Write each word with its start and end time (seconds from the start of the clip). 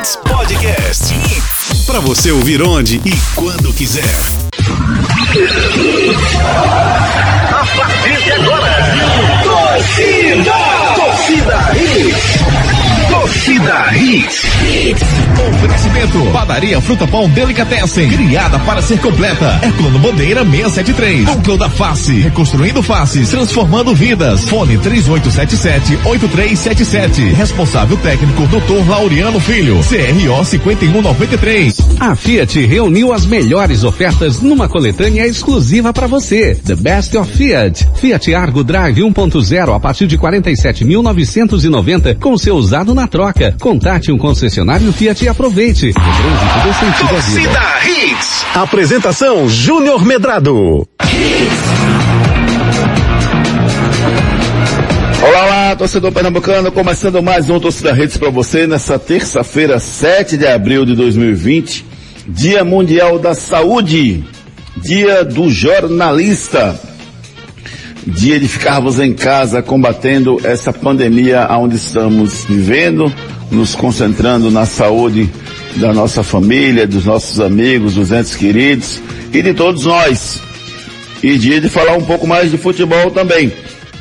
Hits 0.00 0.16
Podcast. 0.16 1.14
Para 1.86 2.00
você 2.00 2.32
ouvir 2.32 2.62
onde 2.62 2.96
e 3.04 3.12
quando 3.34 3.70
quiser. 3.74 4.02
A 7.50 7.66
partir 7.76 8.24
de 8.24 8.32
agora, 8.32 9.42
torcida, 9.44 10.54
torcida 10.96 11.72
Hits. 11.76 12.29
Torcida 13.40 13.96
Hits. 13.96 14.44
Oferecimento. 15.48 16.18
Padaria 16.30 16.78
Fruta 16.78 17.06
Pão 17.06 17.26
Delicatessen. 17.30 18.10
Criada 18.10 18.58
para 18.58 18.82
ser 18.82 19.00
completa. 19.00 19.58
Herculano 19.62 19.98
Bandeira 19.98 20.44
673. 20.44 21.24
Núcleo 21.24 21.56
da 21.56 21.70
Face. 21.70 22.20
Reconstruindo 22.20 22.82
faces. 22.82 23.30
Transformando 23.30 23.94
vidas. 23.94 24.46
Fone 24.46 24.76
3877-8377. 24.76 27.32
Responsável 27.32 27.96
técnico 27.96 28.46
Dr. 28.46 28.86
Laureano 28.86 29.40
Filho. 29.40 29.76
CRO 29.76 30.44
5193. 30.44 31.78
A 31.98 32.14
Fiat 32.14 32.66
reuniu 32.66 33.10
as 33.10 33.24
melhores 33.24 33.84
ofertas 33.84 34.42
numa 34.42 34.68
coletânea 34.68 35.26
exclusiva 35.26 35.94
para 35.94 36.06
você. 36.06 36.56
The 36.56 36.76
Best 36.76 37.16
of 37.16 37.32
Fiat. 37.32 37.88
Fiat 37.94 38.34
Argo 38.34 38.62
Drive 38.62 39.00
1.0 39.00 39.74
a 39.74 39.80
partir 39.80 40.06
de 40.06 40.18
47.990 40.18 42.18
com 42.18 42.36
seu 42.36 42.56
usado 42.56 42.94
na 42.94 43.08
troca. 43.08 43.29
Contate 43.60 44.12
um 44.12 44.18
concessionário 44.18 44.92
Fiat 44.92 45.24
e 45.24 45.28
aproveite. 45.28 45.90
O 45.90 45.92
trânsito 45.92 46.60
dê 46.64 46.72
sentido 46.74 47.16
à 47.16 47.20
vida. 47.20 47.48
Torcida 47.48 48.10
Hits. 48.10 48.46
Apresentação 48.54 49.48
Júnior 49.48 50.04
Medrado. 50.04 50.86
Olá, 55.22 55.44
olá, 55.44 55.76
torcedor 55.76 56.12
pernambucano, 56.12 56.72
começando 56.72 57.22
mais 57.22 57.50
um 57.50 57.60
Torcida 57.60 57.92
Redes 57.92 58.16
para 58.16 58.30
você 58.30 58.66
nessa 58.66 58.98
terça-feira, 58.98 59.78
7 59.78 60.36
de 60.36 60.46
abril 60.46 60.84
de 60.86 60.96
2020, 60.96 61.84
Dia 62.26 62.64
Mundial 62.64 63.18
da 63.18 63.34
Saúde, 63.34 64.24
Dia 64.78 65.22
do 65.22 65.50
Jornalista, 65.50 66.80
dia 68.06 68.38
de 68.40 68.48
ficarmos 68.48 68.98
em 68.98 69.12
casa 69.12 69.62
combatendo 69.62 70.40
essa 70.44 70.72
pandemia 70.72 71.46
onde 71.50 71.76
estamos 71.76 72.44
vivendo, 72.44 73.12
nos 73.50 73.74
concentrando 73.74 74.50
na 74.50 74.64
saúde 74.66 75.28
da 75.76 75.92
nossa 75.92 76.22
família, 76.22 76.86
dos 76.86 77.04
nossos 77.04 77.40
amigos, 77.40 77.94
dos 77.94 78.10
entes 78.10 78.34
queridos 78.34 79.00
e 79.32 79.42
de 79.42 79.54
todos 79.54 79.84
nós. 79.86 80.40
E 81.22 81.36
dia 81.36 81.60
de 81.60 81.68
falar 81.68 81.96
um 81.96 82.02
pouco 82.04 82.26
mais 82.26 82.50
de 82.50 82.56
futebol 82.56 83.10
também. 83.10 83.52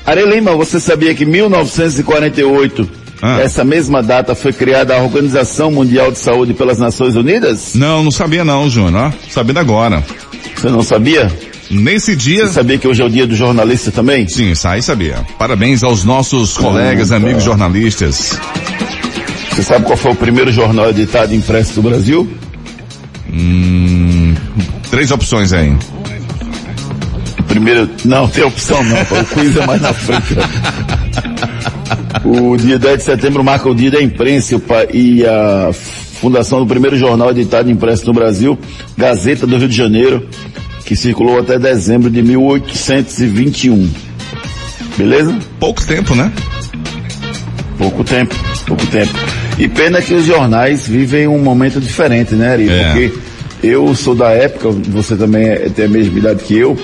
Are 0.06 0.24
Lima, 0.24 0.56
você 0.56 0.80
sabia 0.80 1.14
que 1.14 1.24
em 1.24 1.28
1948, 1.28 2.90
Ah. 3.22 3.42
essa 3.42 3.66
mesma 3.66 4.02
data 4.02 4.34
foi 4.34 4.54
criada 4.54 4.96
a 4.96 5.04
Organização 5.04 5.70
Mundial 5.70 6.10
de 6.10 6.18
Saúde 6.20 6.54
pelas 6.54 6.80
Nações 6.80 7.16
Unidas? 7.18 7.76
Não, 7.76 8.02
não 8.02 8.12
sabia 8.12 8.46
não, 8.46 8.70
Júnior. 8.70 9.14
Sabendo 9.30 9.60
agora. 9.60 10.02
Você 10.56 10.70
não 10.70 10.82
sabia? 10.82 11.30
Nesse 11.70 12.16
dia. 12.16 12.48
Você 12.48 12.54
sabia 12.54 12.78
que 12.78 12.88
hoje 12.88 13.02
é 13.02 13.06
o 13.06 13.10
dia 13.10 13.28
do 13.28 13.36
jornalista 13.36 13.92
também? 13.92 14.28
Sim, 14.28 14.54
aí 14.66 14.82
sabia. 14.82 15.18
Parabéns 15.38 15.84
aos 15.84 16.04
nossos 16.04 16.58
colegas, 16.58 17.10
tá. 17.10 17.18
amigos 17.18 17.44
jornalistas. 17.44 18.40
Você 19.52 19.64
sabe 19.64 19.86
qual 19.86 19.98
foi 19.98 20.12
o 20.12 20.16
primeiro 20.16 20.52
jornal 20.52 20.90
editado 20.90 21.34
impresso 21.36 21.76
do 21.76 21.82
Brasil? 21.82 22.28
Hum, 23.32 24.34
três 24.90 25.12
opções 25.12 25.54
aí. 25.54 25.72
O 27.40 27.44
primeiro, 27.44 27.90
não, 28.06 28.28
tem 28.28 28.44
opção 28.44 28.84
não, 28.84 29.02
o 29.02 29.26
quiz 29.26 29.58
é 29.58 29.66
mais 29.66 29.82
na 29.82 29.94
frente. 29.94 30.36
O 32.24 32.58
dia 32.58 32.78
10 32.78 32.98
de 32.98 33.04
setembro 33.04 33.44
marca 33.44 33.70
o 33.70 33.76
dia 33.76 33.92
da 33.92 34.02
imprensa 34.02 34.62
e 34.94 35.26
a 35.26 35.72
fundação 36.20 36.60
do 36.60 36.68
primeiro 36.68 36.98
jornal 36.98 37.32
editado 37.32 37.72
impresso 37.72 38.06
no 38.06 38.14
Brasil, 38.14 38.58
Gazeta 38.98 39.48
do 39.48 39.58
Rio 39.58 39.68
de 39.68 39.76
Janeiro, 39.76 40.28
que 40.86 40.96
circulou 40.96 41.40
até 41.40 41.58
dezembro 41.60 42.10
de 42.10 42.22
1821. 42.22 43.90
Beleza? 44.98 45.38
Pouco 45.60 45.86
tempo, 45.86 46.16
né? 46.16 46.32
Pouco 47.78 48.04
tempo, 48.04 48.36
pouco 48.68 48.86
tempo. 48.88 49.14
E 49.58 49.68
pena 49.68 50.02
que 50.02 50.14
os 50.14 50.26
jornais 50.26 50.88
vivem 50.88 51.28
um 51.28 51.40
momento 51.40 51.80
diferente, 51.80 52.36
né, 52.36 52.52
Ari? 52.54 52.70
É. 52.70 52.84
Porque 52.84 53.14
eu 53.64 53.94
sou 53.96 54.14
da 54.16 54.30
época, 54.32 54.70
você 54.90 55.16
também 55.16 55.48
é- 55.48 55.70
tem 55.70 55.86
a 55.86 55.90
mesma 55.90 56.18
idade 56.18 56.44
que 56.44 56.58
eu, 56.58 56.78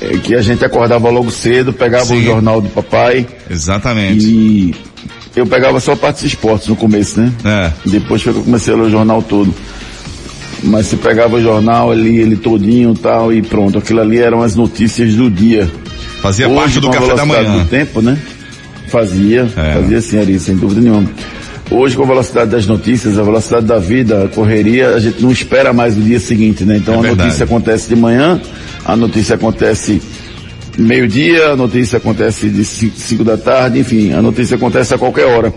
é, 0.00 0.16
que 0.18 0.34
a 0.34 0.40
gente 0.42 0.64
acordava 0.64 1.08
logo 1.10 1.30
cedo, 1.30 1.72
pegava 1.72 2.06
Sim. 2.06 2.18
o 2.18 2.22
jornal 2.22 2.60
do 2.60 2.68
papai 2.68 3.26
Exatamente. 3.48 4.26
e 4.26 4.74
eu 5.36 5.46
pegava 5.46 5.78
só 5.78 5.92
a 5.92 5.96
parte 5.96 6.16
dos 6.22 6.32
esportes 6.32 6.66
no 6.68 6.74
começo, 6.76 7.20
né? 7.20 7.32
É. 7.44 7.72
Depois 7.88 8.20
foi 8.22 8.32
que 8.32 8.38
eu 8.40 8.44
comecei 8.44 8.74
a 8.74 8.76
ler 8.76 8.84
o 8.84 8.90
jornal 8.90 9.22
todo. 9.22 9.54
Mas 10.64 10.86
você 10.86 10.96
pegava 10.96 11.36
o 11.36 11.42
jornal 11.42 11.90
ali, 11.90 12.18
ele 12.18 12.36
todinho 12.36 12.92
e 12.92 12.98
tal, 12.98 13.32
e 13.32 13.40
pronto. 13.42 13.78
Aquilo 13.78 14.00
ali 14.00 14.18
eram 14.18 14.42
as 14.42 14.56
notícias 14.56 15.14
do 15.14 15.30
dia. 15.30 15.70
Fazia 16.20 16.48
Hoje, 16.48 16.56
parte 16.58 16.80
do 16.80 16.90
café 16.90 17.14
da 17.14 17.24
manhã. 17.24 17.58
do 17.58 17.64
tempo, 17.68 18.02
né? 18.02 18.18
Fazia, 18.88 19.48
É. 19.56 19.74
fazia 19.74 20.00
sim, 20.00 20.18
Ari, 20.18 20.38
sem 20.40 20.56
dúvida 20.56 20.80
nenhuma. 20.80 21.08
Hoje, 21.70 21.94
com 21.94 22.02
a 22.02 22.06
velocidade 22.06 22.50
das 22.50 22.66
notícias, 22.66 23.18
a 23.18 23.22
velocidade 23.22 23.66
da 23.66 23.78
vida, 23.78 24.24
a 24.24 24.28
correria, 24.28 24.88
a 24.94 24.98
gente 25.00 25.22
não 25.22 25.30
espera 25.30 25.72
mais 25.72 25.96
o 25.96 26.00
dia 26.00 26.18
seguinte, 26.18 26.64
né? 26.64 26.78
Então 26.78 26.94
É 26.94 26.98
a 26.98 27.00
verdade. 27.02 27.22
notícia 27.28 27.44
acontece 27.44 27.88
de 27.90 27.96
manhã, 27.96 28.40
a 28.86 28.96
notícia 28.96 29.34
acontece 29.34 30.00
meio-dia, 30.78 31.48
a 31.50 31.56
notícia 31.56 31.98
acontece 31.98 32.48
de 32.48 32.64
5 32.64 33.22
da 33.24 33.36
tarde, 33.36 33.78
enfim, 33.80 34.12
a 34.12 34.22
notícia 34.22 34.56
acontece 34.56 34.94
a 34.94 34.98
qualquer 34.98 35.26
hora. 35.26 35.52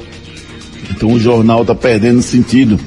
Então 0.89 1.13
o 1.13 1.19
jornal 1.19 1.61
está 1.61 1.73
perdendo 1.73 2.21
sentido, 2.21 2.77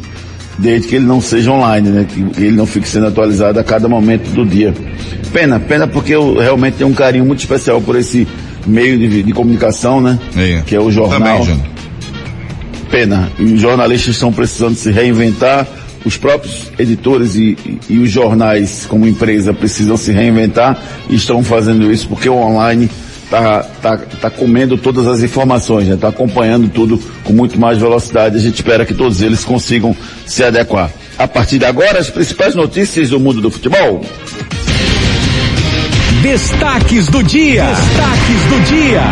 desde 0.58 0.88
que 0.88 0.96
ele 0.96 1.04
não 1.06 1.20
seja 1.20 1.50
online, 1.50 1.88
né? 1.88 2.06
Que 2.08 2.42
ele 2.44 2.56
não 2.56 2.66
fique 2.66 2.88
sendo 2.88 3.06
atualizado 3.06 3.58
a 3.58 3.64
cada 3.64 3.88
momento 3.88 4.28
do 4.30 4.44
dia. 4.46 4.72
Pena, 5.32 5.58
pena 5.58 5.86
porque 5.86 6.14
eu 6.14 6.38
realmente 6.38 6.74
tenho 6.74 6.90
um 6.90 6.94
carinho 6.94 7.24
muito 7.24 7.40
especial 7.40 7.80
por 7.80 7.96
esse 7.96 8.26
meio 8.66 8.98
de, 8.98 9.22
de 9.22 9.32
comunicação, 9.32 10.00
né? 10.00 10.18
É. 10.36 10.62
Que 10.64 10.74
é 10.76 10.80
o 10.80 10.90
jornal. 10.90 11.40
Também. 11.40 11.60
Pena. 12.90 13.30
E 13.38 13.44
os 13.54 13.60
jornalistas 13.60 14.14
estão 14.14 14.32
precisando 14.32 14.74
se 14.76 14.90
reinventar, 14.90 15.66
os 16.04 16.16
próprios 16.16 16.70
editores 16.78 17.34
e, 17.34 17.56
e- 17.64 17.78
e 17.90 17.98
os 17.98 18.10
jornais 18.10 18.86
como 18.88 19.06
empresa 19.06 19.52
precisam 19.54 19.96
se 19.96 20.12
reinventar 20.12 20.78
e 21.08 21.14
estão 21.16 21.42
fazendo 21.42 21.90
isso 21.90 22.06
porque 22.08 22.28
o 22.28 22.34
online 22.36 22.88
está 23.38 23.96
tá, 23.96 23.96
tá 24.20 24.30
comendo 24.30 24.76
todas 24.76 25.06
as 25.06 25.22
informações, 25.22 25.88
está 25.88 26.08
acompanhando 26.08 26.68
tudo 26.68 27.00
com 27.24 27.32
muito 27.32 27.58
mais 27.58 27.78
velocidade. 27.78 28.36
A 28.36 28.40
gente 28.40 28.56
espera 28.56 28.84
que 28.84 28.94
todos 28.94 29.22
eles 29.22 29.44
consigam 29.44 29.96
se 30.26 30.42
adequar. 30.42 30.90
A 31.18 31.28
partir 31.28 31.58
de 31.58 31.64
agora, 31.64 31.98
as 31.98 32.10
principais 32.10 32.54
notícias 32.54 33.10
do 33.10 33.20
mundo 33.20 33.40
do 33.40 33.50
futebol. 33.50 34.04
Destaques 36.22 37.06
do 37.06 37.22
dia. 37.22 37.64
Destaques 37.66 38.42
do 38.48 38.60
dia. 38.66 39.02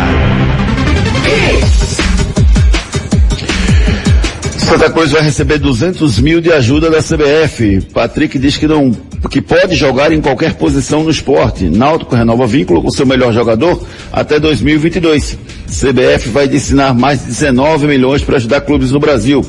Santa 4.57 4.89
Cruz 4.89 5.11
vai 5.11 5.21
receber 5.21 5.59
200 5.59 6.19
mil 6.19 6.41
de 6.41 6.51
ajuda 6.51 6.89
da 6.89 6.99
CBF. 6.99 7.81
Patrick 7.93 8.39
diz 8.39 8.57
que 8.57 8.67
não, 8.67 8.91
que 9.29 9.41
pode 9.41 9.75
jogar 9.75 10.11
em 10.11 10.21
qualquer 10.21 10.55
posição 10.55 11.03
no 11.03 11.09
esporte. 11.09 11.69
Náutico 11.69 12.15
renova 12.15 12.45
vínculo 12.45 12.81
com 12.81 12.91
seu 12.91 13.05
melhor 13.05 13.33
jogador 13.33 13.81
até 14.11 14.39
2022. 14.39 15.37
CBF 15.67 16.29
vai 16.29 16.47
destinar 16.47 16.93
mais 16.93 17.19
de 17.21 17.27
19 17.27 17.87
milhões 17.87 18.21
para 18.21 18.35
ajudar 18.35 18.61
clubes 18.61 18.91
no 18.91 18.99
Brasil. 18.99 19.45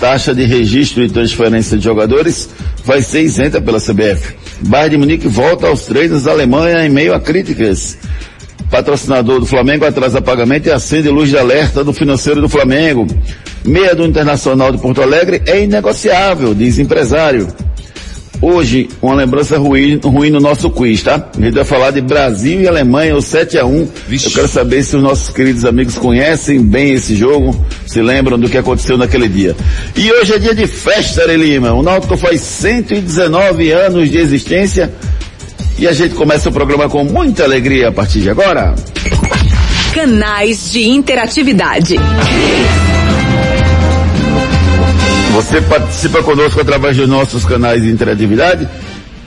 Taxa 0.00 0.34
de 0.34 0.44
registro 0.44 1.02
e 1.04 1.10
transferência 1.10 1.76
de 1.76 1.84
jogadores 1.84 2.48
vai 2.84 3.02
ser 3.02 3.20
isenta 3.20 3.60
pela 3.60 3.78
CBF. 3.78 4.34
Bayern 4.62 4.90
de 4.90 4.96
Munique 4.96 5.28
volta 5.28 5.66
aos 5.66 5.84
treinos 5.84 6.24
da 6.24 6.32
Alemanha 6.32 6.86
em 6.86 6.88
meio 6.88 7.14
a 7.14 7.20
críticas. 7.20 7.98
Patrocinador 8.70 9.40
do 9.40 9.46
Flamengo 9.46 9.84
atrasa 9.84 10.22
pagamento 10.22 10.68
e 10.68 10.72
acende 10.72 11.08
luz 11.08 11.28
de 11.28 11.36
alerta 11.36 11.84
do 11.84 11.92
financeiro 11.92 12.40
do 12.40 12.48
Flamengo. 12.48 13.06
Meia 13.64 13.94
do 13.94 14.06
Internacional 14.06 14.72
de 14.72 14.78
Porto 14.78 15.02
Alegre 15.02 15.42
é 15.44 15.62
inegociável, 15.62 16.54
diz 16.54 16.78
empresário. 16.78 17.48
Hoje, 18.42 18.88
uma 19.02 19.14
lembrança 19.14 19.58
ruim, 19.58 20.00
ruim 20.02 20.30
no 20.30 20.40
nosso 20.40 20.70
quiz, 20.70 21.02
tá? 21.02 21.28
A 21.36 21.40
gente 21.40 21.54
vai 21.54 21.64
falar 21.64 21.90
de 21.90 22.00
Brasil 22.00 22.62
e 22.62 22.68
Alemanha, 22.68 23.14
o 23.14 23.20
7 23.20 23.58
a 23.58 23.66
1 23.66 23.88
Vixe. 24.08 24.26
Eu 24.28 24.32
quero 24.32 24.48
saber 24.48 24.82
se 24.82 24.96
os 24.96 25.02
nossos 25.02 25.28
queridos 25.28 25.66
amigos 25.66 25.98
conhecem 25.98 26.62
bem 26.62 26.94
esse 26.94 27.14
jogo, 27.14 27.54
se 27.86 28.00
lembram 28.00 28.38
do 28.38 28.48
que 28.48 28.56
aconteceu 28.56 28.96
naquele 28.96 29.28
dia. 29.28 29.54
E 29.94 30.10
hoje 30.12 30.32
é 30.32 30.38
dia 30.38 30.54
de 30.54 30.66
festa, 30.66 31.22
Ari 31.22 31.36
Lima. 31.36 31.74
O 31.74 31.82
Náutico 31.82 32.16
faz 32.16 32.40
119 32.40 33.70
anos 33.72 34.10
de 34.10 34.16
existência 34.16 34.90
e 35.78 35.86
a 35.86 35.92
gente 35.92 36.14
começa 36.14 36.48
o 36.48 36.52
programa 36.52 36.88
com 36.88 37.04
muita 37.04 37.44
alegria 37.44 37.88
a 37.88 37.92
partir 37.92 38.20
de 38.20 38.30
agora. 38.30 38.74
Canais 39.94 40.70
de 40.72 40.88
interatividade. 40.88 41.96
Você 45.32 45.60
participa 45.62 46.22
conosco 46.22 46.60
através 46.60 46.96
dos 46.96 47.08
nossos 47.08 47.44
canais 47.44 47.82
de 47.82 47.88
interatividade, 47.88 48.68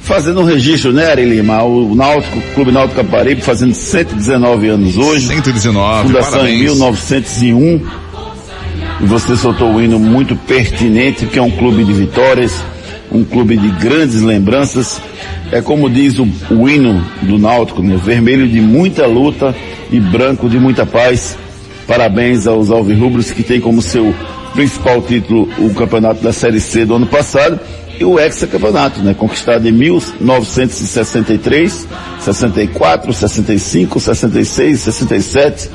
fazendo 0.01 0.41
um 0.41 0.43
registro, 0.43 0.91
né, 0.91 1.09
Ari 1.09 1.23
Lima? 1.23 1.63
O 1.63 1.95
Náutico, 1.95 2.41
Clube 2.53 2.71
Náutico 2.71 3.01
Caparibe, 3.01 3.41
fazendo 3.41 3.73
119 3.73 4.67
anos 4.67 4.97
hoje. 4.97 5.27
119, 5.27 6.07
Fundação 6.07 6.39
em 6.39 6.59
parabéns. 6.59 6.61
1901. 6.61 7.81
E 9.01 9.05
você 9.05 9.35
soltou 9.35 9.73
o 9.73 9.81
hino 9.81 9.97
muito 9.97 10.35
pertinente, 10.35 11.25
que 11.25 11.39
é 11.39 11.41
um 11.41 11.51
clube 11.51 11.85
de 11.85 11.93
vitórias, 11.93 12.53
um 13.09 13.23
clube 13.23 13.55
de 13.55 13.69
grandes 13.69 14.21
lembranças. 14.21 15.01
É 15.51 15.61
como 15.61 15.89
diz 15.89 16.19
o, 16.19 16.27
o 16.51 16.69
hino 16.69 17.03
do 17.21 17.37
Náutico, 17.37 17.81
né? 17.81 17.95
vermelho 17.95 18.47
de 18.47 18.59
muita 18.59 19.05
luta 19.05 19.55
e 19.89 19.99
branco 19.99 20.49
de 20.49 20.59
muita 20.59 20.85
paz. 20.85 21.37
Parabéns 21.87 22.45
aos 22.45 22.69
alvirrubros 22.71 23.31
que 23.31 23.43
tem 23.43 23.59
como 23.59 23.81
seu 23.81 24.13
principal 24.53 25.01
título 25.01 25.49
o 25.57 25.73
campeonato 25.73 26.23
da 26.23 26.31
Série 26.31 26.59
C 26.59 26.85
do 26.85 26.95
ano 26.95 27.07
passado 27.07 27.59
e 27.99 28.05
o 28.05 28.19
hexacampeonato, 28.19 29.01
né? 29.01 29.13
Conquistado 29.13 29.67
em 29.67 29.71
1963, 29.71 31.87
64, 32.19 33.13
65, 33.13 33.99
66, 33.99 34.79
67 34.79 35.69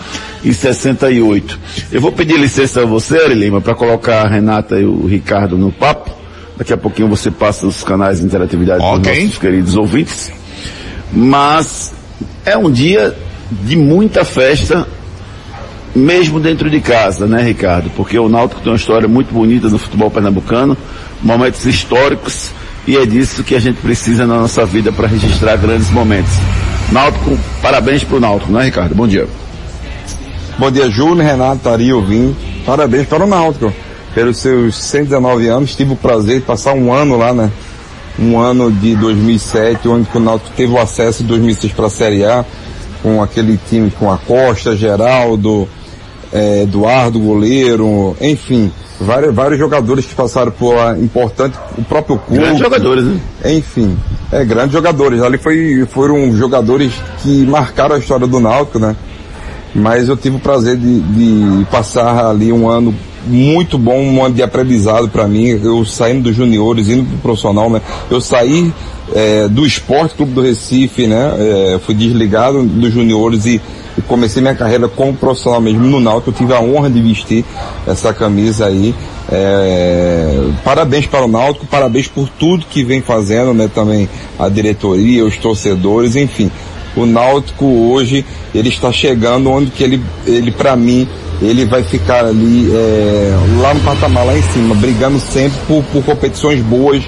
e 0.44 0.52
68. 0.52 1.58
Eu 1.92 2.00
vou 2.00 2.12
pedir 2.12 2.38
licença 2.38 2.82
a 2.82 2.86
você, 2.86 3.18
Ari 3.18 3.34
Lima, 3.34 3.60
para 3.60 3.74
colocar 3.74 4.22
a 4.22 4.28
Renata 4.28 4.78
e 4.78 4.84
o 4.84 5.06
Ricardo 5.06 5.56
no 5.56 5.70
papo. 5.70 6.10
Daqui 6.56 6.72
a 6.72 6.76
pouquinho 6.76 7.08
você 7.08 7.30
passa 7.30 7.66
os 7.66 7.84
canais 7.84 8.18
de 8.18 8.26
interatividade 8.26 8.82
Ok. 8.82 9.02
para 9.02 9.12
os 9.12 9.18
nossos 9.24 9.38
queridos 9.38 9.76
ouvintes. 9.76 10.32
Mas 11.12 11.92
é 12.44 12.56
um 12.56 12.70
dia 12.70 13.14
de 13.50 13.76
muita 13.76 14.24
festa, 14.24 14.86
mesmo 15.94 16.38
dentro 16.40 16.70
de 16.70 16.80
casa, 16.80 17.26
né, 17.26 17.42
Ricardo? 17.42 17.90
Porque 17.90 18.18
o 18.18 18.28
Náutico 18.28 18.60
tem 18.60 18.72
uma 18.72 18.76
história 18.76 19.08
muito 19.08 19.32
bonita 19.32 19.68
no 19.68 19.78
futebol 19.78 20.10
pernambucano, 20.10 20.76
momentos 21.22 21.64
históricos, 21.66 22.50
e 22.86 22.96
é 22.96 23.04
disso 23.04 23.44
que 23.44 23.54
a 23.54 23.60
gente 23.60 23.80
precisa 23.80 24.26
na 24.26 24.38
nossa 24.40 24.64
vida 24.64 24.90
para 24.92 25.06
registrar 25.08 25.56
grandes 25.56 25.90
momentos. 25.90 26.32
Náutico, 26.90 27.38
parabéns 27.60 28.02
pro 28.02 28.18
Náutico, 28.20 28.50
né, 28.50 28.64
Ricardo? 28.64 28.94
Bom 28.94 29.06
dia. 29.06 29.28
Bom 30.58 30.70
dia, 30.70 30.90
Júnior, 30.90 31.26
Renato, 31.26 31.68
Ari, 31.68 31.92
Ovim. 31.92 32.34
Parabéns 32.64 33.06
para 33.06 33.24
o 33.24 33.26
Náutico. 33.26 33.72
Pelos 34.14 34.38
seus 34.38 34.74
119 34.76 35.46
anos, 35.48 35.76
tive 35.76 35.92
o 35.92 35.96
prazer 35.96 36.40
de 36.40 36.46
passar 36.46 36.72
um 36.72 36.92
ano 36.92 37.16
lá, 37.16 37.32
né? 37.32 37.50
Um 38.18 38.38
ano 38.38 38.72
de 38.72 38.96
2007, 38.96 39.86
onde 39.86 40.08
o 40.12 40.18
Náutico 40.18 40.50
teve 40.56 40.72
o 40.72 40.78
acesso 40.78 41.22
em 41.22 41.26
2006 41.26 41.72
para 41.72 41.86
a 41.86 41.90
Série 41.90 42.24
A, 42.24 42.44
com 43.02 43.22
aquele 43.22 43.58
time 43.68 43.90
com 43.90 44.10
a 44.10 44.18
Costa, 44.18 44.74
Geraldo, 44.74 45.68
eh, 46.32 46.62
Eduardo, 46.62 47.18
goleiro, 47.18 48.16
enfim, 48.20 48.70
vários, 49.00 49.34
vários 49.34 49.58
jogadores 49.58 50.06
que 50.06 50.14
passaram 50.14 50.50
por 50.50 50.74
lá, 50.74 50.98
importante, 50.98 51.56
o 51.76 51.84
próprio 51.84 52.18
clube. 52.18 52.40
Grandes 52.40 52.58
jogadores, 52.58 53.04
né? 53.04 53.20
Enfim, 53.44 53.96
é, 54.32 54.44
grandes 54.44 54.72
jogadores. 54.72 55.22
Ali 55.22 55.38
foi, 55.38 55.86
foram 55.90 56.36
jogadores 56.36 56.92
que 57.22 57.46
marcaram 57.46 57.96
a 57.96 57.98
história 57.98 58.26
do 58.26 58.40
Náutico, 58.40 58.78
né? 58.78 58.96
Mas 59.74 60.08
eu 60.08 60.16
tive 60.16 60.36
o 60.36 60.40
prazer 60.40 60.76
de, 60.76 61.00
de 61.00 61.64
passar 61.66 62.26
ali 62.26 62.52
um 62.52 62.68
ano 62.68 62.94
muito 63.26 63.78
bom, 63.78 64.00
um 64.00 64.24
ano 64.24 64.34
de 64.34 64.42
aprendizado 64.42 65.08
para 65.08 65.28
mim. 65.28 65.46
Eu 65.62 65.84
saindo 65.84 66.24
dos 66.24 66.36
juniores, 66.36 66.88
indo 66.88 67.04
pro 67.04 67.18
profissional, 67.18 67.68
né? 67.70 67.80
Eu 68.10 68.20
saí 68.20 68.72
é, 69.14 69.48
do 69.48 69.66
Esporte 69.66 70.14
Clube 70.14 70.32
do 70.32 70.40
Recife, 70.40 71.06
né? 71.06 71.34
É, 71.38 71.80
fui 71.84 71.94
desligado 71.94 72.62
dos 72.62 72.92
juniores 72.92 73.46
e, 73.46 73.60
e 73.98 74.02
comecei 74.02 74.40
minha 74.40 74.54
carreira 74.54 74.88
como 74.88 75.12
profissional 75.12 75.60
mesmo 75.60 75.82
no 75.82 76.00
Náutico. 76.00 76.30
Eu 76.30 76.34
tive 76.34 76.54
a 76.54 76.60
honra 76.60 76.88
de 76.88 77.02
vestir 77.02 77.44
essa 77.86 78.14
camisa 78.14 78.66
aí. 78.66 78.94
É, 79.30 80.48
parabéns 80.64 81.06
para 81.06 81.24
o 81.24 81.28
Náutico, 81.28 81.66
parabéns 81.66 82.06
por 82.06 82.28
tudo 82.28 82.64
que 82.66 82.84
vem 82.84 83.02
fazendo, 83.02 83.52
né? 83.52 83.68
Também 83.74 84.08
a 84.38 84.48
diretoria, 84.48 85.24
os 85.24 85.36
torcedores, 85.36 86.14
enfim. 86.14 86.50
O 86.96 87.04
Náutico 87.04 87.64
hoje 87.64 88.24
ele 88.54 88.68
está 88.68 88.90
chegando 88.92 89.50
onde 89.50 89.70
que 89.70 89.82
ele, 89.82 90.02
ele 90.26 90.50
para 90.50 90.74
mim, 90.76 91.06
ele 91.42 91.64
vai 91.64 91.82
ficar 91.82 92.24
ali 92.24 92.70
é, 92.72 93.36
lá 93.60 93.74
no 93.74 93.80
patamar 93.80 94.24
lá 94.24 94.36
em 94.36 94.42
cima, 94.42 94.74
brigando 94.74 95.18
sempre 95.20 95.58
por, 95.66 95.82
por 95.84 96.04
competições 96.04 96.60
boas, 96.60 97.04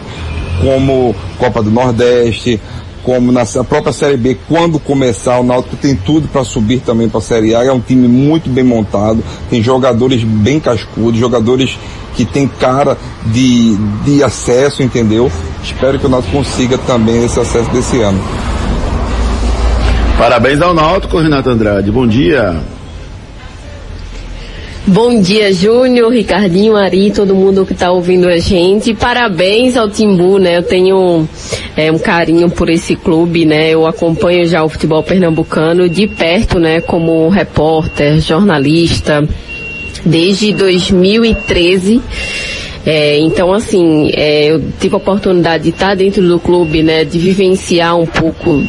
como 0.60 1.14
Copa 1.38 1.62
do 1.62 1.70
Nordeste, 1.70 2.60
como 3.04 3.32
na 3.32 3.44
própria 3.68 3.92
Série 3.92 4.16
B, 4.16 4.36
quando 4.48 4.78
começar, 4.78 5.38
o 5.38 5.42
Náutico 5.42 5.76
tem 5.76 5.94
tudo 5.94 6.28
para 6.28 6.44
subir 6.44 6.80
também 6.80 7.08
para 7.08 7.18
a 7.18 7.22
Série 7.22 7.54
A. 7.54 7.64
É 7.64 7.72
um 7.72 7.80
time 7.80 8.06
muito 8.06 8.48
bem 8.48 8.64
montado, 8.64 9.22
tem 9.48 9.62
jogadores 9.62 10.22
bem 10.22 10.60
cascudos, 10.60 11.18
jogadores 11.18 11.78
que 12.14 12.24
tem 12.24 12.48
cara 12.48 12.96
de, 13.26 13.76
de 14.04 14.22
acesso, 14.22 14.82
entendeu? 14.82 15.30
Espero 15.62 15.98
que 15.98 16.06
o 16.06 16.08
Náutico 16.08 16.36
consiga 16.36 16.78
também 16.78 17.24
esse 17.24 17.38
acesso 17.38 17.70
desse 17.70 18.00
ano. 18.00 18.20
Parabéns 20.18 20.60
ao 20.60 20.74
Náutico, 20.74 21.18
Renato 21.18 21.48
Andrade. 21.48 21.90
Bom 21.90 22.06
dia. 22.06 22.60
Bom 24.92 25.20
dia, 25.20 25.52
Júnior, 25.52 26.12
Ricardinho, 26.12 26.74
Ari, 26.74 27.12
todo 27.12 27.32
mundo 27.32 27.64
que 27.64 27.74
está 27.74 27.92
ouvindo 27.92 28.26
a 28.26 28.38
gente. 28.38 28.92
Parabéns 28.92 29.76
ao 29.76 29.88
Timbu, 29.88 30.36
né? 30.36 30.56
Eu 30.56 30.64
tenho 30.64 31.28
é, 31.76 31.92
um 31.92 31.98
carinho 31.98 32.50
por 32.50 32.68
esse 32.68 32.96
clube, 32.96 33.44
né? 33.44 33.70
Eu 33.70 33.86
acompanho 33.86 34.44
já 34.48 34.64
o 34.64 34.68
futebol 34.68 35.00
pernambucano 35.00 35.88
de 35.88 36.08
perto, 36.08 36.58
né? 36.58 36.80
Como 36.80 37.28
repórter, 37.28 38.20
jornalista, 38.20 39.22
desde 40.04 40.52
2013. 40.54 42.02
É, 42.84 43.16
então, 43.20 43.52
assim, 43.52 44.10
é, 44.12 44.46
eu 44.46 44.60
tive 44.80 44.96
a 44.96 44.98
oportunidade 44.98 45.62
de 45.62 45.70
estar 45.70 45.94
dentro 45.94 46.26
do 46.26 46.40
clube, 46.40 46.82
né? 46.82 47.04
De 47.04 47.16
vivenciar 47.16 47.96
um 47.96 48.06
pouco 48.06 48.60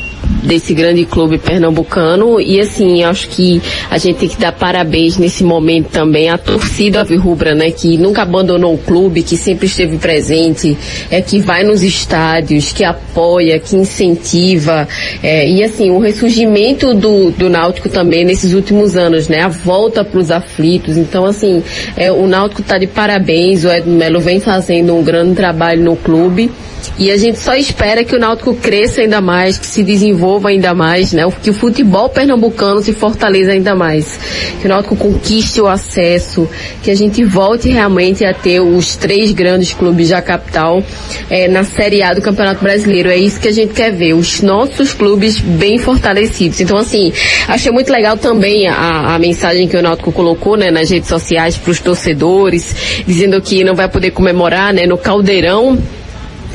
desse 0.44 0.74
grande 0.74 1.06
clube 1.06 1.38
pernambucano 1.38 2.40
e 2.40 2.60
assim 2.60 3.04
acho 3.04 3.30
que 3.30 3.62
a 3.90 3.98
gente 3.98 4.18
tem 4.18 4.30
que 4.30 4.40
dar 4.40 4.52
parabéns 4.52 5.18
nesse 5.18 5.44
momento 5.44 5.90
também 5.90 6.30
à 6.30 6.38
torcida 6.38 7.00
Alvirrubra, 7.00 7.54
né, 7.54 7.72
que 7.72 7.98
nunca 7.98 8.24
abandonou 8.24 8.74
o 8.74 8.78
clube, 8.78 9.24
que 9.24 9.38
sempre 9.38 9.68
esteve 9.68 9.98
presente, 9.98 10.78
é 11.10 11.22
que 11.22 11.40
vai 11.40 11.64
nos 11.64 11.84
estádios, 11.84 12.72
que 12.72 12.84
apoia, 12.84 13.60
que 13.60 13.76
incentiva 13.76 14.88
é, 15.22 15.48
e 15.48 15.64
assim 15.64 15.92
o 15.92 16.00
ressurgimento 16.00 16.94
do, 16.94 17.32
do 17.32 17.50
Náutico 17.50 17.90
também 17.90 18.26
nesses 18.26 18.54
últimos 18.54 18.96
anos, 18.96 19.28
né, 19.28 19.42
a 19.42 19.48
volta 19.48 20.04
para 20.04 20.20
os 20.20 20.32
aflitos. 20.32 20.98
Então 20.98 21.26
assim 21.26 21.64
é, 21.96 22.12
o 22.12 22.28
Náutico 22.28 22.62
está 22.62 22.78
de 22.78 22.88
parabéns, 22.88 23.64
o 23.64 23.70
Edno 23.70 23.96
Melo 23.96 24.20
vem 24.20 24.40
fazendo 24.40 24.96
um 24.96 25.04
grande 25.04 25.36
trabalho 25.36 25.84
no 25.84 25.96
clube. 25.96 26.50
E 26.98 27.12
a 27.12 27.18
gente 27.18 27.40
só 27.40 27.56
espera 27.56 28.04
que 28.04 28.16
o 28.16 28.20
Náutico 28.20 28.54
cresça 28.56 29.02
ainda 29.02 29.22
mais, 29.22 29.58
que 29.58 29.66
se 29.66 29.84
desenvolva 29.84 30.50
ainda 30.50 30.74
mais, 30.74 31.14
né? 31.14 31.24
Que 31.42 31.50
o 31.50 31.54
futebol 31.54 32.10
pernambucano 32.10 32.82
se 32.82 32.94
fortaleça 32.94 33.52
ainda 33.52 33.74
mais. 33.76 34.20
Que 34.60 34.68
o 34.68 34.70
Náutico 34.70 34.96
conquiste 34.96 35.62
o 35.62 35.68
acesso, 35.68 36.48
que 36.84 36.92
a 36.92 36.96
gente 36.96 37.24
volte 37.24 37.70
realmente 37.70 38.24
a 38.24 38.34
ter 38.34 38.60
os 38.60 38.96
três 38.96 39.32
grandes 39.32 39.74
clubes 39.74 40.10
da 40.10 40.22
capital 40.22 40.84
eh, 41.30 41.48
na 41.48 41.64
Série 41.64 42.04
A 42.04 42.14
do 42.14 42.22
Campeonato 42.22 42.64
Brasileiro. 42.64 43.10
É 43.10 43.18
isso 43.18 43.40
que 43.40 43.48
a 43.48 43.54
gente 43.54 43.74
quer 43.74 43.92
ver, 43.92 44.14
os 44.14 44.42
nossos 44.42 44.94
clubes 44.94 45.40
bem 45.40 45.78
fortalecidos. 45.78 46.62
Então, 46.62 46.78
assim, 46.78 47.12
achei 47.48 47.72
muito 47.72 47.92
legal 47.92 48.18
também 48.18 48.68
a, 48.68 49.16
a 49.16 49.20
mensagem 49.20 49.68
que 49.68 49.78
o 49.78 49.82
Náutico 49.82 50.12
colocou, 50.12 50.56
né, 50.56 50.70
nas 50.70 50.90
redes 50.90 51.10
sociais 51.10 51.58
para 51.58 51.72
os 51.72 51.80
torcedores, 51.80 53.04
dizendo 53.08 53.42
que 53.42 53.64
não 53.64 53.76
vai 53.76 53.88
poder 53.88 54.12
comemorar, 54.12 54.74
né, 54.74 54.86
no 54.86 54.98
Caldeirão 54.98 55.78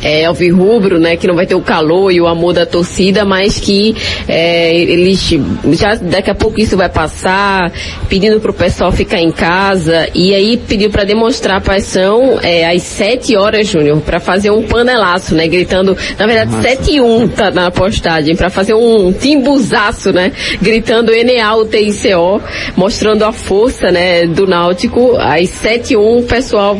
é, 0.06 0.25
Alvirrubro, 0.25 1.00
né, 1.00 1.16
que 1.16 1.26
não 1.26 1.34
vai 1.34 1.46
ter 1.46 1.56
o 1.56 1.60
calor 1.60 2.12
e 2.12 2.20
o 2.20 2.28
amor 2.28 2.52
da 2.52 2.64
torcida, 2.64 3.25
mas 3.25 3.58
que 3.58 3.96
é, 4.28 4.72
eles 4.72 5.34
já 5.72 5.96
daqui 5.96 6.30
a 6.30 6.34
pouco 6.34 6.60
isso 6.60 6.76
vai 6.76 6.88
passar, 6.88 7.72
pedindo 8.08 8.38
pro 8.40 8.52
pessoal 8.52 8.92
ficar 8.92 9.18
em 9.18 9.32
casa. 9.32 10.08
E 10.14 10.32
aí 10.32 10.56
pediu 10.56 10.90
para 10.90 11.02
demonstrar 11.02 11.60
paixão 11.60 12.38
é, 12.40 12.68
às 12.70 12.84
7 12.84 13.36
horas, 13.36 13.66
Júnior, 13.66 14.00
para 14.00 14.20
fazer 14.20 14.50
um 14.50 14.62
panelaço, 14.62 15.34
né, 15.34 15.48
gritando, 15.48 15.96
na 16.16 16.26
verdade, 16.26 16.52
7 16.62 16.92
e 16.92 17.00
1 17.00 17.28
tá 17.28 17.50
na 17.50 17.68
postagem, 17.72 18.36
para 18.36 18.48
fazer 18.48 18.75
um 18.75 19.12
timbuzaço, 19.12 20.12
né, 20.12 20.30
gritando 20.62 21.10
NA 21.10 21.56
UTICO, 21.56 22.40
mostrando 22.76 23.25
a 23.25 23.32
força, 23.32 23.90
né, 23.90 24.25
do 24.25 24.46
Náutico, 24.46 25.16
às 25.18 25.48
7 25.48 25.94
e 25.94 25.96
1 25.96 26.18
o 26.18 26.22
pessoal 26.22 26.78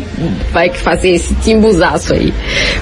vai 0.52 0.71
fazer 0.71 1.11
esse 1.11 1.35
timbuzaço 1.37 2.14
aí. 2.14 2.33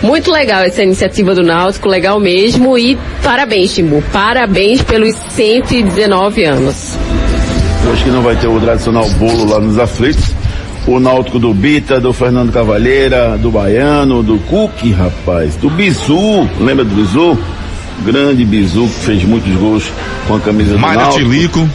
Muito 0.03 0.34
legal 0.35 0.63
essa 0.63 0.83
iniciativa 0.83 1.35
do 1.35 1.43
Náutico, 1.43 1.89
legal 1.89 2.21
mesmo. 2.21 2.77
E 2.77 2.99
parabéns, 3.23 3.75
Timbu. 3.75 4.03
Parabéns 4.13 4.83
pelos 4.83 5.15
119 5.31 6.45
anos. 6.45 6.99
Hoje 7.91 8.05
que 8.05 8.11
não 8.11 8.23
vai 8.23 8.35
ter 8.37 8.49
o 8.49 8.61
tradicional 8.61 9.09
bolo 9.11 9.49
lá 9.49 9.61
nos 9.61 9.79
aflitos. 9.79 10.33
O 10.87 11.01
Náutico 11.01 11.39
do 11.39 11.55
Bita, 11.55 11.99
do 11.99 12.13
Fernando 12.13 12.53
Cavalheira, 12.53 13.39
do 13.39 13.51
Baiano, 13.51 14.23
do 14.23 14.39
Cuque, 14.41 14.93
rapaz, 14.93 15.57
do 15.57 15.71
Bizu, 15.71 16.47
lembra 16.61 16.85
do 16.85 16.95
Bizu? 16.95 17.39
Grande 18.05 18.45
Bizu 18.45 18.87
que 18.89 19.05
fez 19.07 19.25
muitos 19.25 19.55
gols 19.55 19.91
com 20.29 20.35
a 20.35 20.41
camisa 20.41 20.73
do 20.73 20.79
Mário 20.79 21.01
Náutico. 21.01 21.31
Tilico. 21.31 21.69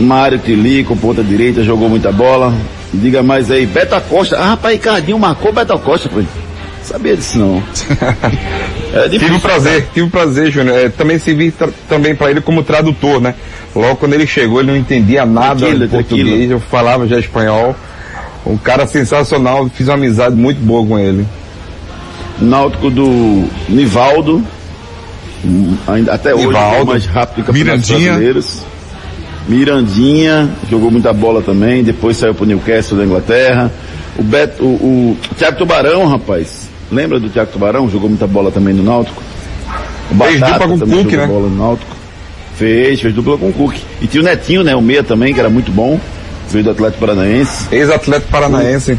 Mário 0.00 0.38
Tilico, 0.38 0.96
ponta 0.96 1.24
direita, 1.24 1.64
jogou 1.64 1.88
muita 1.88 2.12
bola. 2.12 2.54
Diga 2.94 3.22
mais 3.22 3.50
aí, 3.50 3.66
Beta 3.66 4.00
Costa. 4.00 4.36
Ah, 4.38 4.50
rapaz, 4.50 4.74
Ricardinho 4.74 5.18
marcou 5.18 5.52
Beta 5.52 5.76
Costa, 5.76 6.08
foi. 6.08 6.24
Sabia 6.88 7.16
disso 7.16 7.38
não. 7.38 7.62
É 8.90 9.06
Tive 9.06 9.34
o 9.34 9.40
prazer, 9.40 9.86
tive 9.92 10.06
o 10.06 10.10
prazer, 10.10 10.50
Júnior. 10.50 10.74
É, 10.78 10.88
também 10.88 11.18
servi 11.18 11.52
também 11.86 12.14
para 12.14 12.30
ele 12.30 12.40
como 12.40 12.62
tradutor, 12.62 13.20
né? 13.20 13.34
Logo 13.76 13.96
quando 13.96 14.14
ele 14.14 14.26
chegou, 14.26 14.60
ele 14.60 14.70
não 14.70 14.76
entendia 14.78 15.26
nada 15.26 15.74
de 15.74 15.86
português, 15.88 16.50
eu 16.50 16.58
falava 16.58 17.06
já 17.06 17.18
espanhol. 17.18 17.76
Um 18.46 18.56
cara 18.56 18.86
sensacional, 18.86 19.68
fiz 19.68 19.88
uma 19.88 19.94
amizade 19.94 20.34
muito 20.34 20.58
boa 20.62 20.86
com 20.86 20.98
ele. 20.98 21.26
Náutico 22.40 22.88
do 22.90 23.44
Nivaldo, 23.68 24.42
ainda, 25.86 26.14
até 26.14 26.34
hoje 26.34 26.44
é 26.44 26.46
o 26.46 26.50
Nivaldo. 26.52 26.86
mais 26.86 27.04
rápido 27.04 27.44
campeonatos 27.44 27.88
Mirandinha. 27.90 28.10
brasileiros. 28.12 28.62
Mirandinha, 29.46 30.48
jogou 30.70 30.90
muita 30.90 31.12
bola 31.12 31.42
também, 31.42 31.84
depois 31.84 32.16
saiu 32.16 32.34
pro 32.34 32.46
Newcastle 32.46 32.96
da 32.96 33.04
Inglaterra. 33.04 33.70
O, 34.18 34.22
Beto, 34.22 34.64
o, 34.64 35.16
o 35.30 35.34
Thiago 35.36 35.58
Tubarão, 35.58 36.06
rapaz, 36.06 36.67
lembra 36.90 37.20
do 37.20 37.28
Thiago 37.28 37.50
Tubarão? 37.52 37.88
Jogou 37.90 38.08
muita 38.08 38.26
bola 38.26 38.50
também 38.50 38.74
no 38.74 38.82
Náutico. 38.82 39.22
O 40.10 40.14
Fez 40.16 40.40
dupla 40.40 40.58
com 40.58 40.74
o 40.74 40.78
Cook, 40.78 41.10
jogou 41.10 41.16
né? 41.18 41.26
bola 41.26 41.48
no 41.48 41.56
Náutico. 41.56 41.96
Fez, 42.56 43.00
fez 43.00 43.14
dupla 43.14 43.38
com 43.38 43.48
o 43.48 43.52
Cook. 43.52 43.76
E 44.00 44.06
tinha 44.06 44.22
o 44.22 44.24
Netinho, 44.24 44.64
né, 44.64 44.74
o 44.74 44.82
Meia 44.82 45.02
também, 45.02 45.32
que 45.32 45.40
era 45.40 45.50
muito 45.50 45.70
bom, 45.70 46.00
veio 46.50 46.64
do 46.64 46.70
Atlético 46.70 47.00
Paranaense. 47.00 47.68
Ex-atleta 47.70 48.26
paranaense. 48.30 48.98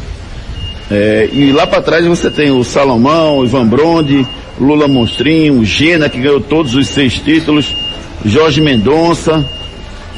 É, 0.89 1.29
e 1.31 1.51
lá 1.51 1.67
para 1.67 1.81
trás 1.81 2.05
você 2.05 2.31
tem 2.31 2.51
o 2.51 2.63
Salomão, 2.63 3.39
o 3.39 3.46
Ivan 3.46 3.67
Bronde, 3.67 4.27
Lula 4.60 4.88
Monstrinho, 4.88 5.60
o 5.60 5.65
Gena, 5.65 6.10
que 6.10 6.19
ganhou 6.19 6.41
todos 6.41 6.74
os 6.74 6.88
seis 6.88 7.13
títulos, 7.19 7.75
Jorge 8.25 8.60
Mendonça, 8.60 9.46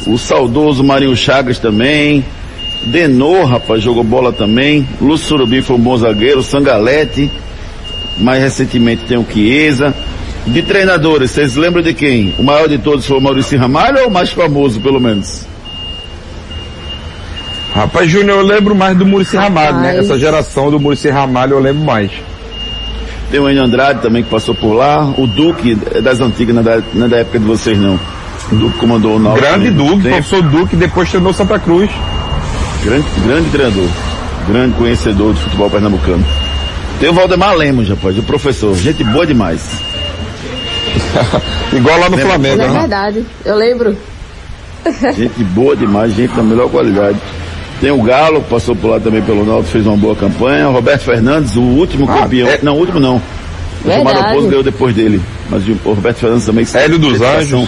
o 0.07 0.17
saudoso 0.17 0.83
Marinho 0.83 1.15
Chagas 1.15 1.59
também, 1.59 2.23
Denor, 2.85 3.45
rapaz, 3.45 3.83
jogou 3.83 4.03
bola 4.03 4.31
também, 4.31 4.87
Lúcio 4.99 5.27
Surubim 5.27 5.61
foi 5.61 5.75
um 5.75 5.79
bom 5.79 5.97
zagueiro, 5.97 6.41
Sangalete, 6.41 7.29
mais 8.21 8.41
recentemente 8.41 9.03
tem 9.05 9.17
o 9.17 9.25
Chiesa. 9.29 9.93
De 10.45 10.61
treinadores, 10.63 11.31
vocês 11.31 11.55
lembram 11.55 11.83
de 11.83 11.93
quem? 11.93 12.33
O 12.37 12.43
maior 12.43 12.67
de 12.67 12.79
todos 12.79 13.05
foi 13.05 13.17
o 13.17 13.21
Maurício 13.21 13.59
Ramalho 13.59 13.99
ou 14.01 14.07
o 14.07 14.11
mais 14.11 14.31
famoso, 14.31 14.79
pelo 14.81 14.99
menos? 14.99 15.45
Rapaz, 17.75 18.09
Júnior, 18.09 18.39
eu 18.39 18.45
lembro 18.45 18.75
mais 18.75 18.97
do 18.97 19.05
Murici 19.05 19.37
Ramalho, 19.37 19.77
né? 19.77 19.97
Essa 19.97 20.17
geração 20.17 20.69
do 20.69 20.79
Murici 20.79 21.09
Ramalho 21.09 21.53
eu 21.53 21.59
lembro 21.59 21.83
mais. 21.83 22.11
Tem 23.29 23.39
o 23.39 23.49
Enio 23.49 23.63
Andrade 23.63 24.01
também 24.01 24.23
que 24.23 24.29
passou 24.29 24.53
por 24.53 24.73
lá. 24.73 25.13
O 25.17 25.25
Duque 25.25 25.77
é 25.93 26.01
das 26.01 26.19
antigas, 26.19 26.53
não 26.53 26.61
é 26.61 26.65
da, 26.65 26.83
não 26.93 27.05
é 27.05 27.09
da 27.09 27.17
época 27.17 27.39
de 27.39 27.45
vocês 27.45 27.77
não. 27.77 27.97
O 28.51 28.55
Duque 28.55 28.77
comandou 28.77 29.15
o 29.15 29.19
Náutico. 29.19 29.47
Grande 29.47 29.71
muito 29.71 29.77
Duque, 29.77 30.03
tempo. 30.03 30.15
professor 30.15 30.41
Duque, 30.41 30.75
depois 30.75 31.09
treinou 31.09 31.31
Santa 31.33 31.57
Cruz. 31.59 31.89
Grande, 32.83 33.05
grande 33.25 33.49
treinador. 33.51 33.87
Grande 34.47 34.75
conhecedor 34.75 35.33
de 35.33 35.39
futebol 35.41 35.69
pernambucano. 35.69 36.25
Tem 37.01 37.09
o 37.09 37.13
Valdemar 37.13 37.55
Lemos, 37.57 37.89
rapaz, 37.89 38.17
o 38.17 38.23
professor. 38.23 38.73
Gente 38.77 39.03
boa 39.03 39.25
demais. 39.25 39.61
Igual 41.73 41.99
lá 41.99 42.09
no 42.09 42.15
Lembra? 42.15 42.29
Flamengo, 42.33 42.61
É 42.61 42.67
né? 42.67 42.79
verdade, 42.79 43.25
eu 43.43 43.55
lembro. 43.55 43.97
Gente 45.17 45.43
boa 45.43 45.75
demais, 45.75 46.13
gente 46.15 46.33
da 46.33 46.43
melhor 46.43 46.69
qualidade. 46.69 47.17
Tem 47.81 47.89
o 47.91 48.01
Galo, 48.03 48.41
que 48.41 48.49
passou 48.49 48.75
por 48.75 48.89
lá 48.91 48.99
também 48.99 49.21
pelo 49.23 49.43
Náutico, 49.43 49.71
fez 49.71 49.85
uma 49.87 49.97
boa 49.97 50.15
campanha. 50.15 50.69
O 50.69 50.73
Roberto 50.73 51.01
Fernandes, 51.01 51.55
o 51.55 51.61
último 51.61 52.07
Ah, 52.09 52.19
campeão. 52.19 52.47
é- 52.47 52.59
Não, 52.61 52.75
o 52.75 52.79
último 52.79 52.99
não. 52.99 53.19
O. 53.83 53.91
Gilmar 53.91 54.13
Dalpozo 54.13 54.47
ganhou 54.47 54.63
depois 54.63 54.95
dele. 54.95 55.19
Mas 55.49 55.67
o 55.67 55.73
Roberto 55.83 56.17
Fernandes 56.17 56.45
também. 56.45 56.67
Hélio 56.71 56.99
dos 56.99 57.19
Anjos. 57.19 57.67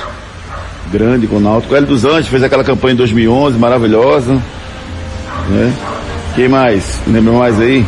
Grande 0.92 1.26
com 1.26 1.38
o 1.38 1.40
Náutico. 1.40 1.74
O 1.74 1.78
Hélio 1.78 1.88
dos 1.88 2.06
Anjos 2.06 2.28
fez 2.28 2.44
aquela 2.44 2.64
campanha 2.64 2.94
em 2.94 2.98
2011, 2.98 3.58
maravilhosa. 3.58 4.34
Né? 5.50 5.74
Quem 6.36 6.48
mais? 6.48 7.00
Lembra 7.08 7.34
mais 7.34 7.60
aí? 7.60 7.84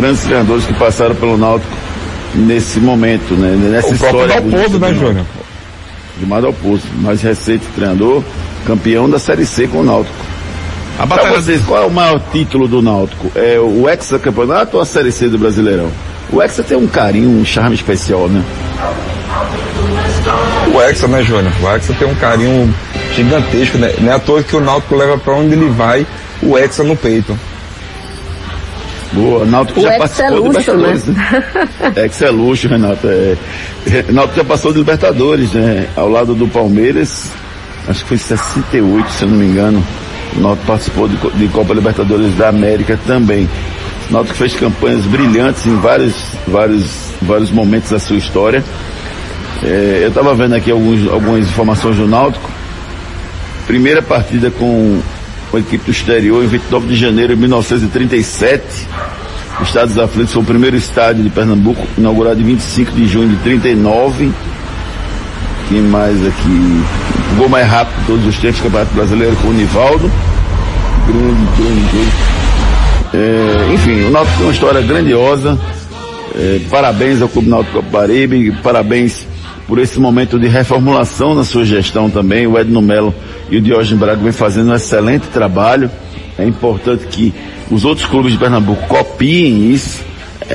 Grandes 0.00 0.22
treinadores 0.22 0.64
que 0.64 0.74
passaram 0.74 1.14
pelo 1.16 1.36
Náutico 1.36 1.72
nesse 2.32 2.78
momento, 2.78 3.34
né? 3.34 3.56
Nessa 3.68 3.88
O 3.88 3.94
história. 3.94 4.40
Dalpozo, 4.40 4.78
né. 4.78 4.94
Júnior? 4.94 5.26
Gilmar 6.20 6.40
Dalpozo, 6.40 6.82
mais 7.00 7.20
recente 7.20 7.64
treinador, 7.74 8.22
campeão 8.64 9.10
da 9.10 9.18
Série 9.18 9.44
C 9.44 9.66
com 9.66 9.78
o 9.78 9.84
Náutico. 9.84 10.14
A 11.00 11.06
Pra 11.06 11.16
batalha 11.16 11.40
vocês, 11.40 11.60
qual 11.64 11.82
é 11.82 11.86
o 11.86 11.90
maior 11.90 12.20
título 12.30 12.68
do 12.68 12.80
Náutico? 12.80 13.32
É 13.34 13.58
o 13.58 13.88
Hexa-Campeonato 13.88 14.76
ou 14.76 14.82
a 14.82 14.86
Série 14.86 15.10
C 15.10 15.28
do 15.28 15.36
Brasileirão? 15.36 15.90
O 16.32 16.40
Hexa 16.40 16.62
tem 16.62 16.76
um 16.78 16.86
carinho, 16.86 17.30
um 17.30 17.44
charme 17.44 17.74
especial, 17.74 18.28
né? 18.28 18.44
O 20.72 20.80
Hexa, 20.80 21.08
né, 21.08 21.22
Júnior? 21.24 21.52
O 21.60 21.68
Hexa 21.74 21.92
tem 21.94 22.06
um 22.06 22.14
carinho 22.14 22.72
gigantesco, 23.16 23.78
né? 23.78 23.94
Não 24.00 24.12
é 24.12 24.14
à 24.14 24.18
toa 24.20 24.42
que 24.44 24.54
o 24.54 24.60
Náutico 24.60 24.94
leva 24.94 25.18
pra 25.18 25.34
onde 25.34 25.54
ele 25.54 25.68
vai 25.70 26.06
o 26.42 26.56
Hexa 26.56 26.84
no 26.84 26.94
peito. 26.96 27.36
Boa, 29.12 29.44
Náutico 29.46 29.80
O 29.80 29.82
já 29.82 29.94
Hexa 29.94 29.98
participou 29.98 30.28
é 30.28 30.34
de 30.34 30.40
luxo, 30.40 30.70
Libertadores, 30.70 31.04
né? 31.06 31.92
Hexa 31.96 32.26
é 32.26 32.30
luxo, 32.30 32.68
Renato. 32.68 33.08
É... 33.08 33.36
Náutico 34.12 34.36
já 34.36 34.44
passou 34.44 34.72
de 34.72 34.78
Libertadores, 34.78 35.52
né? 35.52 35.88
Ao 35.96 36.08
lado 36.08 36.34
do 36.34 36.46
Palmeiras, 36.48 37.30
acho 37.86 38.02
que 38.02 38.08
foi 38.08 38.16
em 38.16 38.20
68, 38.20 39.10
se 39.10 39.22
eu 39.22 39.28
não 39.28 39.36
me 39.36 39.46
engano. 39.46 39.82
O 40.36 40.40
Náutico 40.40 40.66
participou 40.66 41.08
de, 41.08 41.16
de 41.16 41.48
Copa 41.48 41.72
Libertadores 41.72 42.34
da 42.34 42.48
América 42.48 42.98
também. 43.06 43.48
O 44.10 44.12
Náutico 44.12 44.36
fez 44.36 44.54
campanhas 44.54 45.04
brilhantes 45.06 45.66
em 45.66 45.76
vários, 45.76 46.14
vários, 46.46 46.84
vários 47.22 47.50
momentos 47.50 47.90
da 47.90 47.98
sua 47.98 48.16
história. 48.16 48.62
É, 49.62 50.00
eu 50.02 50.08
estava 50.08 50.34
vendo 50.34 50.54
aqui 50.54 50.70
alguns, 50.70 51.10
algumas 51.10 51.48
informações 51.48 51.96
do 51.96 52.06
Náutico. 52.06 52.50
Primeira 53.66 54.00
partida 54.00 54.50
com 54.50 55.00
a 55.56 55.60
equipe 55.60 55.84
do 55.84 55.90
exterior 55.90 56.44
em 56.44 56.46
29 56.46 56.86
de 56.88 56.96
janeiro 56.96 57.34
de 57.34 57.40
1937. 57.40 58.86
O 59.60 59.62
Estádio 59.62 59.94
dos 59.94 60.04
Aflitos 60.04 60.32
foi 60.32 60.42
o 60.42 60.44
primeiro 60.44 60.76
estádio 60.76 61.22
de 61.22 61.30
Pernambuco, 61.30 61.86
inaugurado 61.96 62.40
em 62.40 62.44
25 62.44 62.92
de 62.92 63.06
junho 63.06 63.28
de 63.28 63.36
39. 63.36 64.30
Quem 65.68 65.82
mais 65.82 66.16
aqui? 66.26 66.82
O 67.32 67.36
gol 67.36 67.48
mais 67.48 67.68
rápido 67.68 67.98
de 68.00 68.06
todos 68.06 68.26
os 68.26 68.38
tempos, 68.38 68.60
Campeonato 68.60 68.94
Brasileiro 68.94 69.36
com 69.36 69.48
o 69.48 69.52
Nivaldo. 69.52 70.10
Grande, 71.06 71.46
grande 71.56 71.80
jogo. 71.92 72.38
É, 73.14 73.74
enfim, 73.74 74.04
o 74.04 74.10
Náutico 74.10 74.36
tem 74.36 74.46
uma 74.46 74.52
história 74.52 74.80
grandiosa. 74.82 75.58
É, 76.34 76.60
parabéns 76.70 77.20
ao 77.20 77.28
Clube 77.28 77.48
Náutico 77.48 77.76
Capibaribe, 77.76 78.52
parabéns 78.62 79.26
por 79.68 79.78
esse 79.78 80.00
momento 80.00 80.38
de 80.40 80.48
reformulação 80.48 81.34
na 81.34 81.44
sua 81.44 81.64
gestão 81.64 82.08
também. 82.10 82.46
O 82.46 82.58
Edno 82.58 82.82
Melo 82.82 83.14
e 83.50 83.58
o 83.58 83.60
Diógenes 83.60 84.00
Braga 84.00 84.20
vem 84.20 84.32
fazendo 84.32 84.70
um 84.72 84.74
excelente 84.74 85.28
trabalho. 85.28 85.88
É 86.38 86.44
importante 86.44 87.06
que 87.06 87.32
os 87.70 87.84
outros 87.84 88.06
clubes 88.06 88.32
de 88.32 88.38
Pernambuco 88.38 88.84
copiem 88.88 89.70
isso. 89.70 90.00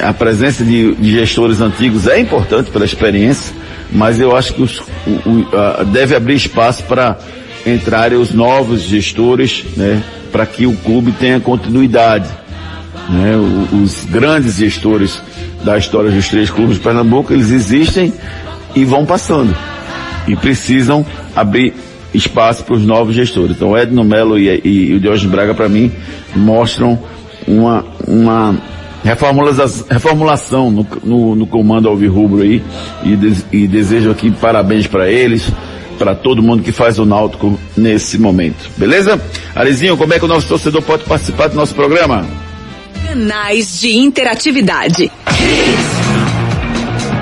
A 0.02 0.12
presença 0.12 0.64
de, 0.64 0.96
de 0.96 1.12
gestores 1.12 1.62
antigos 1.62 2.08
é 2.08 2.20
importante 2.20 2.72
pela 2.72 2.84
experiência, 2.86 3.54
mas 3.92 4.20
eu 4.20 4.36
acho 4.36 4.54
que 4.56 4.64
os, 4.64 4.80
o, 4.80 5.30
o, 5.30 5.48
a- 5.56 5.84
deve 5.84 6.16
abrir 6.16 6.34
espaço 6.36 6.84
para 6.86 7.18
entrarem 7.66 8.18
os 8.18 8.34
novos 8.34 8.82
gestores, 8.82 9.64
né, 9.78 10.02
para 10.32 10.46
que 10.48 10.66
o 10.66 10.74
clube 10.78 11.12
tenha 11.12 11.40
continuidade 11.40 12.28
né? 13.10 13.36
O- 13.36 13.84
Os 13.84 14.06
grandes 14.06 14.56
gestores 14.56 15.22
da 15.64 15.78
história 15.78 16.10
dos 16.10 16.28
três 16.30 16.50
clubes 16.50 16.76
de 16.78 16.82
Pernambuco, 16.82 17.34
eles 17.34 17.52
existem 17.52 18.14
e 18.76 18.84
vão 18.86 19.06
passando. 19.06 19.56
E 20.28 20.36
precisam 20.36 21.06
abrir 21.36 21.74
espaço 22.14 22.64
para 22.64 22.76
os 22.76 22.84
novos 22.86 23.14
gestores. 23.16 23.56
Então, 23.56 23.72
o 23.72 23.78
Edno 23.78 24.04
Melo 24.04 24.38
e, 24.38 24.62
e- 24.64 24.94
o 24.94 25.00
Diógenes 25.00 25.32
Braga, 25.32 25.54
para 25.54 25.68
mim, 25.68 25.92
mostram 26.36 26.98
uma, 27.48 27.84
uma 28.08 28.56
reformulação, 29.04 29.86
reformulação 29.90 30.72
no, 30.72 30.88
no, 31.04 31.36
no 31.36 31.48
comando 31.48 31.90
alvirrubro 31.90 32.42
aí. 32.44 32.62
E, 33.04 33.16
des- 33.16 33.46
e 33.52 33.68
desejo 33.68 34.12
aqui 34.12 34.32
parabéns 34.32 34.88
para 34.88 35.10
eles, 35.12 35.44
para 35.98 36.14
todo 36.16 36.42
mundo 36.42 36.64
que 36.64 36.72
faz 36.72 37.00
o 37.00 37.06
Náutico 37.06 37.60
nesse 37.76 38.18
momento. 38.18 38.70
Beleza? 38.78 39.20
Arizinho, 39.56 39.98
como 39.98 40.14
é 40.14 40.20
que 40.20 40.26
o 40.26 40.28
nosso 40.28 40.48
torcedor 40.48 40.82
pode 40.84 41.04
participar 41.04 41.48
do 41.48 41.56
nosso 41.56 41.74
programa? 41.76 42.26
Canais 43.08 43.80
de 43.82 43.98
interatividade. 43.98 45.12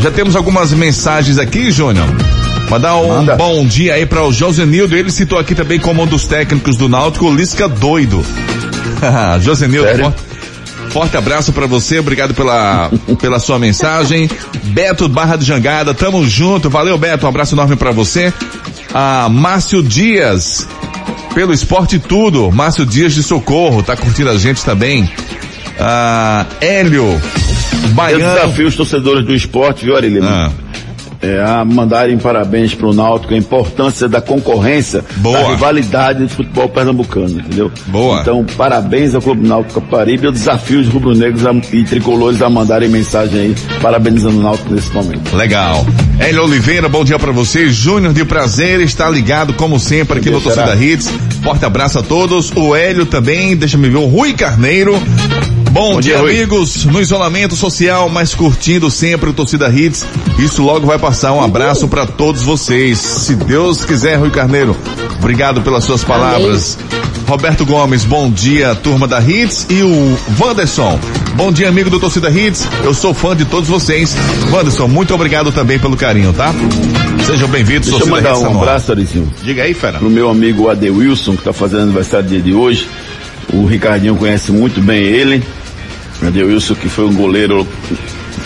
Já 0.00 0.10
temos 0.10 0.34
algumas 0.34 0.72
mensagens 0.72 1.38
aqui, 1.38 1.70
Júnior. 1.70 2.08
Mandar 2.74 2.96
um 2.96 3.06
Manda. 3.06 3.36
bom 3.36 3.64
dia 3.64 3.94
aí 3.94 4.04
para 4.04 4.24
o 4.24 4.32
Josenildo. 4.32 4.96
Ele 4.96 5.08
citou 5.08 5.38
aqui 5.38 5.54
também 5.54 5.78
como 5.78 6.02
um 6.02 6.06
dos 6.08 6.26
técnicos 6.26 6.76
do 6.76 6.88
Náutico, 6.88 7.30
Lisca 7.32 7.68
doido. 7.68 8.20
Josenildo, 9.40 9.96
forte, 9.96 10.18
forte 10.90 11.16
abraço 11.16 11.52
para 11.52 11.68
você. 11.68 12.00
Obrigado 12.00 12.34
pela, 12.34 12.90
pela 13.20 13.38
sua 13.38 13.60
mensagem. 13.60 14.28
Beto 14.64 15.08
Barra 15.08 15.36
de 15.36 15.44
Jangada, 15.44 15.94
tamo 15.94 16.26
junto. 16.26 16.68
Valeu, 16.68 16.98
Beto. 16.98 17.26
Um 17.26 17.28
abraço 17.28 17.54
enorme 17.54 17.76
para 17.76 17.92
você. 17.92 18.32
Ah, 18.92 19.28
Márcio 19.30 19.80
Dias, 19.80 20.66
pelo 21.32 21.52
Esporte 21.52 22.00
Tudo. 22.00 22.50
Márcio 22.50 22.84
Dias 22.84 23.14
de 23.14 23.22
Socorro, 23.22 23.84
tá 23.84 23.96
curtindo 23.96 24.30
a 24.30 24.36
gente 24.36 24.64
também. 24.64 25.08
Ah, 25.78 26.44
Hélio, 26.60 27.20
Eu 27.84 27.88
Baiano. 27.90 28.34
desafio 28.34 28.66
os 28.66 28.74
torcedores 28.74 29.24
do 29.24 29.32
esporte, 29.32 29.84
viu, 29.84 29.96
Ari 29.96 30.08
Lima? 30.08 30.28
Ah, 30.28 30.63
É, 31.24 31.42
a 31.42 31.64
mandarem 31.64 32.18
parabéns 32.18 32.74
pro 32.74 32.92
Náutico, 32.92 33.32
a 33.32 33.36
importância 33.36 34.06
da 34.06 34.20
concorrência, 34.20 35.02
Boa. 35.16 35.38
da 35.38 35.48
rivalidade 35.48 36.22
do 36.24 36.28
futebol 36.28 36.68
pernambucano, 36.68 37.40
entendeu? 37.40 37.72
Boa. 37.86 38.20
Então, 38.20 38.44
parabéns 38.56 39.14
ao 39.14 39.22
Clube 39.22 39.46
Náutico 39.48 39.80
Caparibe. 39.80 40.26
Eu 40.26 40.32
desafio 40.32 40.80
os 40.80 40.88
rubro-negros 40.88 41.42
e 41.72 41.82
tricolores 41.84 42.42
a 42.42 42.50
mandarem 42.50 42.90
mensagem 42.90 43.40
aí, 43.40 43.54
parabenizando 43.80 44.38
o 44.38 44.42
Náutico 44.42 44.74
nesse 44.74 44.92
momento. 44.92 45.34
legal. 45.34 45.84
Hélio 46.18 46.44
Oliveira, 46.44 46.88
bom 46.88 47.04
dia 47.04 47.18
pra 47.18 47.32
você. 47.32 47.68
Júnior 47.68 48.12
de 48.12 48.24
Prazer 48.24 48.80
está 48.80 49.08
ligado 49.10 49.54
como 49.54 49.78
sempre 49.80 50.18
aqui 50.18 50.30
no 50.30 50.40
Torcida? 50.40 50.74
Hits. 50.74 51.10
Forte 51.42 51.64
abraço 51.64 51.98
a 51.98 52.02
todos. 52.02 52.52
O 52.54 52.74
Hélio 52.74 53.06
também, 53.06 53.56
deixa 53.56 53.76
me 53.76 53.88
ver, 53.88 53.96
o 53.96 54.06
Rui 54.06 54.32
Carneiro. 54.32 54.98
Bom, 55.70 55.94
Bom 55.94 56.00
dia, 56.00 56.18
dia, 56.18 56.22
amigos. 56.22 56.84
No 56.84 57.00
isolamento 57.00 57.56
social, 57.56 58.08
mas 58.08 58.32
curtindo 58.32 58.88
sempre 58.90 59.30
o 59.30 59.32
Torcida 59.32 59.68
Hits. 59.68 60.06
Isso 60.38 60.62
logo 60.62 60.86
vai 60.86 60.98
passar. 60.98 61.32
Um 61.32 61.42
abraço 61.42 61.88
pra 61.88 62.06
todos 62.06 62.42
vocês. 62.42 62.98
Se 62.98 63.34
Deus 63.34 63.84
quiser, 63.84 64.16
Rui 64.16 64.30
Carneiro. 64.30 64.76
Obrigado 65.24 65.62
pelas 65.62 65.84
suas 65.84 66.04
palavras. 66.04 66.76
Roberto 67.26 67.64
Gomes, 67.64 68.04
bom 68.04 68.30
dia, 68.30 68.74
turma 68.74 69.08
da 69.08 69.22
Hits. 69.22 69.66
E 69.70 69.82
o 69.82 70.18
Wanderson, 70.38 71.00
bom 71.34 71.50
dia, 71.50 71.66
amigo 71.66 71.88
do 71.88 71.98
Torcida 71.98 72.28
Hits. 72.28 72.68
Eu 72.84 72.92
sou 72.92 73.14
fã 73.14 73.34
de 73.34 73.46
todos 73.46 73.66
vocês. 73.66 74.14
Wanderson, 74.52 74.86
muito 74.86 75.14
obrigado 75.14 75.50
também 75.50 75.78
pelo 75.78 75.96
carinho, 75.96 76.30
tá? 76.34 76.54
Sejam 77.24 77.48
bem-vindos, 77.48 77.88
Deixa 77.88 78.04
eu 78.04 78.08
mandar 78.08 78.32
Hits. 78.32 78.42
um 78.42 78.58
abraço, 78.60 78.92
Arizinho, 78.92 79.32
Diga 79.42 79.62
aí, 79.62 79.72
fera. 79.72 79.98
pro 79.98 80.10
meu 80.10 80.28
amigo 80.28 80.68
Adewilson, 80.68 81.34
que 81.38 81.42
tá 81.42 81.54
fazendo 81.54 81.84
aniversário 81.84 82.28
dia 82.28 82.42
de 82.42 82.52
hoje. 82.52 82.86
O 83.50 83.64
Ricardinho 83.64 84.16
conhece 84.16 84.52
muito 84.52 84.82
bem 84.82 85.04
ele. 85.04 85.42
Adewilson, 86.20 86.74
que 86.74 86.90
foi 86.90 87.06
um 87.06 87.14
goleiro. 87.14 87.66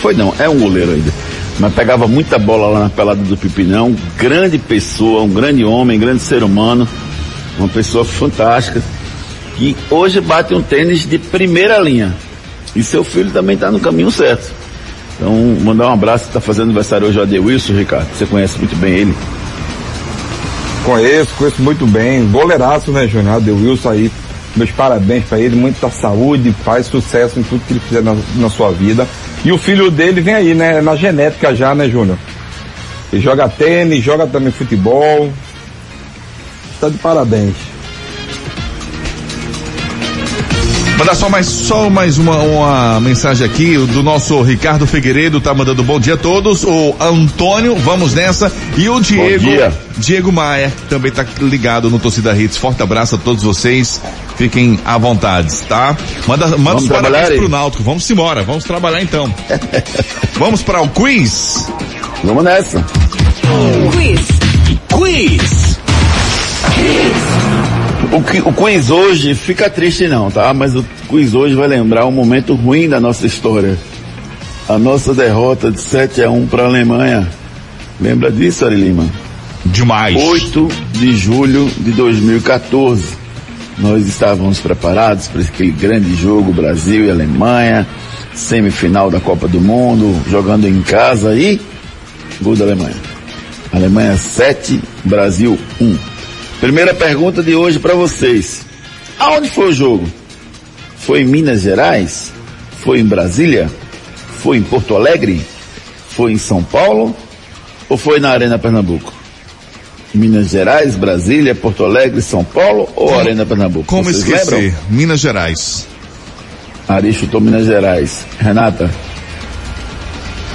Foi 0.00 0.14
não, 0.14 0.32
é 0.38 0.49
um 0.49 0.56
goleiro 0.61 0.92
ainda. 0.92 1.12
Mas 1.58 1.74
pegava 1.74 2.06
muita 2.06 2.38
bola 2.38 2.68
lá 2.68 2.80
na 2.84 2.90
pelada 2.90 3.20
do 3.22 3.36
Pipinão. 3.36 3.94
Grande 4.16 4.58
pessoa, 4.58 5.22
um 5.22 5.28
grande 5.28 5.64
homem, 5.64 5.98
grande 5.98 6.22
ser 6.22 6.42
humano. 6.42 6.88
Uma 7.58 7.68
pessoa 7.68 8.04
fantástica. 8.04 8.80
Que 9.56 9.76
hoje 9.90 10.20
bate 10.20 10.54
um 10.54 10.62
tênis 10.62 11.00
de 11.00 11.18
primeira 11.18 11.78
linha. 11.78 12.14
E 12.76 12.82
seu 12.82 13.02
filho 13.02 13.30
também 13.30 13.54
está 13.54 13.72
no 13.72 13.80
caminho 13.80 14.10
certo. 14.10 14.52
Então, 15.16 15.32
mandar 15.62 15.88
um 15.88 15.92
abraço, 15.94 16.26
está 16.26 16.40
fazendo 16.40 16.64
aniversário 16.64 17.08
hoje 17.08 17.18
o 17.18 17.22
Adewilson, 17.22 17.72
Ricardo. 17.72 18.06
Você 18.16 18.24
conhece 18.24 18.56
muito 18.56 18.76
bem 18.76 18.94
ele. 18.94 19.14
Conheço, 20.84 21.34
conheço 21.36 21.60
muito 21.60 21.84
bem. 21.86 22.24
Goleiraço, 22.30 22.92
né, 22.92 23.08
Júnior? 23.08 23.40
Deu 23.40 23.56
Wilson 23.56 23.90
aí. 23.90 24.12
Meus 24.56 24.70
parabéns 24.70 25.24
pra 25.24 25.38
ele, 25.38 25.54
muita 25.56 25.90
saúde, 25.90 26.54
paz, 26.64 26.86
sucesso 26.86 27.38
em 27.38 27.42
tudo 27.42 27.62
que 27.66 27.72
ele 27.72 27.80
fizer 27.80 28.02
na, 28.02 28.16
na 28.36 28.48
sua 28.48 28.70
vida. 28.70 29.06
E 29.45 29.52
o 29.52 29.59
filho 29.59 29.90
dele 29.90 30.21
vem 30.21 30.35
aí, 30.35 30.54
né? 30.54 30.80
Na 30.80 30.97
genética 30.97 31.54
já, 31.54 31.75
né, 31.75 31.88
Júnior? 31.88 32.18
Ele 33.12 33.23
joga 33.23 33.49
tênis, 33.49 34.02
joga 34.02 34.26
também 34.26 34.50
futebol. 34.50 35.33
Tá 36.80 36.88
de 36.88 36.99
parabéns. 36.99 37.54
Mandar 40.99 41.14
só 41.14 41.28
mais, 41.28 41.47
só 41.47 41.88
mais 41.88 42.19
uma, 42.19 42.38
uma 42.38 43.00
mensagem 43.00 43.47
aqui 43.47 43.76
do 43.78 44.02
nosso 44.02 44.43
Ricardo 44.43 44.85
Figueiredo, 44.85 45.40
tá 45.40 45.55
mandando 45.55 45.85
bom 45.85 46.00
dia 46.00 46.14
a 46.14 46.17
todos. 46.17 46.64
O 46.64 46.93
Antônio, 46.99 47.76
vamos 47.76 48.14
nessa. 48.14 48.50
E 48.76 48.88
o 48.88 49.00
Diego, 49.00 49.45
dia. 49.45 49.73
Diego 49.97 50.33
Maia, 50.33 50.73
também 50.90 51.12
tá 51.12 51.25
ligado 51.40 51.88
no 51.88 52.00
Torcida 52.00 52.37
Hits. 52.37 52.57
Forte 52.57 52.83
abraço 52.83 53.14
a 53.14 53.19
todos 53.19 53.45
vocês. 53.45 54.00
Fiquem 54.37 54.81
à 54.85 54.99
vontade, 54.99 55.55
tá? 55.69 55.97
Manda, 56.26 56.49
manda 56.49 56.62
Vamos 56.62 56.83
os 56.83 56.88
parabéns 56.88 57.28
aí. 57.28 57.38
pro 57.38 57.49
Náutico. 57.49 57.85
Vamos 57.85 58.11
embora, 58.11 58.43
vamos 58.43 58.64
trabalhar 58.64 59.00
então. 59.00 59.33
vamos 60.35 60.62
para 60.62 60.83
o 60.83 60.88
quiz. 60.88 61.69
Vamos 62.25 62.43
nessa. 62.43 62.85
Quiz. 63.93 64.21
Quiz. 64.88 65.78
O, 68.12 68.23
qui- 68.23 68.40
o 68.40 68.52
quiz 68.52 68.90
hoje 68.90 69.34
fica 69.34 69.68
triste 69.68 70.08
não, 70.08 70.30
tá? 70.30 70.52
Mas 70.54 70.75
o 70.75 70.84
quiz 71.08 71.34
hoje 71.34 71.54
vai 71.54 71.68
lembrar 71.68 72.06
um 72.06 72.10
momento 72.10 72.54
ruim 72.54 72.88
da 72.88 72.99
nossa 73.00 73.26
história. 73.26 73.76
A 74.68 74.78
nossa 74.78 75.14
derrota 75.14 75.71
de 75.71 75.80
7 75.80 76.23
a 76.23 76.30
1 76.30 76.47
para 76.47 76.62
a 76.64 76.66
Alemanha. 76.66 77.28
Lembra 78.00 78.30
disso, 78.30 78.64
Ari 78.64 78.76
Lima? 78.76 79.06
Demais. 79.66 80.16
8 80.16 80.68
de 80.92 81.16
julho 81.16 81.71
de 81.78 81.90
2014. 81.92 83.04
Nós 83.78 84.06
estávamos 84.06 84.58
preparados 84.58 85.28
para 85.28 85.40
aquele 85.42 85.71
grande 85.71 86.14
jogo 86.16 86.52
Brasil 86.52 87.04
e 87.04 87.10
Alemanha, 87.10 87.86
semifinal 88.34 89.10
da 89.10 89.21
Copa 89.21 89.47
do 89.47 89.60
Mundo, 89.60 90.14
jogando 90.30 90.66
em 90.66 90.80
casa 90.82 91.34
e 91.34 91.60
gol 92.40 92.56
da 92.56 92.64
Alemanha. 92.64 92.97
Alemanha 93.73 94.16
7, 94.16 94.80
Brasil 95.04 95.58
1. 95.80 95.97
Primeira 96.60 96.92
pergunta 96.92 97.42
de 97.42 97.54
hoje 97.54 97.78
para 97.78 97.94
vocês. 97.94 98.62
Aonde 99.18 99.49
foi 99.49 99.68
o 99.68 99.73
jogo? 99.73 100.08
Foi 100.97 101.23
em 101.23 101.25
Minas 101.25 101.60
Gerais? 101.62 102.32
Foi 102.80 102.99
em 103.00 103.04
Brasília? 103.04 103.71
Foi 104.42 104.56
em 104.56 104.62
Porto 104.62 104.97
Alegre? 104.97 105.40
Foi 106.10 106.32
em 106.32 106.38
São 106.38 106.62
Paulo? 106.62 107.14
Ou 107.88 107.97
foi 107.97 108.18
na 108.21 108.30
Arena 108.30 108.58
Pernambuco? 108.58 109.12
Minas 110.14 110.49
Gerais, 110.49 110.97
Brasília, 110.97 111.54
Porto 111.54 111.84
Alegre, 111.84 112.21
São 112.21 112.42
Paulo 112.42 112.88
ou 112.97 113.18
Arena 113.18 113.47
Pernambuco? 113.47 113.86
Como 113.86 114.04
Vocês 114.04 114.18
esquecer? 114.18 114.54
lembram? 114.54 114.78
Minas 114.90 115.21
Gerais. 115.21 115.86
Ari 116.88 117.12
chutou 117.12 117.40
Minas 117.40 117.66
Gerais. 117.66 118.25
Renata? 118.40 118.90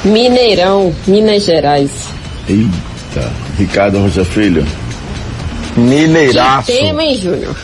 Mineirão, 0.03 0.93
Minas 1.07 1.45
Gerais. 1.45 1.91
Eita. 2.49 3.31
Ricardo 3.57 3.99
Rocha 3.99 4.25
Filho? 4.25 4.65
Mineiraço. 5.75 6.71
Que 6.71 6.77
tema, 6.79 7.03
hein, 7.03 7.17
Júnior? 7.21 7.55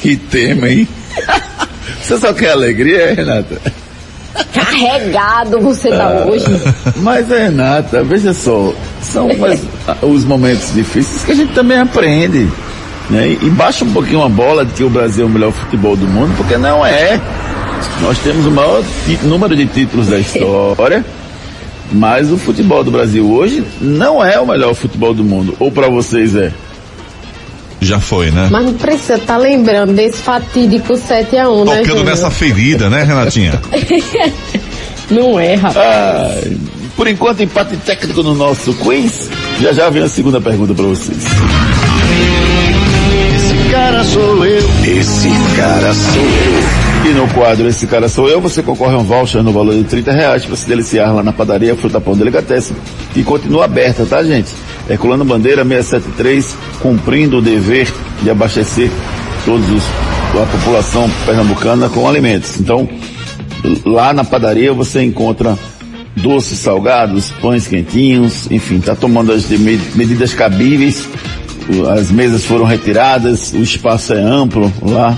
Que 0.00 0.16
tema, 0.16 0.68
hein? 0.68 0.88
Você 2.02 2.18
só 2.18 2.32
quer 2.32 2.52
alegria, 2.52 3.00
é, 3.02 3.12
Renata? 3.14 3.60
Carregado 4.52 5.58
você 5.60 5.88
tá 5.90 6.04
Ah. 6.22 6.26
hoje. 6.26 6.44
Mas, 6.96 7.28
Renata, 7.28 8.04
veja 8.04 8.32
só, 8.32 8.72
são 9.02 9.28
mais, 9.36 9.60
os 10.02 10.24
momentos 10.24 10.72
difíceis 10.72 11.24
que 11.24 11.32
a 11.32 11.34
gente 11.34 11.52
também 11.52 11.78
aprende. 11.78 12.48
Né? 13.10 13.36
E 13.42 13.50
baixa 13.50 13.84
um 13.84 13.92
pouquinho 13.92 14.22
a 14.22 14.28
bola 14.28 14.64
de 14.64 14.72
que 14.74 14.84
o 14.84 14.90
Brasil 14.90 15.24
é 15.24 15.26
o 15.26 15.30
melhor 15.30 15.50
futebol 15.52 15.96
do 15.96 16.06
mundo, 16.06 16.34
porque 16.36 16.56
não 16.56 16.84
é. 16.86 17.20
Nós 18.00 18.18
temos 18.18 18.46
o 18.46 18.50
maior 18.50 18.82
número 19.22 19.56
de 19.56 19.66
títulos 19.66 20.06
da 20.08 20.18
história, 20.18 21.04
mas 21.90 22.30
o 22.30 22.36
futebol 22.38 22.84
do 22.84 22.90
Brasil 22.90 23.28
hoje 23.30 23.64
não 23.80 24.24
é 24.24 24.38
o 24.38 24.46
melhor 24.46 24.74
futebol 24.74 25.12
do 25.14 25.24
mundo. 25.24 25.56
Ou 25.58 25.72
para 25.72 25.88
vocês 25.88 26.36
é? 26.36 26.52
Já 27.80 28.00
foi, 28.00 28.30
né? 28.30 28.48
Mas 28.50 28.64
não 28.64 28.74
precisa 28.74 29.14
estar 29.14 29.36
lembrando 29.36 29.92
desse 29.92 30.18
fatídico 30.18 30.94
7x1, 30.94 31.64
né, 31.64 31.76
Tocando 31.78 32.04
nessa 32.04 32.30
ferida, 32.30 32.90
né, 32.90 33.04
Renatinha? 33.04 33.60
Não 35.10 35.40
é, 35.40 35.54
rapaz. 35.54 35.78
Ai, 35.78 36.56
por 36.94 37.08
enquanto, 37.08 37.42
empate 37.42 37.76
técnico 37.78 38.22
no 38.22 38.34
nosso 38.34 38.74
quiz. 38.74 39.30
Já 39.60 39.72
já 39.72 39.88
vem 39.88 40.02
a 40.02 40.08
segunda 40.08 40.40
pergunta 40.40 40.74
para 40.74 40.84
vocês. 40.84 41.24
Esse 43.36 43.70
cara 43.70 44.04
sou 44.04 44.44
eu. 44.44 44.68
Esse 44.84 45.30
cara 45.56 45.94
sou 45.94 46.22
eu. 46.22 46.88
E 47.04 47.14
no 47.14 47.28
quadro 47.28 47.68
Esse 47.68 47.86
Cara 47.86 48.08
Sou 48.08 48.28
Eu, 48.28 48.40
você 48.40 48.60
concorre 48.60 48.94
a 48.94 48.98
um 48.98 49.04
voucher 49.04 49.42
no 49.42 49.52
valor 49.52 49.74
de 49.74 49.84
30 49.84 50.12
reais 50.12 50.44
para 50.44 50.56
se 50.56 50.68
deliciar 50.68 51.14
lá 51.14 51.22
na 51.22 51.32
padaria 51.32 51.76
Fruta 51.76 52.00
Pão 52.00 52.16
Delicatessen, 52.16 52.76
que 53.14 53.22
continua 53.22 53.66
aberta, 53.66 54.04
tá 54.04 54.22
gente? 54.22 54.52
Herculano 54.88 55.24
Bandeira 55.24 55.64
673, 55.64 56.56
cumprindo 56.80 57.38
o 57.38 57.42
dever 57.42 57.92
de 58.22 58.30
abastecer 58.30 58.90
todos 59.44 59.68
os, 59.70 59.82
a 60.40 60.46
população 60.46 61.10
pernambucana 61.26 61.88
com 61.88 62.08
alimentos. 62.08 62.58
Então, 62.58 62.88
lá 63.84 64.12
na 64.12 64.24
padaria 64.24 64.72
você 64.72 65.02
encontra 65.02 65.58
doces 66.16 66.58
salgados, 66.58 67.30
pães 67.40 67.66
quentinhos, 67.66 68.50
enfim, 68.50 68.80
tá 68.80 68.94
tomando 68.94 69.32
as 69.32 69.48
medidas 69.48 70.34
cabíveis, 70.34 71.08
as 71.90 72.10
mesas 72.10 72.44
foram 72.44 72.64
retiradas, 72.64 73.52
o 73.52 73.62
espaço 73.62 74.14
é 74.14 74.20
amplo 74.20 74.72
lá, 74.82 75.16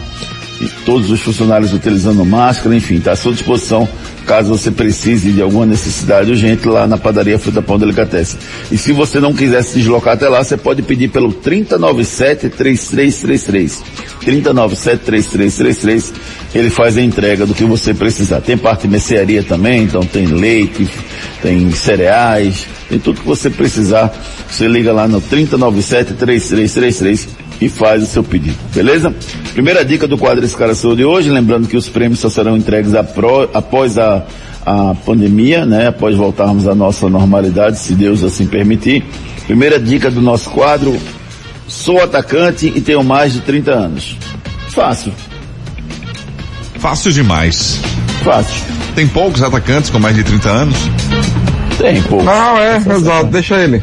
e 0.60 0.66
todos 0.84 1.10
os 1.10 1.20
funcionários 1.20 1.72
utilizando 1.72 2.24
máscara, 2.24 2.74
enfim, 2.74 2.96
está 2.96 3.12
à 3.12 3.16
sua 3.16 3.32
disposição 3.32 3.88
caso 4.30 4.56
você 4.56 4.70
precise 4.70 5.32
de 5.32 5.42
alguma 5.42 5.66
necessidade 5.66 6.30
urgente 6.30 6.68
lá 6.68 6.86
na 6.86 6.96
padaria 6.96 7.36
Fruta 7.36 7.60
Pão 7.60 7.76
Delicatessen. 7.76 8.38
E 8.70 8.78
se 8.78 8.92
você 8.92 9.18
não 9.18 9.34
quiser 9.34 9.60
se 9.64 9.80
deslocar 9.80 10.14
até 10.14 10.28
lá, 10.28 10.44
você 10.44 10.56
pode 10.56 10.82
pedir 10.82 11.08
pelo 11.08 11.32
3097-3333. 11.32 13.82
3097-3333, 14.22 16.12
ele 16.54 16.70
faz 16.70 16.96
a 16.96 17.02
entrega 17.02 17.44
do 17.44 17.54
que 17.54 17.64
você 17.64 17.92
precisar. 17.92 18.40
Tem 18.40 18.56
parte 18.56 18.82
de 18.82 18.88
mercearia 18.88 19.42
também, 19.42 19.82
então 19.82 20.02
tem 20.02 20.26
leite, 20.26 20.88
tem 21.42 21.68
cereais, 21.72 22.68
tem 22.88 23.00
tudo 23.00 23.22
que 23.22 23.26
você 23.26 23.50
precisar. 23.50 24.16
Você 24.48 24.68
liga 24.68 24.92
lá 24.92 25.08
no 25.08 25.20
3097-3333 25.20 27.49
e 27.60 27.68
faz 27.68 28.02
o 28.02 28.06
seu 28.06 28.24
pedido, 28.24 28.56
beleza? 28.74 29.14
Primeira 29.52 29.84
dica 29.84 30.08
do 30.08 30.16
quadro 30.16 30.44
Esse 30.44 30.56
Cara 30.56 30.74
Sou 30.74 30.96
de 30.96 31.04
hoje, 31.04 31.28
lembrando 31.28 31.68
que 31.68 31.76
os 31.76 31.88
prêmios 31.88 32.20
só 32.20 32.30
serão 32.30 32.56
entregues 32.56 32.92
após 32.94 33.98
a, 33.98 34.24
a 34.64 34.94
pandemia, 35.04 35.66
né? 35.66 35.88
Após 35.88 36.16
voltarmos 36.16 36.66
à 36.66 36.74
nossa 36.74 37.08
normalidade, 37.08 37.78
se 37.78 37.94
Deus 37.94 38.24
assim 38.24 38.46
permitir. 38.46 39.04
Primeira 39.46 39.78
dica 39.78 40.10
do 40.10 40.22
nosso 40.22 40.48
quadro, 40.50 40.96
sou 41.68 42.02
atacante 42.02 42.72
e 42.74 42.80
tenho 42.80 43.04
mais 43.04 43.32
de 43.32 43.40
30 43.40 43.70
anos. 43.70 44.16
Fácil. 44.70 45.12
Fácil 46.78 47.12
demais. 47.12 47.78
Fácil. 48.24 48.64
Tem 48.94 49.06
poucos 49.06 49.42
atacantes 49.42 49.90
com 49.90 49.98
mais 49.98 50.16
de 50.16 50.24
30 50.24 50.48
anos? 50.48 50.76
Tem 51.78 52.00
poucos. 52.02 52.24
Não, 52.24 52.58
é, 52.58 52.76
exato, 52.76 53.26
deixa 53.26 53.58
ele. 53.58 53.82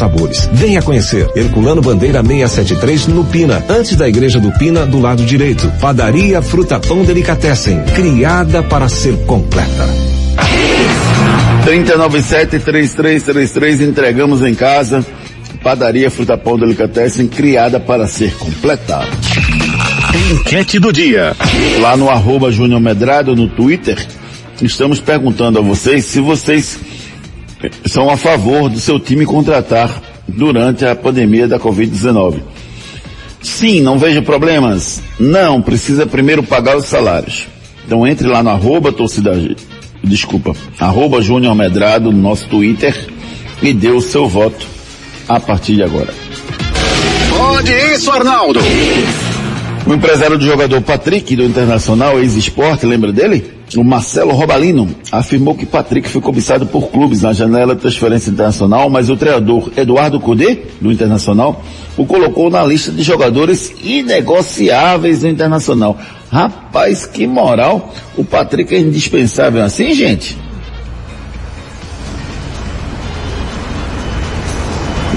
sabores. 0.01 0.49
Venha 0.51 0.81
conhecer. 0.81 1.29
Herculano 1.35 1.79
Bandeira 1.79 2.23
673 2.23 3.05
no 3.07 3.23
Pina, 3.23 3.63
antes 3.69 3.95
da 3.95 4.09
igreja 4.09 4.39
do 4.39 4.51
Pina, 4.57 4.83
do 4.83 4.99
lado 4.99 5.23
direito. 5.23 5.71
Padaria 5.79 6.41
Fruta 6.41 6.79
Pão 6.79 7.03
Delicatessen, 7.03 7.83
criada 7.93 8.63
para 8.63 8.89
ser 8.89 9.15
completa. 9.27 9.87
397-3333, 11.65 13.87
entregamos 13.87 14.41
em 14.41 14.55
casa. 14.55 15.05
Padaria 15.63 16.09
Fruta 16.09 16.35
Pão 16.35 16.57
Delicatessen, 16.57 17.27
criada 17.27 17.79
para 17.79 18.07
ser 18.07 18.33
completa. 18.37 19.07
Enquete 20.31 20.79
do 20.79 20.91
dia. 20.91 21.35
Lá 21.79 21.95
no 21.95 22.09
arroba 22.09 22.51
Júnior 22.51 22.81
Medrado, 22.81 23.35
no 23.35 23.47
Twitter, 23.47 24.03
estamos 24.63 24.99
perguntando 24.99 25.59
a 25.59 25.61
vocês 25.61 26.05
se 26.05 26.19
vocês 26.19 26.79
são 27.85 28.09
a 28.09 28.17
favor 28.17 28.69
do 28.69 28.79
seu 28.79 28.99
time 28.99 29.25
contratar 29.25 30.01
durante 30.27 30.85
a 30.85 30.95
pandemia 30.95 31.47
da 31.47 31.59
Covid-19. 31.59 32.41
Sim, 33.41 33.81
não 33.81 33.97
vejo 33.97 34.21
problemas. 34.21 35.01
Não, 35.19 35.61
precisa 35.61 36.05
primeiro 36.05 36.43
pagar 36.43 36.77
os 36.77 36.85
salários. 36.85 37.47
Então 37.85 38.05
entre 38.05 38.27
lá 38.27 38.43
no 38.43 38.49
arroba 38.49 38.91
torcida, 38.91 39.31
desculpa, 40.03 40.55
arroba 40.79 41.21
Júnior 41.21 41.55
Medrado, 41.55 42.11
no 42.11 42.21
nosso 42.21 42.47
Twitter, 42.47 42.95
e 43.61 43.73
dê 43.73 43.89
o 43.89 44.01
seu 44.01 44.27
voto 44.27 44.65
a 45.27 45.39
partir 45.39 45.75
de 45.75 45.83
agora. 45.83 46.13
Pode 47.37 47.71
isso, 47.93 48.11
Arnaldo. 48.11 48.59
O 49.85 49.93
empresário 49.93 50.37
do 50.37 50.45
jogador 50.45 50.79
Patrick 50.81 51.35
do 51.35 51.43
Internacional, 51.43 52.19
ex-esporte, 52.19 52.85
lembra 52.85 53.11
dele? 53.11 53.60
O 53.77 53.85
Marcelo 53.85 54.33
Robalino 54.33 54.89
afirmou 55.11 55.55
que 55.55 55.65
Patrick 55.65 56.09
foi 56.09 56.19
cobiçado 56.19 56.65
por 56.65 56.89
clubes 56.89 57.21
na 57.21 57.31
janela 57.31 57.73
de 57.73 57.79
transferência 57.79 58.29
internacional, 58.29 58.89
mas 58.89 59.09
o 59.09 59.15
treinador 59.15 59.71
Eduardo 59.77 60.19
Cudê, 60.19 60.63
do 60.81 60.91
Internacional, 60.91 61.63
o 61.95 62.05
colocou 62.05 62.49
na 62.49 62.65
lista 62.65 62.91
de 62.91 63.01
jogadores 63.01 63.73
inegociáveis 63.81 65.21
do 65.21 65.29
Internacional. 65.29 65.97
Rapaz, 66.29 67.05
que 67.05 67.25
moral! 67.25 67.93
O 68.17 68.25
Patrick 68.25 68.75
é 68.75 68.79
indispensável 68.79 69.63
assim, 69.63 69.93
gente? 69.93 70.37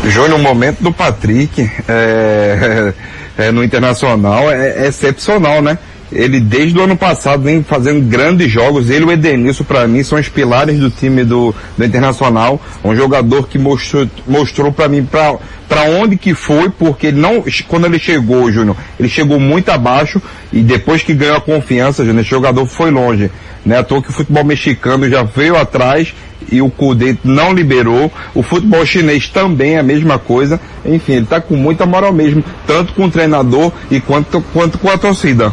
Júnior, 0.04 0.38
o 0.38 0.42
momento 0.42 0.80
do 0.80 0.92
Patrick 0.92 1.68
é, 1.88 2.92
é, 3.36 3.50
no 3.50 3.64
Internacional 3.64 4.48
é, 4.48 4.84
é 4.84 4.86
excepcional, 4.86 5.60
né? 5.60 5.76
Ele 6.14 6.38
desde 6.38 6.78
o 6.78 6.82
ano 6.82 6.96
passado 6.96 7.42
vem 7.42 7.62
fazendo 7.62 8.00
grandes 8.00 8.50
jogos. 8.50 8.88
Ele 8.88 9.04
e 9.04 9.08
o 9.08 9.12
Edenilson, 9.12 9.64
para 9.64 9.86
mim, 9.88 10.02
são 10.04 10.18
os 10.18 10.28
pilares 10.28 10.78
do 10.78 10.88
time 10.88 11.24
do, 11.24 11.52
do 11.76 11.84
Internacional. 11.84 12.60
Um 12.84 12.94
jogador 12.94 13.48
que 13.48 13.58
mostrou, 13.58 14.08
mostrou 14.26 14.70
para 14.70 14.88
mim 14.88 15.04
para 15.04 15.82
onde 16.00 16.16
que 16.16 16.34
foi, 16.34 16.70
porque 16.70 17.08
ele 17.08 17.20
não, 17.20 17.42
quando 17.66 17.86
ele 17.86 17.98
chegou, 17.98 18.50
Júnior, 18.52 18.76
ele 18.98 19.08
chegou 19.08 19.40
muito 19.40 19.70
abaixo 19.70 20.22
e 20.52 20.60
depois 20.60 21.02
que 21.02 21.12
ganhou 21.12 21.36
a 21.36 21.40
confiança, 21.40 22.04
Júnior, 22.04 22.20
esse 22.20 22.30
jogador 22.30 22.64
foi 22.66 22.92
longe. 22.92 23.30
Né? 23.66 23.78
À 23.78 23.82
toa 23.82 24.02
que 24.02 24.10
o 24.10 24.12
futebol 24.12 24.44
mexicano 24.44 25.08
já 25.08 25.22
veio 25.22 25.56
atrás 25.56 26.14
e 26.52 26.60
o 26.60 26.70
Cudê 26.70 27.16
não 27.24 27.52
liberou. 27.52 28.12
O 28.34 28.42
futebol 28.42 28.84
chinês 28.86 29.28
também 29.28 29.74
é 29.74 29.78
a 29.78 29.82
mesma 29.82 30.18
coisa. 30.18 30.60
Enfim, 30.84 31.14
ele 31.14 31.24
está 31.24 31.40
com 31.40 31.56
muita 31.56 31.86
moral 31.86 32.12
mesmo, 32.12 32.44
tanto 32.66 32.92
com 32.92 33.06
o 33.06 33.10
treinador 33.10 33.72
e 33.90 34.00
quanto, 34.00 34.40
quanto 34.52 34.78
com 34.78 34.90
a 34.90 34.98
torcida. 34.98 35.52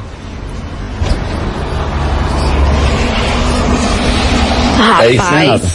Rapaz, 5.09 5.41
Renata? 5.41 5.71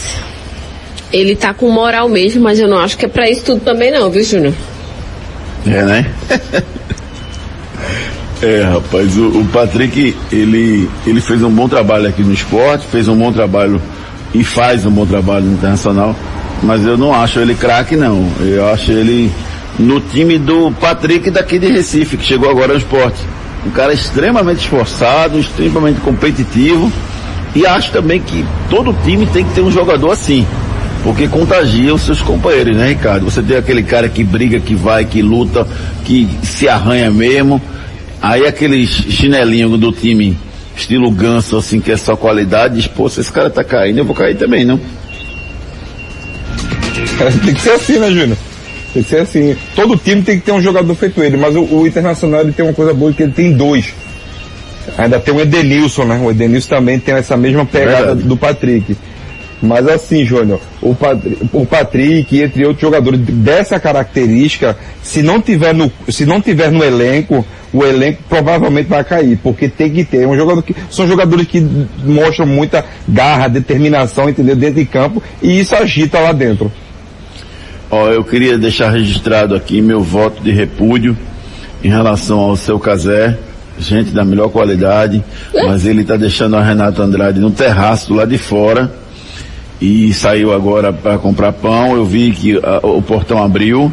ele 1.11 1.35
tá 1.35 1.53
com 1.53 1.69
moral 1.69 2.09
mesmo, 2.09 2.41
mas 2.41 2.59
eu 2.59 2.67
não 2.67 2.77
acho 2.77 2.97
que 2.97 3.05
é 3.05 3.09
pra 3.09 3.29
isso 3.29 3.43
tudo 3.43 3.61
também 3.61 3.91
não, 3.91 4.09
viu, 4.09 4.23
Júnior? 4.23 4.53
É, 5.65 5.83
né? 5.83 6.05
é, 8.41 8.61
rapaz, 8.63 9.17
o, 9.17 9.39
o 9.39 9.45
Patrick, 9.51 10.15
ele, 10.31 10.89
ele 11.05 11.21
fez 11.21 11.41
um 11.43 11.51
bom 11.51 11.67
trabalho 11.67 12.07
aqui 12.07 12.21
no 12.21 12.33
esporte, 12.33 12.85
fez 12.87 13.07
um 13.07 13.15
bom 13.15 13.31
trabalho 13.31 13.81
e 14.33 14.43
faz 14.43 14.85
um 14.85 14.91
bom 14.91 15.05
trabalho 15.05 15.45
no 15.45 15.53
internacional, 15.53 16.15
mas 16.61 16.85
eu 16.85 16.97
não 16.97 17.13
acho 17.13 17.39
ele 17.39 17.55
craque, 17.55 17.95
não. 17.95 18.29
Eu 18.41 18.67
acho 18.69 18.91
ele 18.91 19.31
no 19.79 19.99
time 19.99 20.37
do 20.37 20.71
Patrick 20.71 21.29
daqui 21.31 21.59
de 21.59 21.67
Recife, 21.67 22.17
que 22.17 22.25
chegou 22.25 22.49
agora 22.49 22.73
ao 22.73 22.77
esporte. 22.77 23.19
Um 23.65 23.71
cara 23.71 23.93
extremamente 23.93 24.59
esforçado, 24.59 25.39
extremamente 25.39 25.99
competitivo. 26.01 26.91
E 27.55 27.65
acho 27.65 27.91
também 27.91 28.19
que 28.19 28.45
todo 28.69 28.95
time 29.03 29.25
tem 29.27 29.43
que 29.43 29.53
ter 29.53 29.61
um 29.61 29.71
jogador 29.71 30.11
assim. 30.11 30.45
Porque 31.03 31.27
contagia 31.27 31.93
os 31.93 32.01
seus 32.01 32.21
companheiros, 32.21 32.75
né, 32.75 32.89
Ricardo? 32.89 33.25
Você 33.25 33.41
tem 33.41 33.57
aquele 33.57 33.83
cara 33.83 34.09
que 34.09 34.23
briga, 34.23 34.59
que 34.59 34.75
vai, 34.75 35.05
que 35.05 35.21
luta, 35.21 35.65
que 36.03 36.27
se 36.43 36.67
arranha 36.67 37.09
mesmo. 37.09 37.61
Aí 38.21 38.45
aqueles 38.45 38.89
chinelinhos 38.89 39.79
do 39.79 39.91
time, 39.91 40.37
estilo 40.75 41.09
ganso, 41.11 41.57
assim, 41.57 41.79
que 41.79 41.91
é 41.91 41.97
só 41.97 42.15
qualidade, 42.15 42.75
diz, 42.75 42.87
pô, 42.87 43.07
se 43.07 43.21
esse 43.21 43.31
cara 43.31 43.49
tá 43.49 43.63
caindo, 43.63 43.99
eu 43.99 44.05
vou 44.05 44.15
cair 44.15 44.35
também, 44.35 44.65
não? 44.65 44.79
tem 47.45 47.53
que 47.53 47.61
ser 47.61 47.71
assim, 47.71 47.99
né, 47.99 48.09
Júnior? 48.09 48.37
Tem 48.93 49.03
que 49.03 49.09
ser 49.09 49.19
assim. 49.19 49.55
Todo 49.75 49.97
time 49.97 50.21
tem 50.23 50.39
que 50.39 50.45
ter 50.45 50.51
um 50.51 50.61
jogador 50.61 50.93
feito 50.95 51.21
ele, 51.21 51.37
mas 51.37 51.55
o, 51.55 51.61
o 51.63 51.87
Internacional 51.87 52.41
ele 52.41 52.51
tem 52.51 52.65
uma 52.65 52.73
coisa 52.73 52.93
boa 52.93 53.13
que 53.13 53.23
ele 53.23 53.31
tem 53.31 53.53
dois. 53.53 53.93
Ainda 54.97 55.19
tem 55.19 55.33
o 55.33 55.41
Edenilson, 55.41 56.03
né? 56.05 56.19
O 56.23 56.29
Edenilson 56.31 56.69
também 56.69 56.99
tem 56.99 57.15
essa 57.15 57.35
mesma 57.35 57.65
pegada 57.65 57.97
Verdade. 58.07 58.23
do 58.27 58.37
Patrick. 58.37 58.95
Mas 59.61 59.87
assim, 59.87 60.23
Júnior, 60.23 60.59
o, 60.79 60.93
Patri- 60.93 61.37
o 61.51 61.65
Patrick, 61.65 62.39
entre 62.39 62.63
outros 62.63 62.81
jogadores 62.81 63.19
dessa 63.19 63.79
característica, 63.79 64.77
se 65.01 65.23
não 65.23 65.41
tiver 65.41 65.73
no, 65.73 65.91
se 66.09 66.27
não 66.27 66.39
tiver 66.39 66.71
no 66.71 66.83
elenco, 66.83 67.43
o 67.73 67.83
elenco 67.83 68.21
provavelmente 68.29 68.87
vai 68.87 69.03
cair, 69.03 69.39
porque 69.41 69.67
tem 69.67 69.89
que 69.89 70.05
ter. 70.05 70.21
É 70.23 70.27
um 70.27 70.35
jogador 70.37 70.61
que, 70.61 70.75
são 70.91 71.07
jogadores 71.07 71.47
que 71.47 71.59
mostram 72.05 72.45
muita 72.45 72.85
garra, 73.07 73.47
determinação, 73.47 74.29
entendeu? 74.29 74.55
Dentro 74.55 74.75
de 74.75 74.85
campo, 74.85 75.23
e 75.41 75.59
isso 75.59 75.75
agita 75.75 76.19
lá 76.19 76.31
dentro. 76.31 76.71
Ó, 77.89 78.09
eu 78.11 78.23
queria 78.23 78.57
deixar 78.59 78.91
registrado 78.91 79.55
aqui 79.55 79.81
meu 79.81 80.01
voto 80.01 80.41
de 80.43 80.51
repúdio 80.51 81.17
em 81.83 81.89
relação 81.89 82.39
ao 82.39 82.55
seu 82.55 82.77
Casé, 82.77 83.35
gente 83.79 84.11
da 84.11 84.25
melhor 84.25 84.49
qualidade, 84.49 85.23
mas 85.53 85.85
ele 85.85 86.01
está 86.01 86.15
deixando 86.15 86.55
a 86.55 86.63
Renata 86.63 87.03
Andrade 87.03 87.39
no 87.39 87.51
terraço 87.51 88.07
do 88.09 88.15
lado 88.15 88.29
de 88.29 88.37
fora 88.37 88.91
e 89.79 90.13
saiu 90.13 90.53
agora 90.53 90.91
para 90.91 91.17
comprar 91.17 91.53
pão. 91.53 91.95
Eu 91.95 92.05
vi 92.05 92.31
que 92.31 92.59
ah, 92.63 92.79
o 92.83 93.01
portão 93.01 93.43
abriu. 93.43 93.91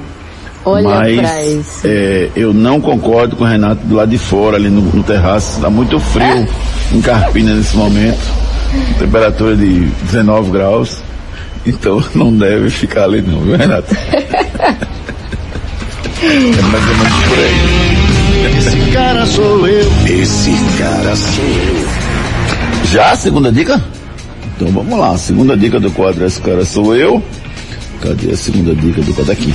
Olha 0.67 0.89
mas 0.89 1.85
é, 1.85 2.31
eu 2.35 2.55
não 2.55 2.81
concordo 2.81 3.37
com 3.37 3.45
o 3.45 3.47
Renato 3.47 3.87
do 3.87 3.95
lado 3.95 4.09
de 4.09 4.17
fora, 4.17 4.57
ali 4.57 4.71
no, 4.71 4.81
no 4.81 5.03
terraço. 5.03 5.57
Está 5.57 5.69
muito 5.69 6.01
frio 6.01 6.49
em 6.93 7.01
Carpina 7.03 7.55
nesse 7.55 7.77
momento. 7.77 8.19
Temperatura 8.99 9.55
de 9.57 9.87
19 10.11 10.51
graus. 10.51 11.03
Então 11.67 12.03
não 12.15 12.35
deve 12.35 12.71
ficar 12.71 13.05
ali 13.05 13.21
não, 13.21 13.41
viu, 13.41 13.57
Renato? 13.57 13.95
é 16.23 16.63
mais 16.63 16.89
ou 16.89 16.97
menos 16.97 17.23
por 17.29 17.39
aí. 17.39 18.04
Esse 18.59 18.91
cara 18.93 19.27
sou 19.27 19.67
eu. 19.67 19.91
Esse 20.07 20.53
cara 20.79 21.17
sou 21.17 21.45
eu. 21.45 22.87
Já 22.91 23.11
a 23.13 23.17
segunda 23.17 23.51
dica? 23.51 23.83
Então 24.57 24.69
vamos 24.69 24.99
lá, 24.99 25.11
a 25.13 25.19
segunda 25.19 25.57
dica 25.57 25.81
do 25.81 25.91
quadro 25.91 26.25
Esse 26.25 26.41
cara 26.41 26.65
sou 26.65 26.95
eu. 26.95 27.23
Cadê 28.01 28.33
a 28.33 28.37
segunda 28.37 28.75
dica 28.75 29.01
do 29.03 29.13
quadro 29.15 29.33
aqui? 29.33 29.55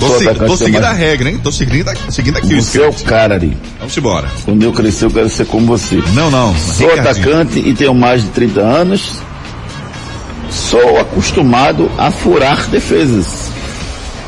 Tô, 0.00 0.08
Sou 0.08 0.18
se- 0.18 0.64
seguindo 0.64 0.82
mais- 0.82 0.94
a 0.94 0.98
regra, 0.98 1.30
hein? 1.30 1.40
Tô 1.42 1.50
seguindo, 1.52 1.90
seguindo 2.10 2.36
aqui 2.38 2.54
o 2.54 2.62
Você 2.62 2.82
é 2.82 2.88
o 2.88 2.92
cara, 2.92 3.34
Ari. 3.34 3.56
Vamos 3.78 3.96
embora. 3.96 4.28
Quando 4.44 4.62
eu 4.62 4.72
crescer, 4.72 5.04
eu 5.06 5.10
quero 5.10 5.28
ser 5.30 5.46
como 5.46 5.66
você. 5.66 6.02
Não, 6.12 6.30
não. 6.30 6.54
Sou 6.56 6.88
Ricardinho. 6.88 7.26
atacante 7.30 7.58
e 7.60 7.72
tenho 7.72 7.94
mais 7.94 8.22
de 8.22 8.28
30 8.30 8.60
anos. 8.60 9.18
Sou 10.50 10.98
acostumado 10.98 11.90
a 11.96 12.10
furar 12.10 12.68
defesas. 12.68 13.26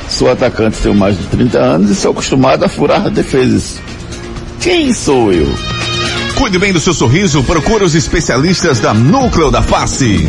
Sou 0.09 0.31
atacante, 0.31 0.79
tenho 0.79 0.95
mais 0.95 1.17
de 1.19 1.25
30 1.25 1.59
anos 1.59 1.91
e 1.91 1.95
sou 1.95 2.13
acostumado 2.13 2.65
a 2.65 2.69
furar 2.69 3.11
defesas. 3.11 3.79
Quem 4.61 4.93
sou 4.93 5.33
eu? 5.33 5.49
Cuide 6.37 6.59
bem 6.59 6.73
do 6.73 6.81
seu 6.81 6.93
sorriso, 6.93 7.43
procure 7.43 7.85
os 7.85 7.95
especialistas 7.95 8.79
da 8.79 8.93
Núcleo 8.93 9.51
da 9.51 9.63
Face. 9.63 10.29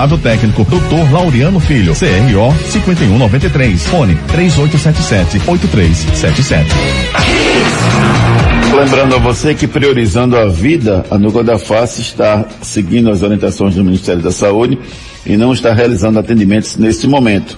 técnico, 0.17 0.65
Dr. 0.65 1.11
Laureano 1.11 1.59
Filho, 1.59 1.93
CRO 1.93 2.51
5193, 2.69 3.85
fone 3.85 4.17
3877-8377. 4.27 6.65
Lembrando 8.75 9.15
a 9.15 9.19
você 9.19 9.53
que 9.53 9.67
priorizando 9.67 10.35
a 10.37 10.47
vida, 10.47 11.05
a 11.11 11.19
Núcleo 11.19 11.43
da 11.43 11.59
Face 11.59 12.01
está 12.01 12.45
seguindo 12.61 13.11
as 13.11 13.21
orientações 13.21 13.75
do 13.75 13.83
Ministério 13.83 14.21
da 14.21 14.31
Saúde 14.31 14.79
e 15.25 15.35
não 15.37 15.53
está 15.53 15.73
realizando 15.73 16.17
atendimentos 16.17 16.77
neste 16.77 17.07
momento. 17.07 17.55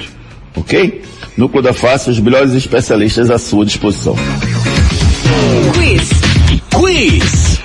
Ok? 0.58 1.02
Núcleo 1.42 1.64
da 1.64 1.74
Face, 1.74 2.08
os 2.08 2.20
melhores 2.20 2.54
especialistas 2.54 3.32
à 3.32 3.40
sua 3.40 3.66
disposição. 3.66 4.16
Quiz. 5.74 6.10
Quiz. 6.70 7.60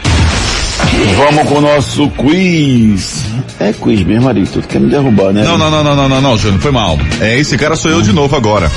Vamos 1.18 1.46
com 1.46 1.58
o 1.58 1.60
nosso 1.60 2.08
quiz. 2.12 3.22
É 3.60 3.74
quiz 3.74 4.02
mesmo, 4.02 4.30
Ari. 4.30 4.46
Tu 4.46 4.62
quer 4.62 4.80
me 4.80 4.88
derrubar, 4.88 5.30
né? 5.30 5.44
Não, 5.44 5.58
não, 5.58 5.70
não, 5.70 5.84
não, 5.84 5.94
não, 5.94 6.08
não, 6.08 6.20
não, 6.22 6.38
Júnior, 6.38 6.58
foi 6.58 6.70
mal. 6.70 6.98
É, 7.20 7.38
esse 7.38 7.58
cara 7.58 7.76
sou 7.76 7.90
eu 7.90 8.00
de 8.00 8.14
novo 8.14 8.34
agora. 8.34 8.72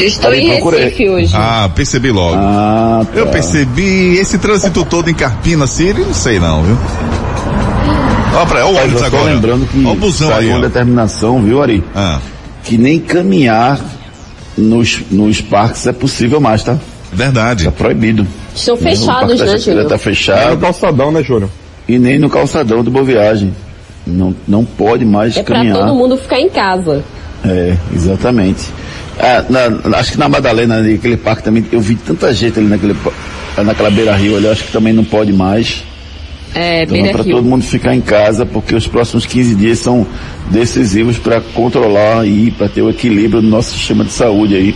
Eu 0.00 0.06
estou 0.08 0.30
Ali, 0.30 0.40
em 0.40 0.48
procura 0.50 0.78
aí. 0.78 0.84
Recife 0.84 1.08
hoje. 1.08 1.32
Ah, 1.36 1.70
percebi 1.72 2.10
logo. 2.10 2.34
Ah, 2.36 3.06
tá. 3.12 3.18
Eu 3.20 3.26
percebi 3.28 4.16
esse 4.18 4.38
trânsito 4.38 4.84
todo 4.84 5.08
em 5.08 5.14
Carpina 5.14 5.66
City, 5.68 6.00
não 6.00 6.12
sei 6.14 6.40
não, 6.40 6.62
viu? 6.64 6.76
Ó, 8.34 8.44
pra, 8.46 8.66
ó 8.66 8.70
o 8.72 8.76
ônibus 8.76 9.02
agora. 9.02 9.32
lembrando 9.32 9.66
que 9.68 9.84
Ó 9.86 9.92
o 9.92 9.94
busão 9.94 10.28
saiu 10.30 10.40
aí, 10.40 10.48
uma 10.48 10.58
ó. 10.58 10.60
determinação, 10.62 11.40
viu, 11.40 11.62
Ari? 11.62 11.84
Ah, 11.94 12.18
Que 12.64 12.76
nem 12.76 12.98
caminhar 12.98 13.78
nos, 14.58 14.98
nos 15.12 15.40
parques 15.40 15.86
é 15.86 15.92
possível 15.92 16.40
mais, 16.40 16.64
tá? 16.64 16.76
verdade. 17.12 17.66
Tá 17.66 17.70
proibido. 17.70 18.26
Estão 18.56 18.74
o 18.74 18.78
fechados, 18.78 19.38
né, 19.38 19.56
Júnior? 19.58 19.84
tá 19.86 19.94
É 19.94 19.96
no 19.96 19.98
fechado 20.02 20.56
calçadão, 20.58 21.12
né, 21.12 21.22
Júnior? 21.22 21.48
E 21.88 21.98
nem 21.98 22.18
no 22.18 22.28
calçadão 22.30 22.82
do 22.82 22.90
Boa 22.90 23.04
Viagem. 23.04 23.52
Não, 24.06 24.34
não 24.46 24.64
pode 24.64 25.04
mais 25.04 25.36
É 25.36 25.42
caminhar. 25.42 25.76
todo 25.78 25.94
mundo 25.94 26.16
ficar 26.16 26.38
em 26.38 26.48
casa. 26.50 27.02
É, 27.44 27.74
exatamente. 27.94 28.66
Ah, 29.18 29.44
na- 29.48 29.96
acho 29.98 30.12
que 30.12 30.18
na 30.18 30.28
Madalena, 30.28 30.76
ali, 30.76 30.94
aquele 30.94 31.16
parque 31.16 31.42
também, 31.42 31.64
eu 31.72 31.80
vi 31.80 31.94
tanta 31.94 32.32
gente 32.34 32.58
ali 32.58 32.68
naquele, 32.68 32.94
naquela 33.64 33.90
beira-rio 33.90 34.36
ali, 34.36 34.48
acho 34.48 34.64
que 34.64 34.72
também 34.72 34.92
não 34.92 35.04
pode 35.04 35.32
mais. 35.32 35.84
É, 36.54 36.84
Então 36.84 36.96
é 36.96 37.10
para 37.10 37.24
todo 37.24 37.42
mundo 37.42 37.64
ficar 37.64 37.94
em 37.94 38.00
casa, 38.00 38.46
porque 38.46 38.74
os 38.76 38.86
próximos 38.86 39.26
15 39.26 39.54
dias 39.56 39.78
são 39.78 40.06
decisivos 40.50 41.18
para 41.18 41.40
controlar 41.40 42.24
e 42.26 42.50
para 42.52 42.68
ter 42.68 42.82
o 42.82 42.90
equilíbrio 42.90 43.40
do 43.42 43.48
nosso 43.48 43.72
sistema 43.76 44.04
de 44.04 44.12
saúde 44.12 44.54
aí 44.54 44.74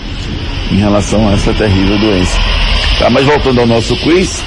em 0.73 0.77
relação 0.77 1.29
a 1.29 1.33
essa 1.35 1.53
terrível 1.53 1.97
doença. 1.99 2.37
Tá, 2.99 3.09
mas 3.11 3.25
voltando 3.25 3.61
ao 3.61 3.67
nosso 3.67 3.95
quiz, 3.97 4.43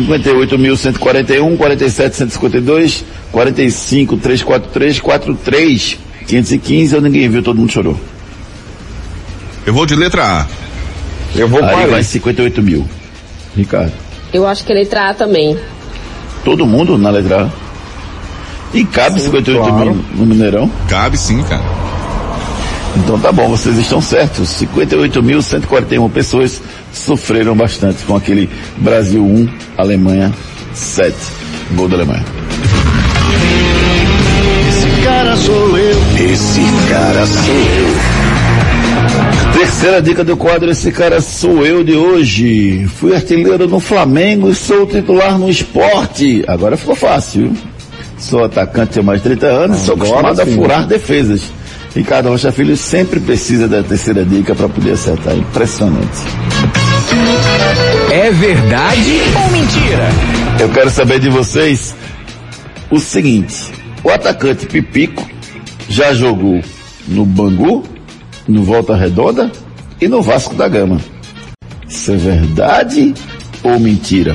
58.141, 0.00 1.56
47.152, 1.56 3.04
45.343, 3.32 5.00
43, 5.00 5.98
515, 6.26 6.96
ou 6.96 7.00
ninguém 7.00 7.28
viu, 7.28 7.42
todo 7.42 7.58
mundo 7.58 7.70
chorou. 7.70 7.98
Eu 9.64 9.72
vou 9.72 9.86
de 9.86 9.94
letra 9.94 10.40
A. 10.40 10.46
Eu 11.36 11.48
vou 11.48 11.64
Aí 11.64 11.74
para 11.74 11.86
vai 11.86 12.02
58 12.02 12.62
mil. 12.62 12.86
Ricardo. 13.56 13.92
Eu 14.32 14.46
acho 14.46 14.64
que 14.64 14.72
é 14.72 14.74
letra 14.74 15.10
A 15.10 15.14
também. 15.14 15.56
Todo 16.44 16.66
mundo 16.66 16.98
na 16.98 17.10
letra 17.10 17.44
A. 17.44 17.50
E 18.76 18.84
cabe 18.84 19.20
58 19.20 19.68
claro. 19.68 19.94
mil 19.94 20.04
no 20.14 20.26
Mineirão? 20.26 20.70
Cabe 20.88 21.16
sim, 21.16 21.42
cara. 21.44 21.62
Então 22.96 23.18
tá 23.18 23.32
bom, 23.32 23.48
vocês 23.48 23.78
estão 23.78 24.00
certos. 24.00 24.48
58.141 24.60 26.10
pessoas 26.10 26.60
sofreram 26.94 27.54
bastante 27.54 28.04
com 28.04 28.16
aquele 28.16 28.48
Brasil 28.78 29.22
1, 29.22 29.48
Alemanha 29.76 30.32
7. 30.72 31.14
Gol 31.72 31.88
da 31.88 31.96
Alemanha. 31.96 32.24
Esse 34.68 35.04
cara 35.04 35.36
sou 35.36 35.78
eu. 35.78 35.98
Esse 36.32 36.60
cara 36.88 37.26
sou 37.26 37.54
eu. 37.54 38.14
Terceira 39.54 40.02
dica 40.02 40.24
do 40.24 40.36
quadro, 40.36 40.70
esse 40.70 40.90
cara 40.90 41.20
sou 41.20 41.64
eu 41.64 41.84
de 41.84 41.94
hoje. 41.94 42.86
Fui 42.98 43.14
artilheiro 43.14 43.68
no 43.68 43.80
Flamengo 43.80 44.50
e 44.50 44.54
sou 44.54 44.86
titular 44.86 45.38
no 45.38 45.48
esporte. 45.48 46.44
Agora 46.46 46.76
ficou 46.76 46.94
fácil. 46.94 47.52
Sou 48.18 48.44
atacante, 48.44 48.94
tenho 48.94 49.06
mais 49.06 49.22
de 49.22 49.28
30 49.28 49.46
anos 49.46 49.82
e 49.82 49.84
sou 49.86 49.94
acostumado 49.94 50.40
a 50.40 50.46
furar 50.46 50.86
defesas. 50.86 51.42
Ricardo 51.94 52.28
Rocha 52.28 52.50
Filho 52.50 52.76
sempre 52.76 53.20
precisa 53.20 53.68
da 53.68 53.82
terceira 53.82 54.24
dica 54.24 54.54
para 54.54 54.68
poder 54.68 54.92
acertar. 54.92 55.36
Impressionante. 55.36 56.18
É 58.10 58.30
verdade 58.30 59.20
ou 59.42 59.50
mentira? 59.50 60.08
Eu 60.60 60.68
quero 60.70 60.90
saber 60.90 61.18
de 61.20 61.28
vocês 61.28 61.94
o 62.90 62.98
seguinte: 62.98 63.72
o 64.02 64.10
atacante 64.10 64.66
Pipico 64.66 65.28
já 65.88 66.14
jogou 66.14 66.60
no 67.08 67.26
Bangu, 67.26 67.84
no 68.46 68.62
Volta 68.62 68.96
Redonda 68.96 69.50
e 70.00 70.08
no 70.08 70.22
Vasco 70.22 70.54
da 70.54 70.68
Gama. 70.68 71.00
Isso 71.88 72.12
é 72.12 72.16
verdade 72.16 73.14
ou 73.62 73.78
mentira? 73.78 74.34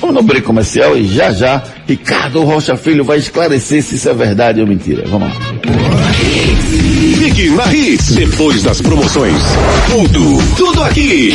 Vamos 0.00 0.16
no 0.16 0.22
break 0.22 0.44
comercial 0.44 0.96
e 0.96 1.06
já 1.06 1.32
já 1.32 1.62
Ricardo 1.86 2.42
Rocha 2.44 2.76
Filho 2.76 3.04
vai 3.04 3.18
esclarecer 3.18 3.82
se 3.82 3.94
isso 3.94 4.08
é 4.08 4.14
verdade 4.14 4.60
ou 4.60 4.66
mentira. 4.66 5.04
Vamos 5.06 5.28
lá. 5.28 5.34
Fique 7.34 7.50
na 7.50 7.64
Hits. 7.74 8.14
Depois 8.14 8.62
das 8.62 8.80
promoções. 8.80 9.42
Tudo, 9.90 10.38
tudo 10.54 10.84
aqui. 10.84 11.34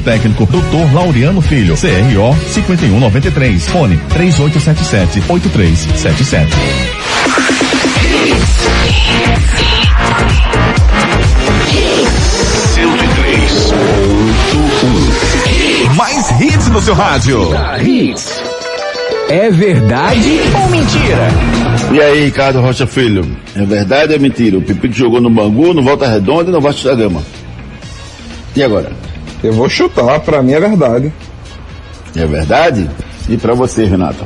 técnico, 0.00 0.44
Dr. 0.46 0.92
Laureano 0.92 1.40
Filho, 1.40 1.76
CRO 1.76 2.36
5193, 2.50 3.68
fone 3.68 3.96
3877 4.08 5.22
8377. 5.28 6.56
Mais 15.96 16.30
hits 16.40 16.68
no 16.68 16.80
seu 16.80 16.94
rádio. 16.94 17.50
Hits. 17.80 18.42
É 19.28 19.50
verdade 19.50 20.40
ou 20.54 20.68
mentira? 20.68 21.28
E 21.92 22.00
aí, 22.00 22.24
Ricardo 22.26 22.60
Rocha 22.60 22.86
Filho, 22.86 23.24
é 23.54 23.64
verdade 23.64 24.12
ou 24.12 24.16
é 24.16 24.18
mentira? 24.18 24.58
O 24.58 24.62
Pipico 24.62 24.94
jogou 24.94 25.20
no 25.20 25.30
Bangu, 25.30 25.72
no 25.72 25.82
Volta 25.82 26.06
Redonda 26.06 26.50
e 26.50 26.52
no 26.52 26.60
Vasco 26.60 26.84
da 26.84 26.94
Gama. 26.94 27.22
E 28.54 28.62
agora? 28.62 28.92
Eu 29.46 29.52
vou 29.52 29.68
chutar, 29.68 30.18
pra 30.18 30.42
mim 30.42 30.54
é 30.54 30.58
verdade. 30.58 31.12
É 32.16 32.26
verdade? 32.26 32.90
E 33.28 33.36
pra 33.36 33.54
você, 33.54 33.84
Renato? 33.84 34.24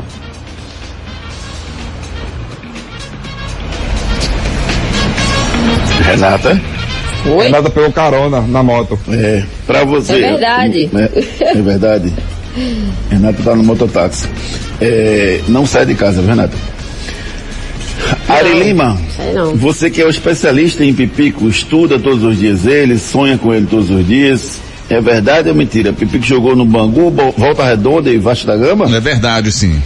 Renata? 6.03 6.59
Oi? 7.27 7.45
Renata 7.45 7.69
pegou 7.69 7.93
carona 7.93 8.41
na 8.41 8.63
moto. 8.63 8.99
É, 9.11 9.43
pra 9.67 9.85
você. 9.85 10.15
É 10.15 10.31
verdade. 10.31 10.91
É, 10.95 11.59
é 11.59 11.63
verdade. 11.63 12.13
Renata 13.11 13.43
tá 13.43 13.55
no 13.55 13.63
mototáxi. 13.63 14.27
É, 14.81 15.43
não 15.49 15.67
sai 15.67 15.85
de 15.85 15.95
casa, 15.97 16.23
Renata? 16.23 16.57
Ari 18.27 18.59
Lima, 18.59 18.99
você 19.57 19.91
que 19.91 20.01
é 20.01 20.07
o 20.07 20.09
especialista 20.09 20.83
em 20.83 20.95
pipico, 20.95 21.47
estuda 21.47 21.99
todos 21.99 22.25
os 22.25 22.39
dias 22.39 22.65
ele, 22.65 22.99
sonha 22.99 23.37
com 23.37 23.53
ele 23.53 23.67
todos 23.67 23.91
os 23.91 24.07
dias. 24.07 24.70
É 24.91 25.01
verdade 25.01 25.49
ou 25.49 25.55
mentira? 25.55 25.93
Pipico 25.93 26.25
jogou 26.25 26.55
no 26.57 26.65
Bangu, 26.65 27.11
Volta 27.37 27.65
Redonda 27.65 28.11
e 28.11 28.19
Vasco 28.19 28.47
da 28.47 28.57
Gama? 28.57 28.95
É 28.95 29.01
verdade, 29.01 29.53
sim. 29.53 29.81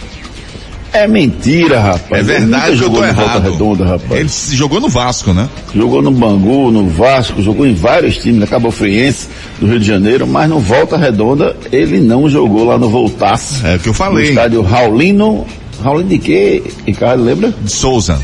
É 0.91 1.07
mentira, 1.07 1.79
rapaz. 1.79 2.09
É 2.11 2.15
Ele 2.19 2.39
verdade, 2.39 2.69
eu 2.71 2.75
jogou 2.77 3.01
tô 3.01 3.05
no 3.07 3.13
Volta 3.13 3.31
errado. 3.31 3.51
Redonda, 3.51 3.85
rapaz. 3.85 4.11
Ele 4.19 4.29
se 4.29 4.55
jogou 4.55 4.79
no 4.79 4.87
Vasco, 4.89 5.33
né? 5.33 5.47
Jogou 5.75 6.01
no 6.01 6.09
Bangu, 6.09 6.71
no 6.71 6.87
Vasco, 6.87 7.41
jogou 7.41 7.67
em 7.67 7.75
vários 7.75 8.17
times, 8.17 8.39
na 8.39 8.47
Cabo 8.47 8.71
Friense, 8.71 9.27
do 9.59 9.67
Rio 9.67 9.79
de 9.79 9.85
Janeiro, 9.85 10.25
mas 10.25 10.49
no 10.49 10.57
Volta 10.59 10.95
Redonda 10.97 11.55
ele 11.71 11.99
não 11.99 12.29
jogou 12.29 12.63
lá 12.65 12.77
no 12.77 12.89
Voltaço. 12.89 13.65
É 13.67 13.75
o 13.75 13.79
que 13.79 13.89
eu 13.89 13.91
No 13.91 13.97
falei. 13.97 14.29
estádio 14.29 14.61
Raulino. 14.61 15.45
Raulino 15.83 16.09
de 16.09 16.17
quê, 16.17 16.63
Ricardo, 16.87 17.23
lembra? 17.25 17.53
De 17.61 17.69
Souza. 17.71 18.17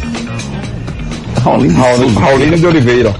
Raulino, 1.43 1.75
Raul- 1.75 2.13
Raulino 2.13 2.57
de 2.57 2.65
Oliveira. 2.67 3.13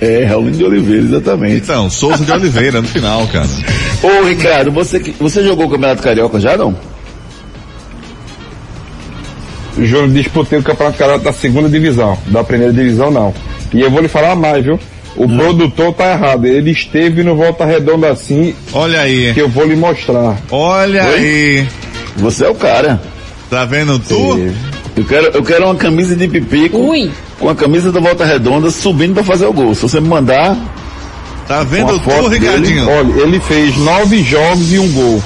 É, 0.00 0.24
Raulino 0.24 0.56
de 0.56 0.64
Oliveira, 0.64 1.04
exatamente. 1.04 1.56
Então, 1.56 1.90
Souza 1.90 2.24
de 2.24 2.30
Oliveira 2.30 2.80
no 2.80 2.86
final, 2.88 3.26
cara. 3.28 3.46
Ô, 4.02 4.24
Ricardo, 4.26 4.70
você, 4.70 4.98
você 5.18 5.42
jogou 5.42 5.66
o 5.66 5.70
Campeonato 5.70 6.02
Carioca 6.02 6.38
já, 6.38 6.56
não? 6.56 6.74
Júnior, 9.76 10.08
disputei 10.10 10.58
o 10.58 10.62
Campeonato 10.62 10.98
Carioca 10.98 11.24
da 11.24 11.32
segunda 11.32 11.68
divisão, 11.68 12.18
da 12.26 12.42
primeira 12.42 12.72
divisão 12.72 13.10
não. 13.10 13.32
E 13.72 13.80
eu 13.80 13.90
vou 13.90 14.00
lhe 14.00 14.08
falar 14.08 14.34
mais, 14.34 14.64
viu? 14.64 14.78
O 15.16 15.24
Hum. 15.24 15.36
produtor 15.36 15.92
tá 15.94 16.12
errado, 16.12 16.46
ele 16.46 16.70
esteve 16.70 17.22
no 17.24 17.34
Volta 17.36 17.64
Redonda 17.64 18.08
assim, 18.10 18.54
Olha 18.72 19.00
aí. 19.00 19.32
que 19.34 19.40
eu 19.40 19.48
vou 19.48 19.64
lhe 19.66 19.74
mostrar. 19.76 20.36
Olha 20.50 21.04
Oi? 21.06 21.14
aí. 21.18 21.66
Você 22.16 22.44
é 22.44 22.48
o 22.48 22.54
cara. 22.54 23.00
Tá 23.50 23.64
vendo 23.64 23.98
tu? 23.98 24.14
Eu 24.98 25.04
quero, 25.04 25.26
eu 25.28 25.42
quero 25.44 25.64
uma 25.66 25.74
camisa 25.76 26.16
de 26.16 26.26
pipico 26.26 26.76
Ui. 26.78 27.10
com 27.38 27.48
a 27.48 27.54
camisa 27.54 27.92
da 27.92 28.00
Volta 28.00 28.24
Redonda 28.24 28.70
subindo 28.70 29.14
pra 29.14 29.22
fazer 29.22 29.46
o 29.46 29.52
gol. 29.52 29.74
Se 29.74 29.82
você 29.82 30.00
me 30.00 30.08
mandar, 30.08 30.56
Tá 31.46 31.62
vendo 31.62 31.98
foto 32.00 32.24
tu, 32.24 32.28
dele, 32.30 32.46
Ricardinho? 32.46 32.88
Olha, 32.90 33.22
ele 33.22 33.40
fez 33.40 33.76
nove 33.76 34.22
jogos 34.22 34.72
e 34.72 34.78
um 34.78 34.90
gol. 34.92 35.22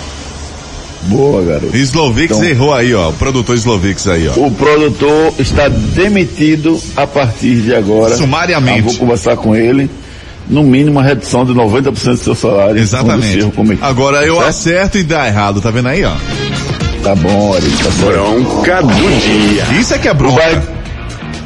boa, 1.04 1.42
garoto. 1.42 1.76
Slovix 1.76 2.36
Então- 2.36 2.44
errou 2.48 2.74
aí, 2.74 2.94
ó. 2.94 3.08
O 3.08 3.12
produtor 3.14 3.56
Slovix 3.56 4.06
aí, 4.06 4.28
ó. 4.28 4.32
O 4.38 4.50
produtor 4.50 5.32
está 5.38 5.68
demitido 5.68 6.78
a 6.96 7.06
partir 7.06 7.56
de 7.62 7.74
agora. 7.74 8.14
Sumariamente. 8.16 8.78
Eu 8.80 8.84
vou 8.84 8.94
conversar 8.96 9.36
com 9.36 9.56
ele. 9.56 9.90
No 10.48 10.62
mínimo, 10.62 10.92
uma 10.98 11.02
redução 11.02 11.44
de 11.44 11.52
90% 11.54 12.18
do 12.18 12.24
seu 12.24 12.34
salário. 12.34 12.78
Exatamente. 12.78 13.48
Agora 13.80 14.24
eu 14.26 14.34
Certo? 14.36 14.48
acerto 14.48 14.98
e 14.98 15.02
dá 15.02 15.26
errado, 15.26 15.60
tá 15.60 15.70
vendo 15.70 15.88
aí, 15.88 16.04
ó? 16.04 16.12
Tá 17.02 17.16
bom, 17.16 17.52
Ari, 17.52 17.68
tá 17.68 17.90
certo. 17.90 18.12
Bronca 18.12 18.82
do 18.82 18.92
dia. 18.92 19.80
Isso 19.80 19.92
é 19.92 19.98
que 19.98 20.06
é 20.06 20.12
O 20.12 20.14
bronca. 20.14 20.36
Bayern, 20.36 20.66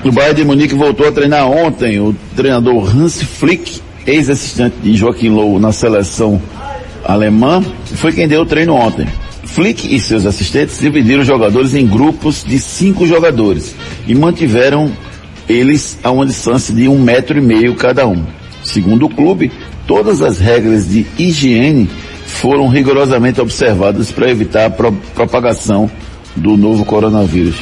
o 0.05 0.12
Bayern 0.12 0.37
de 0.37 0.45
Munique 0.45 0.75
voltou 0.75 1.09
a 1.09 1.12
treinar 1.12 1.51
ontem. 1.51 1.99
O 1.99 2.14
treinador 2.37 2.95
Hans 2.95 3.23
Flick, 3.23 3.81
ex-assistente 4.07 4.77
de 4.83 4.95
Joaquim 4.95 5.31
Low 5.31 5.59
na 5.59 5.73
seleção 5.73 6.40
alemã, 7.03 7.64
foi 7.95 8.12
quem 8.12 8.29
deu 8.29 8.42
o 8.42 8.47
treino 8.47 8.75
ontem. 8.75 9.07
Flick 9.45 9.95
e 9.95 9.99
seus 9.99 10.27
assistentes 10.27 10.79
dividiram 10.79 11.21
os 11.21 11.27
jogadores 11.27 11.75
em 11.75 11.87
grupos 11.87 12.45
de 12.45 12.59
cinco 12.59 13.07
jogadores 13.07 13.75
e 14.07 14.14
mantiveram 14.14 14.92
eles 15.49 15.99
a 16.03 16.11
uma 16.11 16.27
distância 16.27 16.75
de 16.75 16.87
um 16.87 16.99
metro 17.01 17.38
e 17.38 17.40
meio 17.40 17.75
cada 17.77 18.07
um. 18.07 18.23
Segundo 18.62 19.07
o 19.07 19.09
clube, 19.09 19.51
todas 19.87 20.21
as 20.21 20.38
regras 20.38 20.88
de 20.90 21.07
higiene 21.19 21.88
foram 22.40 22.68
rigorosamente 22.68 23.40
observadas 23.40 24.11
para 24.11 24.31
evitar 24.31 24.66
a 24.66 24.70
pro- 24.70 24.92
propagação 25.14 25.90
do 26.35 26.57
novo 26.57 26.85
coronavírus. 26.85 27.57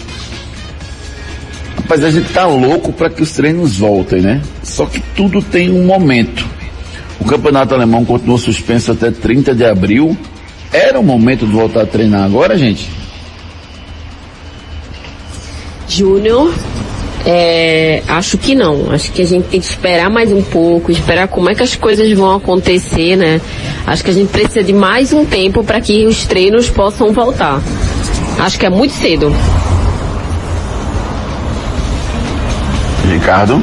Rapaz, 1.77 2.03
a 2.05 2.11
gente 2.11 2.33
tá 2.33 2.47
louco 2.47 2.93
para 2.93 3.11
que 3.11 3.23
os 3.23 3.33
treinos 3.33 3.77
voltem, 3.77 4.21
né? 4.23 4.41
Só 4.63 4.87
que 4.87 5.01
tudo 5.15 5.43
tem 5.43 5.71
um 5.71 5.85
momento. 5.85 6.45
O 7.21 7.25
campeonato 7.25 7.75
alemão 7.75 8.05
continua 8.05 8.39
suspenso 8.39 8.93
até 8.93 9.11
30 9.11 9.55
de 9.55 9.65
abril. 9.65 10.17
Era 10.73 10.99
o 10.99 11.05
momento 11.05 11.47
de 11.47 11.53
voltar 11.53 11.83
a 11.83 11.87
treinar 11.87 12.25
agora, 12.25 12.57
gente? 12.57 12.89
Júnior, 15.89 16.53
é, 17.27 18.03
acho 18.07 18.37
que 18.37 18.55
não. 18.55 18.91
Acho 18.91 19.11
que 19.13 19.23
a 19.23 19.27
gente 19.27 19.49
tem 19.49 19.61
que 19.61 19.67
esperar 19.67 20.11
mais 20.11 20.31
um 20.31 20.43
pouco, 20.43 20.91
esperar 20.93 21.29
como 21.29 21.51
é 21.51 21.55
que 21.55 21.63
as 21.63 21.75
coisas 21.75 22.11
vão 22.13 22.35
acontecer, 22.35 23.17
né? 23.17 23.41
Acho 23.87 24.05
que 24.05 24.11
a 24.11 24.15
gente 24.15 24.31
precisa 24.31 24.63
de 24.63 24.73
mais 24.73 25.13
um 25.13 25.25
tempo 25.25 25.65
para 25.65 25.81
que 25.81 26.07
os 26.07 26.27
treinos 26.27 26.69
possam 26.69 27.13
voltar. 27.13 27.63
Acho 28.39 28.59
que 28.59 28.67
é 28.67 28.71
muito 28.71 28.93
cedo. 28.93 29.35
Ricardo? 33.11 33.63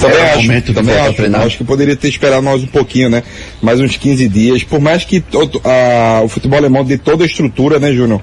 Também 0.00 0.16
É 0.18 0.34
acho, 0.34 0.48
de 0.62 0.74
também 0.74 0.96
acho, 0.96 1.14
treinar. 1.14 1.42
acho 1.42 1.56
que 1.58 1.64
poderia 1.64 1.96
ter 1.96 2.08
esperado 2.08 2.42
mais 2.42 2.62
um 2.62 2.66
pouquinho, 2.66 3.10
né? 3.10 3.22
Mais 3.60 3.80
uns 3.80 3.96
15 3.96 4.28
dias. 4.28 4.62
Por 4.62 4.80
mais 4.80 5.04
que 5.04 5.22
a- 5.64 6.22
o 6.24 6.28
futebol 6.28 6.58
alemão 6.58 6.84
dê 6.84 6.96
toda 6.96 7.24
a 7.24 7.26
estrutura, 7.26 7.78
né, 7.80 7.92
Júnior? 7.92 8.20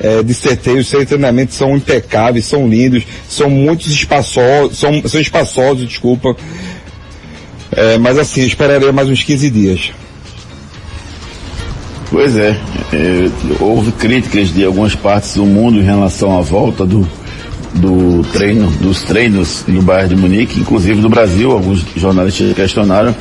É, 0.00 0.22
de 0.22 0.32
certeios, 0.32 0.88
seus 0.88 1.04
treinamentos 1.06 1.54
são 1.56 1.76
impecáveis, 1.76 2.44
são 2.46 2.66
lindos, 2.68 3.02
são 3.28 3.50
muitos 3.50 3.88
espaçosos, 3.92 4.78
são, 4.78 5.02
são 5.06 5.20
espaçosos, 5.20 5.86
desculpa. 5.86 6.34
É, 7.72 7.98
mas 7.98 8.16
assim, 8.18 8.40
eu 8.40 8.46
esperaria 8.46 8.92
mais 8.92 9.08
uns 9.08 9.22
15 9.22 9.50
dias. 9.50 9.90
Pois 12.10 12.34
é, 12.36 12.56
é, 12.92 13.28
houve 13.60 13.92
críticas 13.92 14.48
de 14.54 14.64
algumas 14.64 14.94
partes 14.94 15.34
do 15.34 15.44
mundo 15.44 15.78
em 15.78 15.82
relação 15.84 16.38
à 16.38 16.40
volta 16.40 16.86
do, 16.86 17.06
do 17.74 18.22
treino, 18.32 18.70
dos 18.80 19.02
treinos 19.02 19.64
no 19.66 19.82
Bayern 19.82 20.14
de 20.14 20.20
Munique, 20.20 20.60
inclusive 20.60 21.00
no 21.00 21.08
Brasil, 21.08 21.50
alguns 21.52 21.84
jornalistas 21.96 22.54
questionaram, 22.54 23.14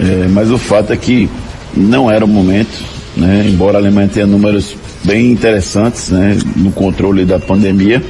é, 0.00 0.26
mas 0.28 0.50
o 0.50 0.58
fato 0.58 0.92
é 0.92 0.96
que 0.96 1.28
não 1.76 2.10
era 2.10 2.24
o 2.24 2.28
momento, 2.28 2.82
né, 3.16 3.46
embora 3.48 3.78
a 3.78 3.80
Alemanha 3.80 4.08
tenha 4.08 4.26
números 4.26 4.76
bem 5.04 5.30
interessantes 5.30 6.10
né, 6.10 6.38
no 6.56 6.72
controle 6.72 7.24
da 7.24 7.38
pandemia, 7.38 8.02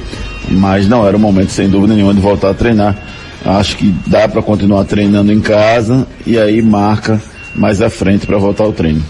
mas 0.49 0.87
não 0.87 1.05
era 1.05 1.15
o 1.15 1.19
momento, 1.19 1.51
sem 1.51 1.69
dúvida 1.69 1.93
nenhuma, 1.93 2.13
de 2.13 2.21
voltar 2.21 2.49
a 2.49 2.53
treinar. 2.53 2.95
Acho 3.45 3.77
que 3.77 3.93
dá 4.05 4.27
para 4.27 4.41
continuar 4.41 4.83
treinando 4.85 5.31
em 5.31 5.39
casa 5.39 6.05
e 6.25 6.37
aí 6.37 6.61
marca 6.61 7.21
mais 7.55 7.81
à 7.81 7.89
frente 7.89 8.25
para 8.25 8.37
voltar 8.37 8.65
ao 8.65 8.73
treino. 8.73 9.01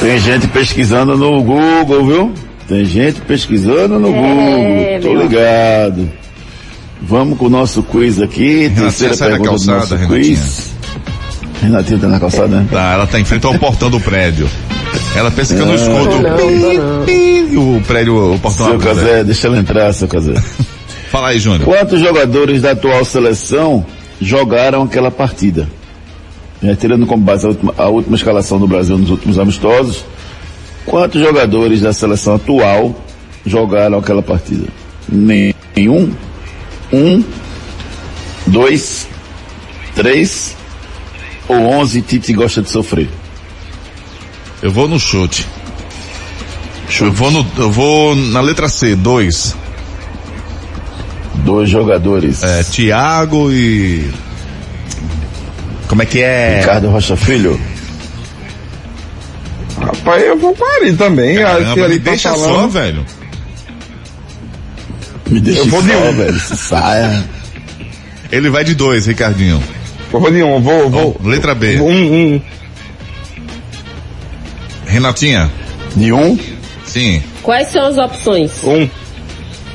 Tem 0.00 0.18
gente 0.18 0.46
pesquisando 0.48 1.16
no 1.16 1.42
Google, 1.42 2.06
viu? 2.06 2.32
Tem 2.66 2.84
gente 2.84 3.20
pesquisando 3.22 3.98
no 3.98 4.08
É, 4.08 4.98
Google. 5.00 5.14
Tô 5.14 5.22
ligado. 5.22 6.10
Vamos 7.02 7.38
com 7.38 7.46
o 7.46 7.50
nosso 7.50 7.82
quiz 7.82 8.20
aqui. 8.20 8.62
Renatinha, 8.68 8.80
Terceira 8.84 9.14
sai 9.14 9.30
da 9.30 9.36
pergunta 9.36 9.58
do 9.64 9.66
calçada, 9.66 9.96
nosso 10.02 10.12
quiz. 10.14 10.70
Renatinha 11.62 11.98
tá 11.98 12.08
na 12.08 12.20
calçada, 12.20 12.48
né? 12.48 12.66
Tá, 12.70 12.92
ela 12.92 13.06
tá 13.06 13.20
em 13.20 13.24
frente 13.24 13.44
ao 13.46 13.58
portão 13.58 13.90
do 13.90 14.00
prédio. 14.00 14.48
Ela 15.14 15.30
pensa 15.30 15.54
que 15.54 15.60
eu 15.60 15.66
não 15.66 15.72
Ah. 15.72 15.76
escuto. 15.76 16.22
Não, 16.22 16.36
Pi, 16.36 16.76
não. 16.78 17.04
pi, 17.04 17.48
e 17.52 17.56
o 17.56 17.82
prédio, 17.86 18.34
o 18.34 18.38
portão 18.38 18.66
Seu 18.66 18.78
né? 18.78 18.84
Casé, 18.84 19.24
deixa 19.24 19.46
ela 19.48 19.58
entrar, 19.58 19.92
seu 19.92 20.08
Casé. 20.08 20.34
Fala 21.10 21.28
aí, 21.30 21.38
Júnior. 21.40 21.64
Quantos 21.64 22.00
jogadores 22.00 22.62
da 22.62 22.70
atual 22.70 23.04
seleção 23.04 23.84
jogaram 24.20 24.82
aquela 24.84 25.10
partida? 25.10 25.68
Já 26.62 26.76
tirando 26.76 27.06
como 27.06 27.24
base 27.24 27.46
a 27.46 27.48
última, 27.48 27.74
a 27.76 27.88
última 27.88 28.16
escalação 28.16 28.58
do 28.58 28.68
Brasil 28.68 28.98
nos 28.98 29.10
últimos 29.10 29.38
amistosos, 29.38 30.04
quantos 30.84 31.20
jogadores 31.20 31.80
da 31.80 31.92
seleção 31.92 32.34
atual 32.34 32.94
jogaram 33.46 33.98
aquela 33.98 34.22
partida? 34.22 34.68
Nenhum? 35.08 36.12
Um? 36.92 37.24
Dois? 38.46 39.08
Três? 39.94 40.54
Ou 41.48 41.56
onze 41.56 42.02
Tite 42.02 42.32
gosta 42.32 42.62
de 42.62 42.70
sofrer? 42.70 43.08
Eu 44.62 44.70
vou 44.70 44.86
no 44.86 45.00
chute. 45.00 45.46
Eu 47.00 47.12
vou 47.12 47.30
no, 47.30 47.46
eu 47.56 47.70
vou 47.70 48.14
na 48.14 48.40
letra 48.40 48.68
C, 48.68 48.94
dois. 48.94 49.56
Dois 51.36 51.70
jogadores. 51.70 52.42
É, 52.42 52.62
Thiago 52.64 53.50
e. 53.50 54.10
Como 55.90 56.02
é 56.02 56.06
que 56.06 56.22
é? 56.22 56.60
Ricardo 56.60 56.88
Rocha 56.88 57.16
Filho. 57.16 57.60
Rapaz, 59.76 60.22
eu 60.22 60.38
vou 60.38 60.56
ele 60.80 60.96
também. 60.96 61.36
Caramba, 61.36 61.74
se 61.74 61.80
ele 61.80 61.94
me 61.94 61.98
tá 61.98 62.10
deixa 62.10 62.30
falando, 62.30 62.54
só, 62.54 62.66
velho. 62.68 63.06
Me 65.28 65.40
deixa 65.40 65.60
Eu 65.60 65.66
vou 65.66 65.82
de 65.82 65.90
só, 65.90 65.98
um. 65.98 66.12
velho. 66.12 66.38
Se 66.38 66.56
saia. 66.56 67.24
Ele 68.30 68.48
vai 68.50 68.62
de 68.62 68.76
dois, 68.76 69.06
Ricardinho. 69.06 69.60
Eu 70.12 70.20
vou 70.20 70.30
de 70.30 70.40
um, 70.44 70.60
vou, 70.60 70.88
vou. 70.88 71.20
Letra 71.24 71.56
B. 71.56 71.80
Um, 71.80 72.36
um. 72.36 72.42
Renatinha. 74.86 75.50
De 75.96 76.12
um? 76.12 76.38
Sim. 76.86 77.20
Quais 77.42 77.66
são 77.66 77.84
as 77.84 77.98
opções? 77.98 78.62
Um. 78.62 78.88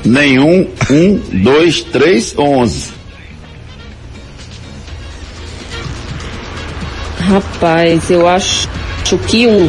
Nenhum, 0.02 0.66
um, 0.90 1.42
dois, 1.42 1.82
três, 1.82 2.34
onze. 2.38 2.95
Rapaz, 7.26 8.08
eu 8.08 8.28
acho 8.28 8.68
que 9.26 9.46
um. 9.46 9.68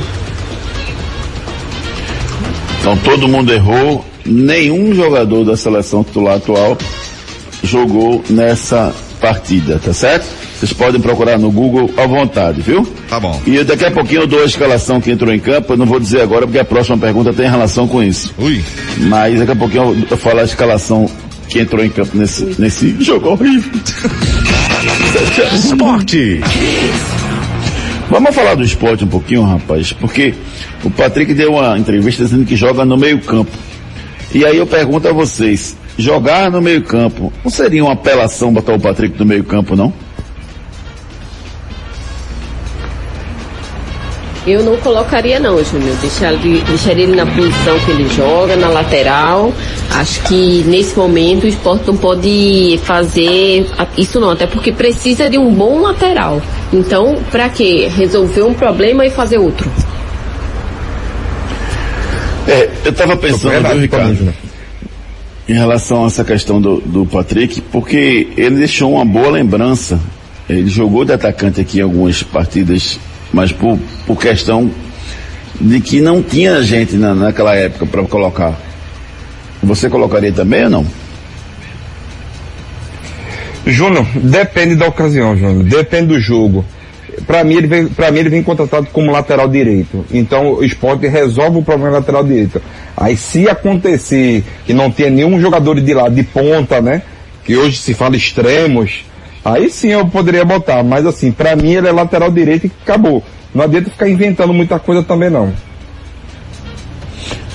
Então 2.79 2.95
todo 2.97 3.27
mundo 3.27 3.51
errou. 3.51 4.05
Nenhum 4.25 4.93
jogador 4.93 5.45
da 5.45 5.55
seleção 5.55 6.03
titular 6.03 6.35
atual 6.35 6.77
jogou 7.63 8.23
nessa 8.29 8.93
partida, 9.21 9.79
tá 9.83 9.93
certo? 9.93 10.25
Vocês 10.59 10.73
podem 10.73 10.99
procurar 10.99 11.37
no 11.37 11.51
Google 11.51 11.89
à 11.97 12.05
vontade, 12.05 12.61
viu? 12.61 12.85
Tá 13.09 13.19
bom. 13.19 13.41
E 13.45 13.63
daqui 13.63 13.85
a 13.85 13.91
pouquinho 13.91 14.21
eu 14.21 14.27
dou 14.27 14.41
a 14.41 14.45
escalação 14.45 14.99
que 14.99 15.11
entrou 15.11 15.33
em 15.33 15.39
campo. 15.39 15.73
Eu 15.73 15.77
não 15.77 15.85
vou 15.85 15.99
dizer 15.99 16.21
agora 16.21 16.45
porque 16.45 16.59
a 16.59 16.65
próxima 16.65 16.97
pergunta 16.97 17.31
tem 17.31 17.49
relação 17.49 17.87
com 17.87 18.03
isso. 18.03 18.33
Ui. 18.37 18.63
Mas 18.97 19.39
daqui 19.39 19.51
a 19.51 19.55
pouquinho 19.55 19.83
eu, 19.83 20.07
eu 20.11 20.17
falo 20.17 20.39
a 20.39 20.43
escalação 20.43 21.09
que 21.47 21.59
entrou 21.59 21.83
em 21.83 21.89
campo 21.89 22.17
nesse, 22.17 22.55
nesse 22.59 22.95
jogo 23.01 23.29
horrível. 23.29 23.71
Esporte. 25.53 26.41
Vamos 28.09 28.33
falar 28.33 28.55
do 28.55 28.63
esporte 28.63 29.03
um 29.03 29.07
pouquinho, 29.07 29.43
rapaz, 29.43 29.91
porque 29.91 30.33
o 30.83 30.89
Patrick 30.89 31.33
deu 31.33 31.53
uma 31.53 31.77
entrevista 31.77 32.23
dizendo 32.23 32.45
que 32.45 32.55
joga 32.55 32.85
no 32.85 32.95
meio 32.95 33.19
campo. 33.19 33.51
E 34.33 34.45
aí 34.45 34.57
eu 34.57 34.65
pergunto 34.65 35.07
a 35.07 35.11
vocês, 35.11 35.75
jogar 35.97 36.49
no 36.49 36.61
meio 36.61 36.83
campo, 36.83 37.33
não 37.43 37.51
seria 37.51 37.83
uma 37.83 37.93
apelação 37.93 38.53
botar 38.53 38.73
o 38.73 38.79
Patrick 38.79 39.19
no 39.19 39.25
meio 39.25 39.43
campo, 39.43 39.75
não? 39.75 39.93
Eu 44.47 44.63
não 44.63 44.77
colocaria 44.77 45.41
não, 45.41 45.61
Júnior. 45.61 45.93
Deixaria, 45.97 46.63
deixaria 46.63 47.03
ele 47.03 47.17
na 47.17 47.25
posição 47.25 47.77
que 47.79 47.91
ele 47.91 48.07
joga, 48.07 48.55
na 48.55 48.69
lateral. 48.69 49.53
Acho 49.91 50.23
que 50.23 50.63
nesse 50.65 50.97
momento 50.97 51.43
o 51.43 51.47
esporte 51.47 51.85
não 51.85 51.97
pode 51.97 52.79
fazer 52.83 53.65
isso 53.97 54.21
não, 54.21 54.29
até 54.29 54.47
porque 54.47 54.71
precisa 54.71 55.29
de 55.29 55.37
um 55.37 55.53
bom 55.53 55.81
lateral. 55.81 56.41
Então, 56.71 57.17
pra 57.29 57.49
quê? 57.49 57.89
Resolver 57.93 58.43
um 58.43 58.53
problema 58.53 59.05
e 59.05 59.09
fazer 59.09 59.37
outro. 59.37 59.69
É, 62.47 62.69
eu 62.85 62.91
estava 62.91 63.17
pensando, 63.17 63.67
viu, 63.67 63.81
Ricardo, 63.81 64.33
em 65.49 65.53
relação 65.53 66.05
a 66.05 66.07
essa 66.07 66.23
questão 66.23 66.61
do, 66.61 66.79
do 66.79 67.05
Patrick, 67.05 67.59
porque 67.59 68.29
ele 68.37 68.55
deixou 68.55 68.93
uma 68.93 69.03
boa 69.03 69.31
lembrança. 69.31 69.99
Ele 70.49 70.69
jogou 70.69 71.03
de 71.03 71.11
atacante 71.11 71.59
aqui 71.59 71.79
em 71.79 71.81
algumas 71.81 72.23
partidas, 72.23 72.97
mas 73.33 73.51
por, 73.51 73.77
por 74.05 74.17
questão 74.17 74.71
de 75.59 75.81
que 75.81 76.01
não 76.01 76.21
tinha 76.21 76.61
gente 76.63 76.95
na, 76.95 77.13
naquela 77.13 77.55
época 77.55 77.85
para 77.85 78.03
colocar. 78.03 78.59
Você 79.61 79.89
colocaria 79.89 80.31
também 80.31 80.65
ou 80.65 80.69
não? 80.69 80.85
Júnior, 83.65 84.05
depende 84.15 84.75
da 84.75 84.87
ocasião, 84.87 85.35
Júnior. 85.35 85.63
Depende 85.63 86.07
do 86.07 86.19
jogo. 86.19 86.63
Pra 87.25 87.43
mim, 87.43 87.55
ele 87.55 87.67
vem, 87.67 87.87
pra 87.87 88.11
mim, 88.11 88.19
ele 88.19 88.29
vem 88.29 88.43
contratado 88.43 88.87
como 88.93 89.11
lateral 89.11 89.49
direito. 89.49 90.05
Então, 90.11 90.53
o 90.53 90.63
esporte 90.63 91.07
resolve 91.07 91.57
o 91.57 91.63
problema 91.63 91.97
lateral 91.97 92.23
direito. 92.23 92.61
Aí, 92.95 93.17
se 93.17 93.49
acontecer 93.49 94.43
que 94.65 94.73
não 94.73 94.89
tenha 94.89 95.09
nenhum 95.09 95.41
jogador 95.41 95.81
de 95.81 95.93
lado 95.93 96.15
de 96.15 96.23
ponta, 96.23 96.79
né? 96.79 97.01
Que 97.43 97.57
hoje 97.57 97.77
se 97.77 97.93
fala 97.93 98.15
extremos, 98.15 99.03
aí 99.53 99.69
sim 99.69 99.89
eu 99.89 100.05
poderia 100.07 100.45
botar. 100.45 100.83
Mas 100.83 101.05
assim, 101.05 101.31
pra 101.31 101.55
mim 101.55 101.71
ele 101.71 101.87
é 101.87 101.91
lateral 101.91 102.31
direito 102.31 102.67
e 102.67 102.71
acabou. 102.83 103.23
Não 103.53 103.63
adianta 103.63 103.89
ficar 103.89 104.09
inventando 104.09 104.53
muita 104.53 104.79
coisa 104.79 105.01
também 105.03 105.29
não. 105.29 105.51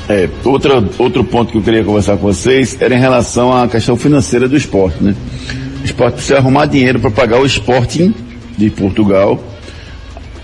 É, 0.09 0.29
outra, 0.45 0.85
outro 0.99 1.23
ponto 1.25 1.53
que 1.53 1.59
eu 1.59 1.63
queria 1.63 1.85
conversar 1.85 2.17
com 2.17 2.23
vocês 2.23 2.77
era 2.81 2.95
em 2.95 2.99
relação 2.99 3.57
à 3.57 3.69
questão 3.69 3.97
financeira 3.97 4.49
do 4.49 4.57
esporte, 4.57 5.03
né? 5.03 5.15
O 5.81 5.85
esporte 5.85 6.15
precisa 6.15 6.39
arrumar 6.39 6.67
dinheiro 6.67 6.99
para 6.99 7.11
pagar 7.11 7.41
o 7.41 7.47
Sporting 7.47 8.15
de 8.57 8.71
Portugal. 8.71 9.43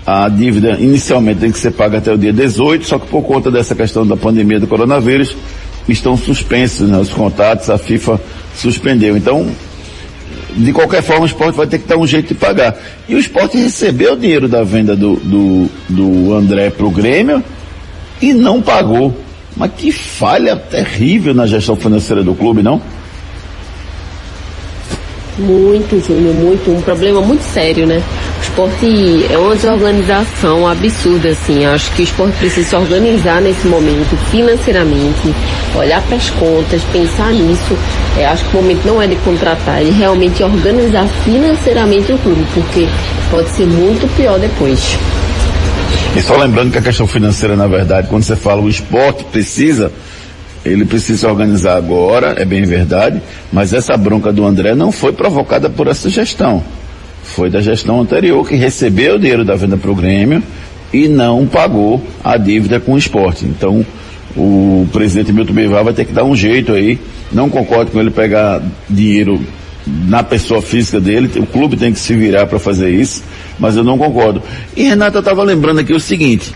A 0.05 0.27
dívida 0.27 0.77
inicialmente 0.79 1.41
tem 1.41 1.51
que 1.51 1.59
ser 1.59 1.71
paga 1.71 1.99
até 1.99 2.11
o 2.11 2.17
dia 2.17 2.33
18, 2.33 2.85
só 2.85 2.97
que 2.97 3.07
por 3.07 3.21
conta 3.21 3.51
dessa 3.51 3.75
questão 3.75 4.07
da 4.07 4.17
pandemia 4.17 4.59
do 4.59 4.67
coronavírus, 4.67 5.35
estão 5.87 6.17
suspensos 6.17 6.89
né, 6.89 6.97
os 6.97 7.09
contatos, 7.09 7.69
a 7.69 7.77
FIFA 7.77 8.19
suspendeu. 8.55 9.15
Então, 9.15 9.47
de 10.55 10.73
qualquer 10.73 11.03
forma, 11.03 11.23
o 11.23 11.25
esporte 11.25 11.55
vai 11.55 11.67
ter 11.67 11.79
que 11.79 11.87
dar 11.87 11.97
um 11.97 12.07
jeito 12.07 12.29
de 12.29 12.35
pagar. 12.35 12.75
E 13.07 13.15
o 13.15 13.19
esporte 13.19 13.57
recebeu 13.57 14.13
o 14.13 14.17
dinheiro 14.17 14.47
da 14.47 14.63
venda 14.63 14.95
do, 14.95 15.15
do, 15.17 15.69
do 15.87 16.33
André 16.33 16.69
para 16.69 16.85
o 16.85 16.89
Grêmio 16.89 17.43
e 18.21 18.33
não 18.33 18.61
pagou. 18.61 19.15
Mas 19.55 19.71
que 19.77 19.91
falha 19.91 20.55
terrível 20.55 21.33
na 21.33 21.45
gestão 21.45 21.75
financeira 21.75 22.23
do 22.23 22.33
clube, 22.33 22.63
não? 22.63 22.81
Muito, 25.37 25.99
Júnior, 26.05 26.35
muito. 26.35 26.71
Um 26.71 26.81
problema 26.81 27.21
muito 27.21 27.41
sério, 27.41 27.85
né? 27.85 28.01
Esporte 28.59 29.25
é 29.31 29.37
uma 29.37 29.55
desorganização 29.55 30.67
absurda, 30.67 31.29
assim. 31.29 31.65
Acho 31.65 31.89
que 31.93 32.01
o 32.01 32.03
esporte 32.03 32.37
precisa 32.39 32.67
se 32.67 32.75
organizar 32.75 33.41
nesse 33.41 33.65
momento, 33.65 34.17
financeiramente, 34.29 35.33
olhar 35.73 36.01
para 36.01 36.17
as 36.17 36.29
contas, 36.31 36.83
pensar 36.91 37.31
nisso. 37.31 37.77
É, 38.17 38.25
acho 38.25 38.43
que 38.43 38.57
o 38.57 38.61
momento 38.61 38.85
não 38.85 39.01
é 39.01 39.07
de 39.07 39.15
contratar, 39.17 39.81
é 39.81 39.89
realmente 39.89 40.43
organizar 40.43 41.07
financeiramente 41.23 42.11
o 42.11 42.17
clube, 42.17 42.45
porque 42.53 42.85
pode 43.31 43.47
ser 43.51 43.65
muito 43.65 44.13
pior 44.17 44.37
depois. 44.37 44.97
E 46.17 46.21
só 46.21 46.35
lembrando 46.35 46.73
que 46.73 46.79
a 46.79 46.81
questão 46.81 47.07
financeira, 47.07 47.55
na 47.55 47.67
verdade, 47.67 48.09
quando 48.09 48.23
você 48.23 48.35
fala 48.35 48.61
o 48.61 48.67
esporte 48.67 49.23
precisa, 49.23 49.89
ele 50.65 50.83
precisa 50.83 51.19
se 51.19 51.25
organizar 51.25 51.77
agora, 51.77 52.35
é 52.37 52.43
bem 52.43 52.63
verdade, 52.63 53.21
mas 53.53 53.73
essa 53.73 53.95
bronca 53.95 54.33
do 54.33 54.45
André 54.45 54.75
não 54.75 54.91
foi 54.91 55.13
provocada 55.13 55.69
por 55.69 55.87
essa 55.87 56.09
gestão. 56.09 56.61
Foi 57.35 57.49
da 57.49 57.61
gestão 57.61 58.01
anterior 58.01 58.47
que 58.47 58.55
recebeu 58.55 59.15
o 59.15 59.19
dinheiro 59.19 59.45
da 59.45 59.55
venda 59.55 59.77
para 59.77 59.91
o 59.91 59.95
Grêmio 59.95 60.43
e 60.93 61.07
não 61.07 61.45
pagou 61.45 62.01
a 62.23 62.37
dívida 62.37 62.79
com 62.79 62.93
o 62.93 62.97
esporte. 62.97 63.45
Então, 63.45 63.85
o 64.35 64.87
presidente 64.91 65.31
Milton 65.31 65.53
Bivar 65.53 65.83
vai 65.83 65.93
ter 65.93 66.05
que 66.05 66.13
dar 66.13 66.23
um 66.23 66.35
jeito 66.35 66.73
aí. 66.73 66.99
Não 67.31 67.49
concordo 67.49 67.91
com 67.91 67.99
ele 67.99 68.09
pegar 68.11 68.61
dinheiro 68.89 69.39
na 69.85 70.23
pessoa 70.23 70.61
física 70.61 70.99
dele, 70.99 71.31
o 71.37 71.45
clube 71.45 71.75
tem 71.75 71.91
que 71.91 71.99
se 71.99 72.13
virar 72.15 72.45
para 72.47 72.59
fazer 72.59 72.89
isso, 72.89 73.23
mas 73.57 73.75
eu 73.75 73.83
não 73.83 73.97
concordo. 73.97 74.41
E 74.75 74.83
Renata 74.83 75.19
estava 75.19 75.43
lembrando 75.43 75.79
aqui 75.79 75.93
o 75.93 75.99
seguinte, 75.99 76.53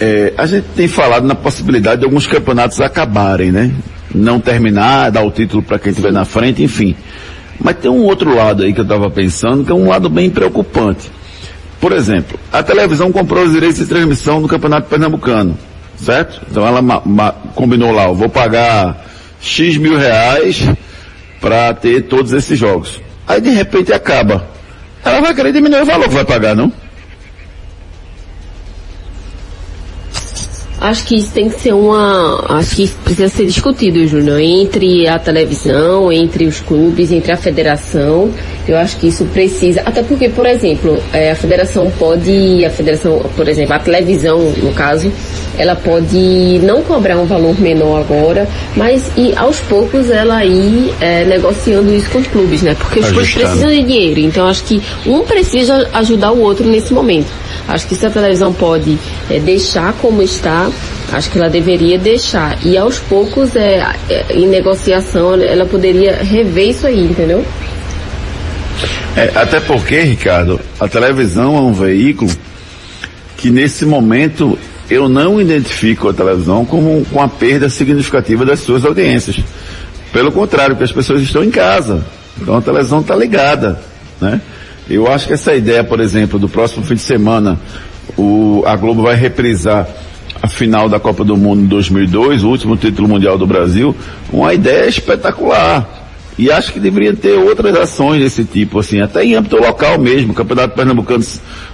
é, 0.00 0.32
a 0.36 0.46
gente 0.46 0.66
tem 0.74 0.88
falado 0.88 1.26
na 1.26 1.34
possibilidade 1.34 2.00
de 2.00 2.04
alguns 2.04 2.26
campeonatos 2.26 2.80
acabarem, 2.80 3.52
né? 3.52 3.70
Não 4.14 4.40
terminar, 4.40 5.10
dar 5.10 5.22
o 5.22 5.30
título 5.30 5.62
para 5.62 5.78
quem 5.78 5.90
estiver 5.90 6.12
na 6.12 6.24
frente, 6.24 6.62
enfim. 6.62 6.96
Mas 7.60 7.76
tem 7.76 7.90
um 7.90 8.02
outro 8.04 8.34
lado 8.34 8.62
aí 8.62 8.72
que 8.72 8.80
eu 8.80 8.84
estava 8.84 9.10
pensando, 9.10 9.64
que 9.64 9.72
é 9.72 9.74
um 9.74 9.88
lado 9.88 10.08
bem 10.08 10.30
preocupante. 10.30 11.10
Por 11.80 11.92
exemplo, 11.92 12.38
a 12.52 12.62
televisão 12.62 13.10
comprou 13.10 13.44
os 13.44 13.52
direitos 13.52 13.78
de 13.78 13.86
transmissão 13.86 14.40
do 14.40 14.48
Campeonato 14.48 14.88
Pernambucano, 14.88 15.58
certo? 15.96 16.40
Então 16.50 16.66
ela 16.66 16.80
combinou 17.54 17.90
lá, 17.92 18.04
eu 18.04 18.14
vou 18.14 18.28
pagar 18.28 19.04
X 19.40 19.76
mil 19.76 19.96
reais 19.98 20.68
para 21.40 21.74
ter 21.74 22.02
todos 22.02 22.32
esses 22.32 22.58
jogos. 22.58 23.00
Aí 23.26 23.40
de 23.40 23.50
repente 23.50 23.92
acaba. 23.92 24.46
Ela 25.04 25.20
vai 25.20 25.34
querer 25.34 25.52
diminuir 25.52 25.82
o 25.82 25.86
valor 25.86 26.08
que 26.08 26.14
vai 26.14 26.24
pagar, 26.24 26.54
não? 26.54 26.72
Acho 30.82 31.04
que 31.04 31.16
isso 31.16 31.30
tem 31.32 31.48
que 31.48 31.60
ser 31.60 31.72
uma. 31.72 32.44
Acho 32.58 32.74
que 32.74 32.82
isso 32.82 32.96
precisa 33.04 33.28
ser 33.28 33.46
discutido, 33.46 34.04
Júnior, 34.04 34.40
entre 34.40 35.06
a 35.06 35.16
televisão, 35.16 36.10
entre 36.10 36.44
os 36.44 36.58
clubes, 36.58 37.12
entre 37.12 37.30
a 37.30 37.36
federação. 37.36 38.28
Eu 38.66 38.76
acho 38.76 38.96
que 38.96 39.06
isso 39.06 39.24
precisa. 39.26 39.80
Até 39.84 40.02
porque, 40.02 40.28
por 40.28 40.44
exemplo, 40.44 41.00
é, 41.12 41.30
a 41.30 41.36
federação 41.36 41.88
pode. 41.96 42.64
A 42.64 42.70
federação, 42.70 43.20
por 43.36 43.46
exemplo, 43.46 43.74
a 43.74 43.78
televisão, 43.78 44.40
no 44.60 44.72
caso, 44.72 45.12
ela 45.56 45.76
pode 45.76 46.58
não 46.64 46.82
cobrar 46.82 47.16
um 47.16 47.26
valor 47.26 47.58
menor 47.60 48.00
agora, 48.00 48.48
mas 48.76 49.08
e 49.16 49.32
aos 49.36 49.60
poucos 49.60 50.10
ela 50.10 50.44
ir 50.44 50.92
é, 51.00 51.24
negociando 51.24 51.94
isso 51.94 52.10
com 52.10 52.18
os 52.18 52.26
clubes, 52.26 52.62
né? 52.62 52.74
Porque 52.74 52.98
os 52.98 53.08
clubes 53.08 53.34
precisam 53.34 53.70
de 53.70 53.82
dinheiro. 53.84 54.18
Então 54.18 54.48
acho 54.48 54.64
que 54.64 54.82
um 55.06 55.20
precisa 55.20 55.88
ajudar 55.92 56.32
o 56.32 56.40
outro 56.40 56.66
nesse 56.66 56.92
momento. 56.92 57.30
Acho 57.68 57.86
que 57.86 57.94
se 57.94 58.04
a 58.04 58.10
televisão 58.10 58.52
pode 58.52 58.98
é, 59.30 59.38
deixar 59.38 59.92
como 59.94 60.22
está, 60.22 60.70
acho 61.12 61.30
que 61.30 61.38
ela 61.38 61.48
deveria 61.48 61.98
deixar. 61.98 62.58
E 62.64 62.76
aos 62.76 62.98
poucos, 62.98 63.54
é, 63.54 63.84
é, 64.08 64.26
em 64.30 64.46
negociação, 64.46 65.34
ela 65.34 65.66
poderia 65.66 66.16
rever 66.22 66.70
isso 66.70 66.86
aí, 66.86 67.04
entendeu? 67.04 67.44
É, 69.16 69.30
até 69.34 69.60
porque, 69.60 70.00
Ricardo, 70.00 70.58
a 70.80 70.88
televisão 70.88 71.56
é 71.56 71.60
um 71.60 71.72
veículo 71.72 72.30
que 73.36 73.50
nesse 73.50 73.84
momento 73.84 74.58
eu 74.88 75.08
não 75.08 75.40
identifico 75.40 76.08
a 76.08 76.12
televisão 76.12 76.64
como 76.64 77.04
com 77.06 77.20
a 77.20 77.28
perda 77.28 77.68
significativa 77.68 78.44
das 78.44 78.60
suas 78.60 78.84
audiências. 78.84 79.40
Pelo 80.12 80.32
contrário, 80.32 80.74
porque 80.74 80.84
as 80.84 80.92
pessoas 80.92 81.22
estão 81.22 81.42
em 81.42 81.50
casa. 81.50 82.04
Então 82.40 82.56
a 82.56 82.62
televisão 82.62 83.00
está 83.00 83.14
ligada, 83.14 83.80
né? 84.20 84.40
Eu 84.88 85.10
acho 85.10 85.26
que 85.26 85.32
essa 85.32 85.54
ideia, 85.54 85.84
por 85.84 86.00
exemplo, 86.00 86.38
do 86.38 86.48
próximo 86.48 86.84
fim 86.84 86.94
de 86.94 87.02
semana, 87.02 87.58
o, 88.16 88.62
a 88.66 88.76
Globo 88.76 89.02
vai 89.02 89.14
reprisar 89.14 89.88
a 90.42 90.48
final 90.48 90.88
da 90.88 90.98
Copa 90.98 91.24
do 91.24 91.36
Mundo 91.36 91.62
em 91.62 91.66
2002, 91.66 92.42
o 92.42 92.48
último 92.48 92.76
título 92.76 93.06
mundial 93.06 93.38
do 93.38 93.46
Brasil, 93.46 93.94
uma 94.32 94.52
ideia 94.52 94.88
espetacular. 94.88 96.00
E 96.36 96.50
acho 96.50 96.72
que 96.72 96.80
deveria 96.80 97.14
ter 97.14 97.34
outras 97.34 97.76
ações 97.76 98.20
desse 98.20 98.42
tipo, 98.44 98.80
assim, 98.80 99.00
até 99.00 99.22
em 99.22 99.34
âmbito 99.36 99.56
local 99.56 99.98
mesmo, 100.00 100.34
Campeonato 100.34 100.74
Pernambucano, 100.74 101.24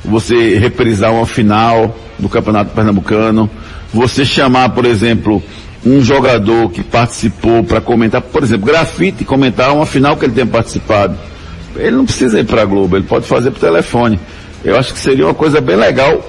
você 0.04 0.58
reprisar 0.58 1.12
uma 1.12 1.24
final 1.24 1.96
do 2.18 2.28
Campeonato 2.28 2.74
Pernambucano, 2.74 3.48
você 3.94 4.24
chamar, 4.24 4.68
por 4.70 4.84
exemplo, 4.84 5.42
um 5.86 6.02
jogador 6.02 6.70
que 6.70 6.82
participou 6.82 7.64
para 7.64 7.80
comentar, 7.80 8.20
por 8.20 8.42
exemplo, 8.42 8.66
grafite, 8.66 9.24
comentar 9.24 9.72
uma 9.72 9.86
final 9.86 10.16
que 10.16 10.26
ele 10.26 10.34
tenha 10.34 10.46
participado. 10.46 11.16
Ele 11.76 11.92
não 11.92 12.04
precisa 12.04 12.40
ir 12.40 12.44
para 12.44 12.62
a 12.62 12.66
Globo, 12.66 12.96
ele 12.96 13.06
pode 13.06 13.26
fazer 13.26 13.50
por 13.50 13.60
telefone. 13.60 14.18
Eu 14.62 14.76
acho 14.76 14.92
que 14.92 14.98
seria 14.98 15.24
uma 15.24 15.34
coisa 15.34 15.60
bem 15.60 15.76
legal 15.76 16.20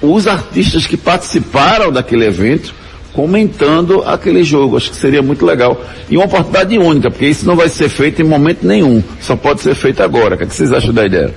os 0.00 0.26
artistas 0.26 0.86
que 0.86 0.96
participaram 0.96 1.90
daquele 1.92 2.26
evento 2.26 2.74
comentando 3.12 4.02
aquele 4.04 4.44
jogo. 4.44 4.76
Acho 4.76 4.90
que 4.90 4.96
seria 4.96 5.22
muito 5.22 5.44
legal. 5.44 5.80
E 6.08 6.16
uma 6.16 6.26
oportunidade 6.26 6.78
única, 6.78 7.10
porque 7.10 7.26
isso 7.26 7.46
não 7.46 7.56
vai 7.56 7.68
ser 7.68 7.88
feito 7.88 8.22
em 8.22 8.24
momento 8.24 8.64
nenhum. 8.66 9.02
Só 9.20 9.34
pode 9.34 9.60
ser 9.60 9.74
feito 9.74 10.02
agora. 10.02 10.34
O 10.34 10.38
que, 10.38 10.44
é 10.44 10.46
que 10.46 10.54
vocês 10.54 10.72
acham 10.72 10.94
da 10.94 11.04
ideia? 11.04 11.34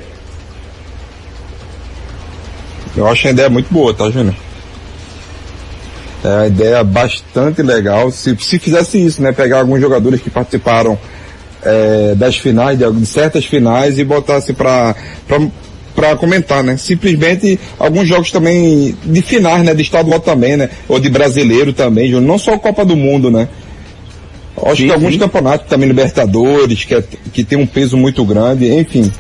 Eu 2.95 3.07
acho 3.07 3.27
a 3.27 3.31
ideia 3.31 3.49
muito 3.49 3.73
boa, 3.73 3.93
tá, 3.93 4.09
Júnior? 4.09 4.35
É 6.23 6.27
uma 6.27 6.47
ideia 6.47 6.83
bastante 6.83 7.63
legal. 7.63 8.11
Se, 8.11 8.35
se 8.39 8.59
fizesse 8.59 9.03
isso, 9.03 9.21
né? 9.21 9.31
Pegar 9.31 9.59
alguns 9.59 9.81
jogadores 9.81 10.21
que 10.21 10.29
participaram 10.29 10.99
é, 11.63 12.13
das 12.15 12.37
finais, 12.37 12.77
de, 12.77 12.91
de 12.91 13.05
certas 13.05 13.45
finais 13.45 13.97
e 13.97 14.03
botasse 14.03 14.53
para 14.53 14.95
para 15.95 16.15
comentar, 16.15 16.63
né? 16.63 16.77
Simplesmente 16.77 17.59
alguns 17.77 18.07
jogos 18.07 18.31
também 18.31 18.95
de 19.03 19.21
finais, 19.21 19.63
né? 19.63 19.73
De 19.73 19.81
estadual 19.81 20.19
também, 20.19 20.57
né? 20.57 20.69
Ou 20.87 20.99
de 20.99 21.09
brasileiro 21.09 21.73
também, 21.73 22.09
Júnior. 22.09 22.27
Não 22.27 22.37
só 22.37 22.53
a 22.53 22.59
Copa 22.59 22.85
do 22.85 22.95
Mundo, 22.95 23.29
né? 23.29 23.47
Acho 24.63 24.77
Sim, 24.77 24.87
que 24.87 24.93
alguns 24.93 25.13
sim. 25.13 25.19
campeonatos 25.19 25.67
também 25.67 25.87
Libertadores, 25.87 26.85
que, 26.85 26.93
é, 26.93 27.03
que 27.33 27.43
tem 27.43 27.57
um 27.57 27.65
peso 27.65 27.97
muito 27.97 28.23
grande, 28.23 28.71
enfim. 28.71 29.11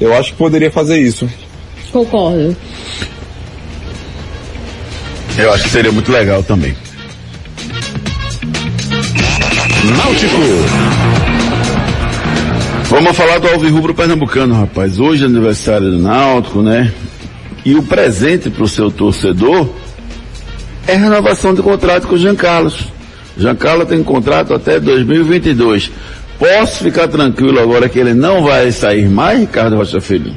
Eu 0.00 0.14
acho 0.14 0.32
que 0.32 0.38
poderia 0.38 0.70
fazer 0.70 1.00
isso. 1.00 1.28
Concordo. 1.90 2.56
Eu 5.36 5.52
acho 5.52 5.64
que 5.64 5.70
seria 5.70 5.90
muito 5.92 6.12
legal 6.12 6.42
também. 6.42 6.74
Náutico. 9.96 11.17
Vamos 12.88 13.14
falar 13.14 13.38
do 13.38 13.46
Alvirrubro 13.48 13.94
Pernambucano, 13.94 14.54
rapaz. 14.54 14.98
Hoje 14.98 15.22
é 15.22 15.26
aniversário 15.26 15.90
do 15.90 15.98
Náutico, 15.98 16.62
né? 16.62 16.90
E 17.62 17.74
o 17.74 17.82
presente 17.82 18.48
para 18.48 18.64
o 18.64 18.68
seu 18.68 18.90
torcedor 18.90 19.68
é 20.86 20.96
renovação 20.96 21.52
de 21.52 21.60
contrato 21.60 22.08
com 22.08 22.14
o 22.14 22.18
Jean 22.18 22.34
Carlos. 22.34 22.88
Jean 23.36 23.54
Carlos 23.56 23.88
tem 23.88 24.02
contrato 24.02 24.54
até 24.54 24.80
2022. 24.80 25.92
Posso 26.38 26.82
ficar 26.82 27.08
tranquilo 27.08 27.60
agora 27.60 27.90
que 27.90 27.98
ele 27.98 28.14
não 28.14 28.42
vai 28.42 28.72
sair 28.72 29.06
mais, 29.06 29.40
Ricardo 29.40 29.76
Rocha 29.76 30.00
Filho? 30.00 30.32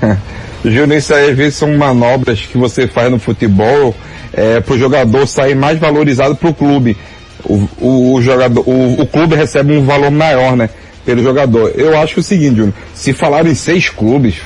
Júnior, 0.64 0.96
isso 0.98 1.12
aí 1.12 1.30
às 1.30 1.36
vezes 1.36 1.56
são 1.56 1.76
manobras 1.76 2.40
que 2.40 2.56
você 2.56 2.88
faz 2.88 3.10
no 3.10 3.18
futebol 3.18 3.94
é, 4.32 4.60
para 4.60 4.74
o 4.74 4.78
jogador 4.78 5.26
sair 5.26 5.54
mais 5.54 5.78
valorizado 5.78 6.34
para 6.34 6.48
o 6.48 6.54
clube. 6.54 6.96
O, 7.44 8.14
o, 8.14 8.22
jogador, 8.22 8.68
o, 8.68 9.00
o 9.00 9.06
clube 9.06 9.36
recebe 9.36 9.76
um 9.76 9.84
valor 9.84 10.10
maior, 10.10 10.56
né? 10.56 10.68
Pelo 11.04 11.22
jogador. 11.22 11.72
Eu 11.74 11.98
acho 11.98 12.20
o 12.20 12.22
seguinte, 12.22 12.56
Júnior, 12.56 12.74
se 12.94 13.12
falaram 13.12 13.48
em 13.48 13.54
seis 13.54 13.88
clubes, 13.88 14.36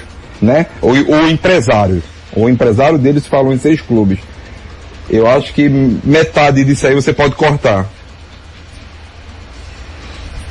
né? 0.41 0.67
O, 0.81 0.91
o 0.91 1.29
empresário, 1.29 2.03
o 2.35 2.49
empresário 2.49 2.99
deles 2.99 3.27
falou 3.27 3.53
em 3.53 3.59
seis 3.59 3.81
clubes. 3.81 4.19
Eu 5.11 5.27
acho 5.27 5.53
que 5.53 5.69
metade 5.69 6.65
disso 6.65 6.87
aí 6.87 6.95
você 6.95 7.13
pode 7.13 7.35
cortar. 7.35 7.89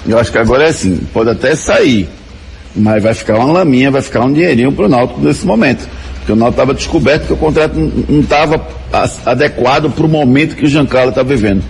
Eu 0.07 0.17
acho 0.17 0.31
que 0.31 0.37
agora 0.37 0.63
é 0.63 0.69
assim, 0.69 0.97
pode 1.13 1.29
até 1.29 1.55
sair, 1.55 2.09
mas 2.75 3.03
vai 3.03 3.13
ficar 3.13 3.37
uma 3.37 3.51
laminha, 3.51 3.91
vai 3.91 4.01
ficar 4.01 4.21
um 4.21 4.33
dinheirinho 4.33 4.71
pro 4.71 4.89
Náutico 4.89 5.21
nesse 5.21 5.45
momento. 5.45 5.87
Porque 6.17 6.31
o 6.31 6.35
Náutico 6.35 6.61
estava 6.61 6.73
descoberto 6.73 7.27
que 7.27 7.33
o 7.33 7.37
contrato 7.37 7.73
não 7.75 8.19
estava 8.19 8.67
adequado 9.25 9.91
para 9.91 10.05
o 10.05 10.09
momento 10.09 10.55
que 10.55 10.65
o 10.65 10.67
Giancarlo 10.67 11.09
está 11.09 11.23
vivendo. 11.23 11.63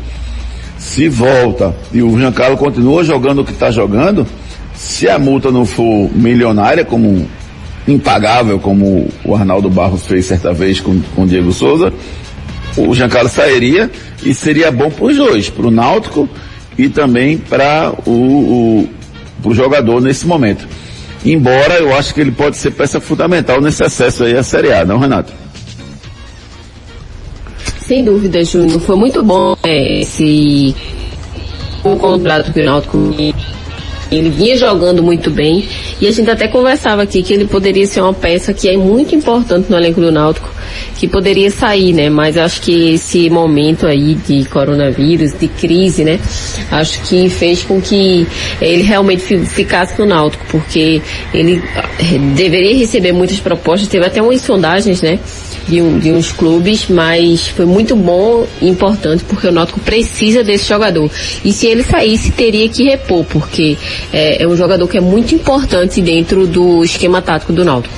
Se 0.81 1.07
volta 1.07 1.75
e 1.93 2.01
o 2.01 2.17
Giancarlo 2.17 2.57
continua 2.57 3.03
jogando 3.03 3.41
o 3.41 3.45
que 3.45 3.51
está 3.51 3.69
jogando, 3.69 4.25
se 4.73 5.07
a 5.07 5.19
multa 5.19 5.51
não 5.51 5.63
for 5.63 6.09
milionária, 6.11 6.83
como 6.83 7.27
impagável, 7.87 8.59
como 8.59 9.07
o 9.23 9.35
Arnaldo 9.35 9.69
Barros 9.69 10.07
fez 10.07 10.25
certa 10.25 10.51
vez 10.51 10.79
com, 10.79 10.99
com 11.15 11.23
o 11.23 11.27
Diego 11.27 11.53
Souza, 11.53 11.93
o 12.75 12.95
Giancarlo 12.95 13.29
sairia 13.29 13.91
e 14.23 14.33
seria 14.33 14.71
bom 14.71 14.89
para 14.89 15.05
os 15.05 15.15
dois, 15.15 15.49
para 15.49 15.67
o 15.67 15.71
Náutico 15.71 16.27
e 16.75 16.89
também 16.89 17.37
para 17.37 17.93
o, 18.07 18.89
o 19.43 19.53
jogador 19.53 20.01
nesse 20.01 20.25
momento. 20.25 20.67
Embora 21.23 21.75
eu 21.75 21.95
acho 21.95 22.13
que 22.13 22.21
ele 22.21 22.31
pode 22.31 22.57
ser 22.57 22.71
peça 22.71 22.99
fundamental 22.99 23.61
nesse 23.61 23.83
acesso 23.83 24.23
aí 24.23 24.35
à 24.35 24.41
Série 24.41 24.73
A, 24.73 24.83
não, 24.83 24.97
Renato? 24.97 25.31
Sem 27.91 28.05
dúvida, 28.05 28.41
Júnior. 28.45 28.79
Foi 28.79 28.95
muito 28.95 29.21
bom 29.21 29.53
é, 29.63 29.99
esse 29.99 30.73
o 31.83 31.93
contrato 31.97 32.53
que 32.53 32.61
o 32.61 32.63
Náutico 32.63 32.97
ele 34.09 34.29
vinha 34.29 34.55
jogando 34.55 35.03
muito 35.03 35.29
bem 35.29 35.67
e 35.99 36.07
a 36.07 36.11
gente 36.11 36.29
até 36.29 36.47
conversava 36.47 37.01
aqui 37.03 37.21
que 37.21 37.33
ele 37.33 37.43
poderia 37.43 37.85
ser 37.85 37.99
uma 37.99 38.13
peça 38.13 38.53
que 38.53 38.69
é 38.69 38.77
muito 38.77 39.13
importante 39.13 39.69
no 39.69 39.75
elenco 39.75 39.99
do 39.99 40.09
Náutico, 40.09 40.49
que 40.97 41.05
poderia 41.05 41.51
sair, 41.51 41.91
né? 41.91 42.09
Mas 42.09 42.37
acho 42.37 42.61
que 42.61 42.93
esse 42.93 43.29
momento 43.29 43.85
aí 43.85 44.15
de 44.15 44.45
coronavírus, 44.45 45.33
de 45.37 45.49
crise, 45.49 46.05
né? 46.05 46.17
Acho 46.71 47.01
que 47.01 47.27
fez 47.29 47.61
com 47.63 47.81
que 47.81 48.25
ele 48.61 48.83
realmente 48.83 49.21
fi- 49.21 49.45
ficasse 49.45 49.99
no 49.99 50.05
Náutico, 50.05 50.45
porque 50.49 51.01
ele 51.33 51.61
eh, 51.75 52.17
deveria 52.37 52.77
receber 52.77 53.11
muitas 53.11 53.41
propostas, 53.41 53.89
teve 53.89 54.05
até 54.05 54.21
umas 54.21 54.39
sondagens, 54.41 55.01
né? 55.01 55.19
De, 55.67 55.81
um- 55.81 55.99
de 55.99 56.11
uns 56.11 56.31
clubes, 56.31 56.85
mas 56.89 57.47
foi 57.47 57.65
muito 57.65 57.95
bom 57.95 58.45
e 58.61 58.67
importante 58.69 59.23
porque 59.23 59.47
o 59.47 59.51
Náutico 59.51 59.79
precisa 59.79 60.43
desse 60.43 60.67
jogador. 60.67 61.09
E 61.43 61.51
se 61.53 61.67
ele 61.67 61.83
saísse, 61.83 62.31
teria 62.31 62.67
que 62.69 62.83
repor, 62.83 63.23
porque 63.25 63.77
é, 64.11 64.43
é 64.43 64.47
um 64.47 64.55
jogador 64.55 64.87
que 64.87 64.97
é 64.97 65.01
muito 65.01 65.33
importante 65.35 66.01
dentro 66.01 66.45
do 66.47 66.83
esquema 66.83 67.21
tático 67.21 67.53
do 67.53 67.63
Náutico. 67.63 67.93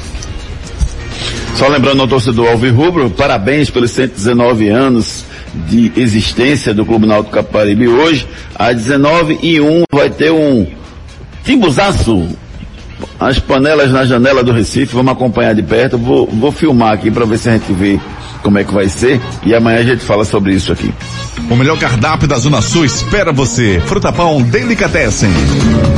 Só 1.56 1.68
lembrando 1.68 2.02
ao 2.02 2.08
torcedor 2.08 2.48
Alvirrubro, 2.50 3.10
parabéns 3.12 3.70
pelos 3.70 3.92
119 3.92 4.68
anos 4.70 5.24
de 5.70 5.92
existência 5.96 6.74
do 6.74 6.84
Clube 6.84 7.06
Náutico 7.06 7.32
Caparibe. 7.36 7.88
Hoje, 7.88 8.28
às 8.56 8.76
19 8.76 9.38
e 9.42 9.62
1 9.62 9.84
vai 9.92 10.10
ter 10.10 10.32
um 10.32 10.66
timbuzaço. 11.46 12.28
As 13.20 13.40
panelas 13.40 13.92
na 13.92 14.06
janela 14.06 14.44
do 14.44 14.52
Recife, 14.52 14.96
vamos 14.96 15.14
acompanhar 15.14 15.54
de 15.54 15.64
perto. 15.64 15.98
Vou, 15.98 16.28
vou 16.28 16.52
filmar 16.52 16.94
aqui 16.94 17.10
para 17.10 17.26
ver 17.26 17.38
se 17.38 17.50
a 17.50 17.54
gente 17.54 17.72
vê 17.74 18.00
como 18.44 18.60
é 18.60 18.64
que 18.64 18.74
vai 18.74 18.90
ser 18.90 19.20
e 19.44 19.56
amanhã 19.56 19.80
a 19.80 19.84
gente 19.84 20.04
fala 20.04 20.26
sobre 20.26 20.54
isso 20.54 20.72
aqui. 20.72 20.94
O 21.50 21.56
melhor 21.56 21.78
cardápio 21.78 22.28
da 22.28 22.38
Zona 22.38 22.62
Sul 22.62 22.86
espera 22.86 23.32
você. 23.32 23.82
Fruta 23.86 24.12
Pão 24.12 24.42
Delicatessen. 24.42 25.30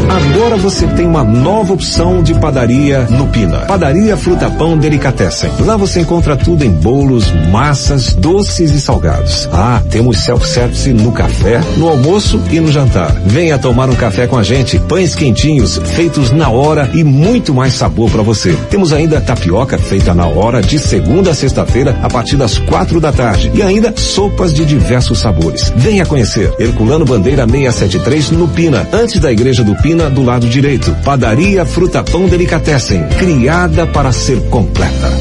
Agora 0.10 0.56
você 0.56 0.88
tem 0.88 1.06
uma 1.06 1.24
nova 1.24 1.74
opção 1.74 2.24
de 2.24 2.34
padaria 2.36 3.02
no 3.10 3.28
Pina. 3.28 3.60
Padaria 3.60 4.16
Fruta 4.16 4.50
Pão 4.50 4.78
Delicatessen. 4.78 5.50
Lá 5.60 5.76
você 5.76 6.02
encontra 6.02 6.36
tudo 6.36 6.64
em 6.64 6.70
bolos, 6.70 7.32
massas, 7.52 8.14
doces 8.14 8.72
e 8.72 8.80
salgados. 8.80 9.50
Ah, 9.52 9.82
temos 9.90 10.20
self-service 10.20 10.94
no 10.94 11.12
café, 11.12 11.62
no 11.78 11.90
almoço 11.90 12.42
e 12.52 12.60
no 12.60 12.72
jantar. 12.72 13.12
Venha 13.26 13.58
tomar 13.58 13.90
um 13.90 13.96
café 13.96 14.28
com 14.28 14.38
a 14.38 14.44
gente. 14.44 14.80
Pães 14.80 15.16
quentinhos, 15.16 15.80
feitos 15.96 16.32
na 16.32 16.50
hora 16.50 16.90
e 16.94 17.04
muito 17.04 17.54
mais 17.54 17.74
sabor 17.74 18.10
para 18.10 18.22
você. 18.22 18.54
Temos 18.70 18.94
ainda 18.94 19.20
tapioca 19.20 19.78
feita 19.78 20.14
na 20.14 20.28
hora 20.28 20.62
de 20.62 20.80
segunda 20.80 21.32
a 21.32 21.36
sexta-feira 21.36 21.98
a 22.02 22.10
partir 22.36 22.38
das 22.38 22.58
quatro 22.60 23.00
da 23.00 23.12
tarde. 23.12 23.52
E 23.54 23.62
ainda 23.62 23.94
sopas 23.96 24.54
de 24.54 24.66
diversos 24.66 25.20
sabores. 25.20 25.74
Venha 25.76 26.06
conhecer. 26.06 26.54
Herculano 26.60 27.06
Bandeira 27.06 27.46
673 27.48 28.32
no 28.32 28.48
Pina, 28.48 28.88
antes 28.94 29.20
da 29.20 29.32
igreja 29.32 29.64
do 29.64 29.76
Pina, 29.76 30.10
do 30.10 30.24
lado 30.24 30.48
direito. 30.48 30.96
Padaria 31.04 31.66
Fruta 31.66 32.04
Pão 32.04 32.28
Delicatessen, 32.28 33.04
criada 33.18 33.88
para 33.88 34.12
ser 34.12 34.40
completa. 34.50 35.12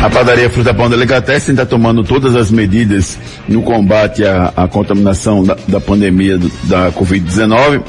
A 0.00 0.10
padaria 0.10 0.50
Fruta 0.50 0.74
Pão 0.74 0.88
Delicatessen 0.88 1.54
está 1.54 1.66
tomando 1.66 2.04
todas 2.04 2.36
as 2.36 2.50
medidas 2.50 3.18
no 3.48 3.62
combate 3.62 4.24
à, 4.24 4.52
à 4.56 4.68
contaminação 4.68 5.42
da, 5.42 5.56
da 5.66 5.80
pandemia 5.80 6.38
do, 6.38 6.50
da 6.64 6.92
Covid-19 6.92 7.82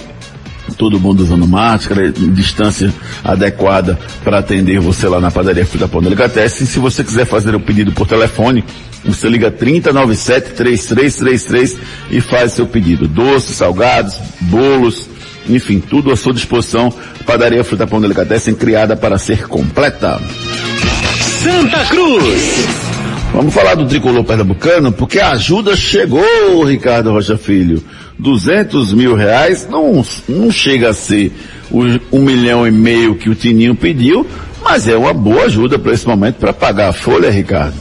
todo 0.78 1.00
mundo 1.00 1.24
usando 1.24 1.48
máscara, 1.48 2.12
distância 2.12 2.94
adequada 3.24 3.98
para 4.24 4.38
atender 4.40 4.80
você 4.80 5.08
lá 5.08 5.20
na 5.20 5.32
padaria 5.32 5.66
Fruta 5.66 5.88
Pão 5.88 6.02
Delicatessen. 6.02 6.68
Se 6.68 6.80
você 6.80 7.04
quiser 7.04 7.26
fazer 7.26 7.56
o 7.56 7.60
pedido 7.60 7.92
por 7.92 8.08
telefone, 8.08 8.64
você 9.04 9.28
liga 9.28 9.52
3097-3333 9.52 11.78
e 12.12 12.22
faz 12.22 12.54
seu 12.54 12.68
pedido. 12.68 13.08
Doces, 13.08 13.56
salgados, 13.56 14.14
bolos, 14.42 15.10
enfim, 15.50 15.80
tudo 15.80 16.12
à 16.12 16.16
sua 16.16 16.34
disposição. 16.34 16.94
Padaria 17.26 17.64
Fruta 17.64 17.88
Pão 17.88 18.00
Delicatessen, 18.00 18.54
criada 18.54 18.96
para 18.96 19.18
ser 19.18 19.48
completa. 19.48 20.22
Santa 21.42 21.84
Cruz. 21.86 22.68
Vamos 23.34 23.54
falar 23.54 23.76
do 23.76 23.86
tricolor 23.86 24.24
pernambucano, 24.24 24.92
porque 24.92 25.20
a 25.20 25.32
ajuda 25.32 25.76
chegou, 25.76 26.64
Ricardo 26.64 27.12
Rocha 27.12 27.38
Filho. 27.38 27.84
200 28.20 28.94
mil 28.94 29.16
reais 29.16 29.68
não, 29.70 30.04
não 30.28 30.52
chega 30.52 30.90
a 30.90 30.94
ser 30.94 31.32
um 32.12 32.22
milhão 32.22 32.66
e 32.66 32.72
meio 32.72 33.16
que 33.16 33.30
o 33.30 33.36
Tininho 33.36 33.76
pediu, 33.76 34.26
mas 34.64 34.88
é 34.88 34.96
uma 34.96 35.14
boa 35.14 35.44
ajuda 35.44 35.78
para 35.78 35.94
esse 35.94 36.08
momento 36.08 36.36
para 36.36 36.54
pagar 36.54 36.90
a 36.90 36.94
folha, 36.94 37.30
Ricardo. 37.30 37.76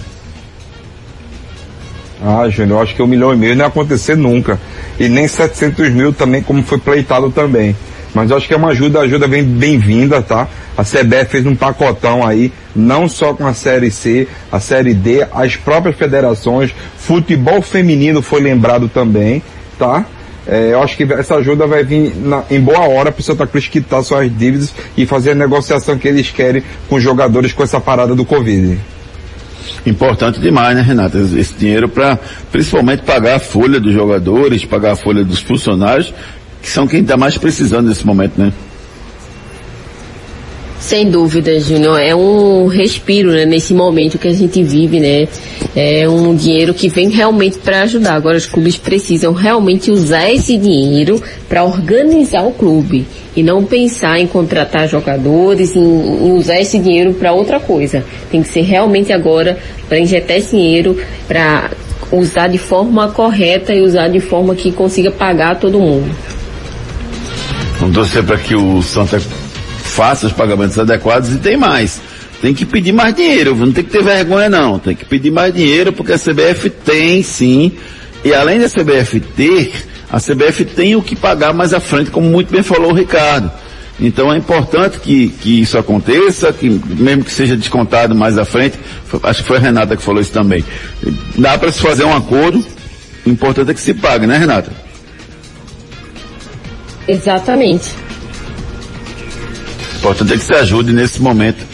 Ah, 2.22 2.48
Júnior, 2.48 2.78
eu 2.78 2.82
acho 2.82 2.94
que 2.94 3.02
um 3.02 3.06
milhão 3.06 3.32
e 3.32 3.36
meio 3.36 3.54
não 3.54 3.64
ia 3.64 3.68
acontecer 3.68 4.16
nunca. 4.16 4.58
E 4.98 5.08
nem 5.08 5.28
700 5.28 5.90
mil 5.90 6.12
também, 6.12 6.42
como 6.42 6.62
foi 6.62 6.78
pleitado 6.78 7.30
também. 7.30 7.76
Mas 8.14 8.30
eu 8.30 8.36
acho 8.36 8.48
que 8.48 8.54
é 8.54 8.56
uma 8.56 8.68
ajuda, 8.68 9.00
ajuda 9.00 9.28
bem-vinda, 9.28 10.22
tá? 10.22 10.48
A 10.76 10.82
CBF 10.82 11.26
fez 11.30 11.46
um 11.46 11.54
pacotão 11.54 12.26
aí, 12.26 12.50
não 12.74 13.08
só 13.08 13.34
com 13.34 13.46
a 13.46 13.52
Série 13.52 13.90
C, 13.90 14.26
a 14.50 14.58
Série 14.58 14.94
D, 14.94 15.26
as 15.30 15.56
próprias 15.56 15.96
federações, 15.96 16.74
futebol 16.96 17.60
feminino 17.60 18.22
foi 18.22 18.40
lembrado 18.40 18.88
também, 18.88 19.42
tá? 19.78 20.06
É, 20.48 20.72
eu 20.72 20.82
acho 20.82 20.96
que 20.96 21.02
essa 21.12 21.34
ajuda 21.36 21.66
vai 21.66 21.82
vir 21.82 22.14
na, 22.16 22.44
em 22.50 22.60
boa 22.60 22.88
hora 22.88 23.10
para 23.10 23.20
o 23.20 23.22
Santa 23.22 23.46
Cruz 23.46 23.66
quitar 23.66 24.02
suas 24.02 24.30
dívidas 24.36 24.72
e 24.96 25.04
fazer 25.04 25.32
a 25.32 25.34
negociação 25.34 25.98
que 25.98 26.06
eles 26.06 26.30
querem 26.30 26.62
com 26.88 26.96
os 26.96 27.02
jogadores 27.02 27.52
com 27.52 27.64
essa 27.64 27.80
parada 27.80 28.14
do 28.14 28.24
Covid. 28.24 28.78
Importante 29.84 30.40
demais, 30.40 30.76
né, 30.76 30.82
Renata? 30.82 31.18
Esse 31.18 31.54
dinheiro 31.54 31.88
para 31.88 32.18
principalmente 32.50 33.02
pagar 33.02 33.36
a 33.36 33.38
folha 33.38 33.80
dos 33.80 33.92
jogadores, 33.92 34.64
pagar 34.64 34.92
a 34.92 34.96
folha 34.96 35.24
dos 35.24 35.40
funcionários, 35.40 36.12
que 36.62 36.68
são 36.68 36.86
quem 36.86 37.02
está 37.02 37.16
mais 37.16 37.36
precisando 37.36 37.88
nesse 37.88 38.06
momento, 38.06 38.40
né? 38.40 38.52
Sem 40.78 41.10
dúvida, 41.10 41.58
Júnior. 41.58 41.98
É 42.00 42.14
um 42.14 42.66
respiro 42.66 43.32
né, 43.32 43.44
nesse 43.44 43.72
momento 43.72 44.18
que 44.18 44.28
a 44.28 44.32
gente 44.32 44.62
vive, 44.62 45.00
né? 45.00 45.26
É 45.74 46.08
um 46.08 46.34
dinheiro 46.34 46.74
que 46.74 46.88
vem 46.88 47.08
realmente 47.08 47.58
para 47.58 47.82
ajudar. 47.82 48.14
Agora 48.14 48.36
os 48.36 48.46
clubes 48.46 48.76
precisam 48.76 49.32
realmente 49.32 49.90
usar 49.90 50.30
esse 50.30 50.56
dinheiro 50.56 51.20
para 51.48 51.64
organizar 51.64 52.42
o 52.42 52.52
clube 52.52 53.06
e 53.34 53.42
não 53.42 53.64
pensar 53.64 54.18
em 54.18 54.26
contratar 54.26 54.88
jogadores, 54.88 55.74
em, 55.74 55.80
em 55.80 56.32
usar 56.32 56.60
esse 56.60 56.78
dinheiro 56.78 57.14
para 57.14 57.32
outra 57.32 57.58
coisa. 57.58 58.04
Tem 58.30 58.42
que 58.42 58.48
ser 58.48 58.62
realmente 58.62 59.12
agora 59.12 59.58
para 59.88 59.98
injetar 59.98 60.36
esse 60.36 60.56
dinheiro 60.56 60.98
para 61.26 61.70
usar 62.12 62.48
de 62.48 62.58
forma 62.58 63.08
correta 63.08 63.74
e 63.74 63.82
usar 63.82 64.08
de 64.08 64.20
forma 64.20 64.54
que 64.54 64.70
consiga 64.70 65.10
pagar 65.10 65.58
todo 65.58 65.80
mundo. 65.80 66.14
Vamos 67.80 67.94
torcer 67.94 68.24
para 68.24 68.38
que 68.38 68.54
o 68.54 68.80
Santa 68.80 69.20
faça 69.96 70.26
os 70.26 70.32
pagamentos 70.32 70.78
adequados 70.78 71.34
e 71.34 71.38
tem 71.38 71.56
mais. 71.56 72.02
Tem 72.42 72.52
que 72.52 72.66
pedir 72.66 72.92
mais 72.92 73.14
dinheiro, 73.14 73.56
não 73.56 73.72
tem 73.72 73.82
que 73.82 73.90
ter 73.90 74.04
vergonha 74.04 74.50
não. 74.50 74.78
Tem 74.78 74.94
que 74.94 75.06
pedir 75.06 75.30
mais 75.30 75.54
dinheiro 75.54 75.90
porque 75.90 76.12
a 76.12 76.18
CBF 76.18 76.68
tem 76.68 77.22
sim. 77.22 77.72
E 78.22 78.34
além 78.34 78.60
da 78.60 78.68
CBF 78.68 79.20
ter, 79.20 79.72
a 80.10 80.20
CBF 80.20 80.66
tem 80.66 80.94
o 80.96 81.02
que 81.02 81.16
pagar 81.16 81.54
mais 81.54 81.72
à 81.72 81.80
frente, 81.80 82.10
como 82.10 82.28
muito 82.28 82.52
bem 82.52 82.62
falou 82.62 82.92
o 82.92 82.94
Ricardo. 82.94 83.50
Então 83.98 84.30
é 84.30 84.36
importante 84.36 84.98
que, 85.00 85.28
que 85.28 85.62
isso 85.62 85.78
aconteça, 85.78 86.52
que 86.52 86.68
mesmo 86.68 87.24
que 87.24 87.32
seja 87.32 87.56
descontado 87.56 88.14
mais 88.14 88.36
à 88.36 88.44
frente, 88.44 88.78
acho 89.22 89.40
que 89.40 89.48
foi 89.48 89.56
a 89.56 89.60
Renata 89.60 89.96
que 89.96 90.02
falou 90.02 90.20
isso 90.20 90.32
também. 90.32 90.62
Dá 91.38 91.56
para 91.56 91.72
se 91.72 91.80
fazer 91.80 92.04
um 92.04 92.14
acordo, 92.14 92.62
o 93.24 93.30
importante 93.30 93.70
é 93.70 93.74
que 93.74 93.80
se 93.80 93.94
pague, 93.94 94.26
né 94.26 94.36
Renata? 94.36 94.70
Exatamente. 97.08 98.05
O 100.06 100.08
importante 100.08 100.34
é 100.34 100.36
que 100.36 100.44
se 100.44 100.54
ajude 100.54 100.92
nesse 100.92 101.20
momento 101.20 101.66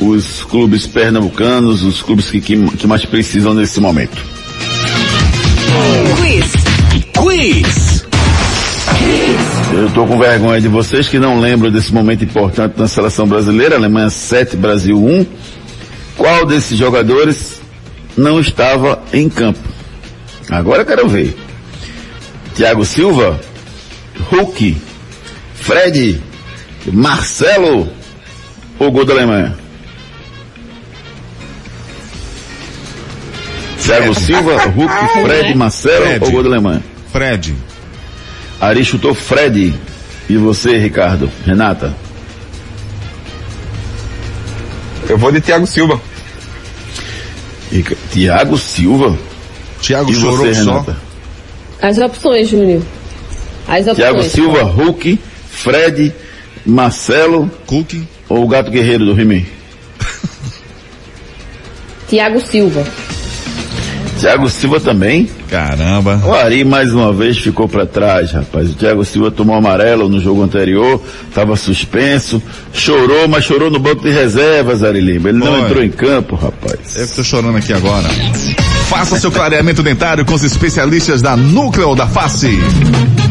os 0.00 0.42
clubes 0.42 0.88
pernambucanos, 0.88 1.84
os 1.84 2.02
clubes 2.02 2.28
que, 2.28 2.40
que, 2.40 2.76
que 2.76 2.84
mais 2.84 3.04
precisam 3.04 3.54
nesse 3.54 3.78
momento. 3.78 4.20
Quiz. 6.16 6.52
Quiz. 7.12 8.06
Eu 9.72 9.86
estou 9.86 10.04
com 10.04 10.18
vergonha 10.18 10.60
de 10.60 10.66
vocês 10.66 11.08
que 11.08 11.20
não 11.20 11.38
lembram 11.38 11.70
desse 11.70 11.94
momento 11.94 12.24
importante 12.24 12.74
na 12.76 12.88
seleção 12.88 13.24
brasileira, 13.24 13.76
Alemanha 13.76 14.10
7, 14.10 14.56
Brasil 14.56 14.98
1. 15.00 15.24
Qual 16.16 16.44
desses 16.44 16.76
jogadores 16.76 17.60
não 18.16 18.40
estava 18.40 19.00
em 19.12 19.28
campo? 19.28 19.60
Agora 20.50 20.82
eu 20.82 20.86
quero 20.86 21.08
ver. 21.08 21.36
Thiago 22.52 22.84
Silva, 22.84 23.40
Hulk, 24.28 24.76
Fred, 25.54 26.25
Marcelo 26.92 27.88
ou 28.78 28.90
gol 28.90 29.04
da 29.04 29.12
Alemanha? 29.14 29.56
Thiago 33.82 34.14
Silva, 34.14 34.56
Hulk, 34.66 34.92
Fred, 35.22 35.54
Marcelo 35.54 36.04
Fred. 36.06 36.24
ou 36.24 36.30
gol 36.32 36.42
da 36.42 36.48
Alemanha? 36.50 36.82
Fred. 37.12 37.54
Ari 38.60 38.84
chutou 38.84 39.14
Fred. 39.14 39.74
E 40.28 40.36
você, 40.36 40.76
Ricardo? 40.76 41.30
Renata? 41.44 41.94
Eu 45.08 45.16
vou 45.16 45.30
de 45.30 45.40
Thiago 45.40 45.66
Silva. 45.66 46.00
Rica- 47.70 47.96
Thiago 48.12 48.58
Silva? 48.58 49.16
Thiago 49.80 50.10
e 50.10 50.14
chorou 50.14 50.38
você, 50.38 50.54
só. 50.54 50.72
Renata? 50.72 50.96
As 51.80 51.98
opções, 51.98 52.48
Júnior. 52.48 52.82
As 53.68 53.80
opções. 53.86 53.96
Thiago 53.96 54.22
Silva, 54.24 54.62
Hulk, 54.64 55.20
Fred, 55.52 56.12
Marcelo 56.66 57.50
Cook. 57.66 57.94
ou 58.28 58.44
o 58.44 58.48
Gato 58.48 58.70
Guerreiro 58.70 59.04
do 59.06 59.18
He-Man? 59.20 59.42
Thiago 62.08 62.40
Silva. 62.40 62.84
Thiago 64.20 64.48
Silva 64.48 64.80
também? 64.80 65.28
Caramba. 65.50 66.20
O 66.24 66.32
Ari 66.32 66.64
mais 66.64 66.92
uma 66.94 67.12
vez 67.12 67.36
ficou 67.38 67.68
para 67.68 67.84
trás, 67.84 68.32
rapaz. 68.32 68.70
O 68.70 68.74
Thiago 68.74 69.04
Silva 69.04 69.30
tomou 69.30 69.54
amarelo 69.56 70.08
no 70.08 70.18
jogo 70.20 70.42
anterior, 70.42 71.02
estava 71.28 71.54
suspenso, 71.56 72.42
chorou, 72.72 73.28
mas 73.28 73.44
chorou 73.44 73.70
no 73.70 73.78
banco 73.78 74.02
de 74.02 74.10
reservas, 74.10 74.82
Ari 74.82 75.00
Lima. 75.00 75.28
Ele 75.28 75.38
não 75.38 75.46
Foi. 75.48 75.60
entrou 75.60 75.84
em 75.84 75.90
campo, 75.90 76.34
rapaz. 76.34 76.96
Eu 76.96 77.06
que 77.06 77.14
tô 77.14 77.22
chorando 77.24 77.58
aqui 77.58 77.72
agora. 77.72 78.08
Faça 78.88 79.18
seu 79.18 79.32
clareamento 79.32 79.82
dentário 79.82 80.24
com 80.24 80.32
os 80.32 80.44
especialistas 80.44 81.20
da 81.20 81.36
Núcleo 81.36 81.96
da 81.96 82.06
Face. 82.06 82.56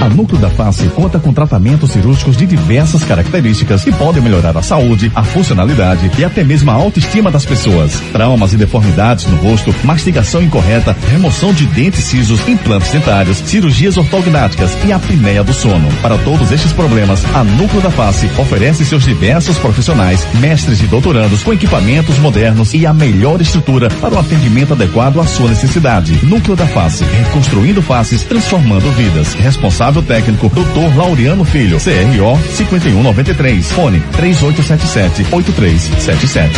A 0.02 0.10
Núcleo 0.10 0.40
da 0.40 0.50
Face 0.50 0.86
conta 0.90 1.18
com 1.18 1.34
tratamentos 1.34 1.92
cirúrgicos 1.92 2.36
de 2.36 2.46
diversas 2.46 3.04
características 3.04 3.82
que 3.82 3.92
podem 3.94 4.22
melhorar 4.22 4.56
a 4.58 4.62
saúde, 4.62 5.10
a 5.16 5.24
funcionalidade 5.24 6.12
e 6.18 6.26
até 6.26 6.44
mesmo 6.44 6.70
a 6.70 6.74
autoestima 6.74 7.32
das 7.32 7.46
pessoas. 7.46 8.02
Traumas 8.12 8.52
e 8.52 8.58
deformidades 8.58 9.26
no 9.28 9.38
rosto, 9.38 9.74
mastigação 9.84 10.44
incorreta, 10.44 10.96
remoção 11.10 11.54
de 11.54 11.66
dentes 11.68 12.04
cisos, 12.04 12.46
implantes 12.50 12.92
dentários, 12.92 13.38
cirurgias 13.38 13.96
ortognáticas 13.96 14.72
e 14.86 14.92
apneia 14.92 15.44
do 15.44 15.54
sono. 15.54 15.88
Para 16.02 16.18
todos 16.18 16.52
estes 16.52 16.74
problemas, 16.74 17.24
a 17.34 17.46
Núcleo 17.46 17.82
da 17.82 17.90
Face 17.90 18.30
oferece 18.38 18.84
seus 18.84 19.06
diversos 19.06 19.58
profissionais, 19.58 20.28
mestres 20.36 20.82
e 20.82 20.88
doutorandos 20.88 21.44
com 21.44 21.54
equipamentos 21.54 22.20
modernos 22.20 22.74
e 22.74 22.86
a 22.86 22.94
melhor 22.94 23.40
estrutura 23.40 23.90
para 24.02 24.16
o 24.16 24.20
atendimento 24.20 24.74
adequado 24.74 25.22
à 25.22 25.26
sua 25.26 25.45
necessidade. 25.50 26.26
Núcleo 26.26 26.56
da 26.56 26.68
Face, 26.68 27.04
reconstruindo 27.04 27.82
faces, 27.82 28.22
transformando 28.24 28.92
vidas. 28.92 29.34
Responsável 29.34 30.04
técnico, 30.04 30.50
Dr. 30.50 30.98
Laureano 30.98 31.46
Filho, 31.46 31.80
CRO 31.80 32.38
5193, 32.56 33.72
fone 33.72 34.04
3877-8377. 34.14 36.52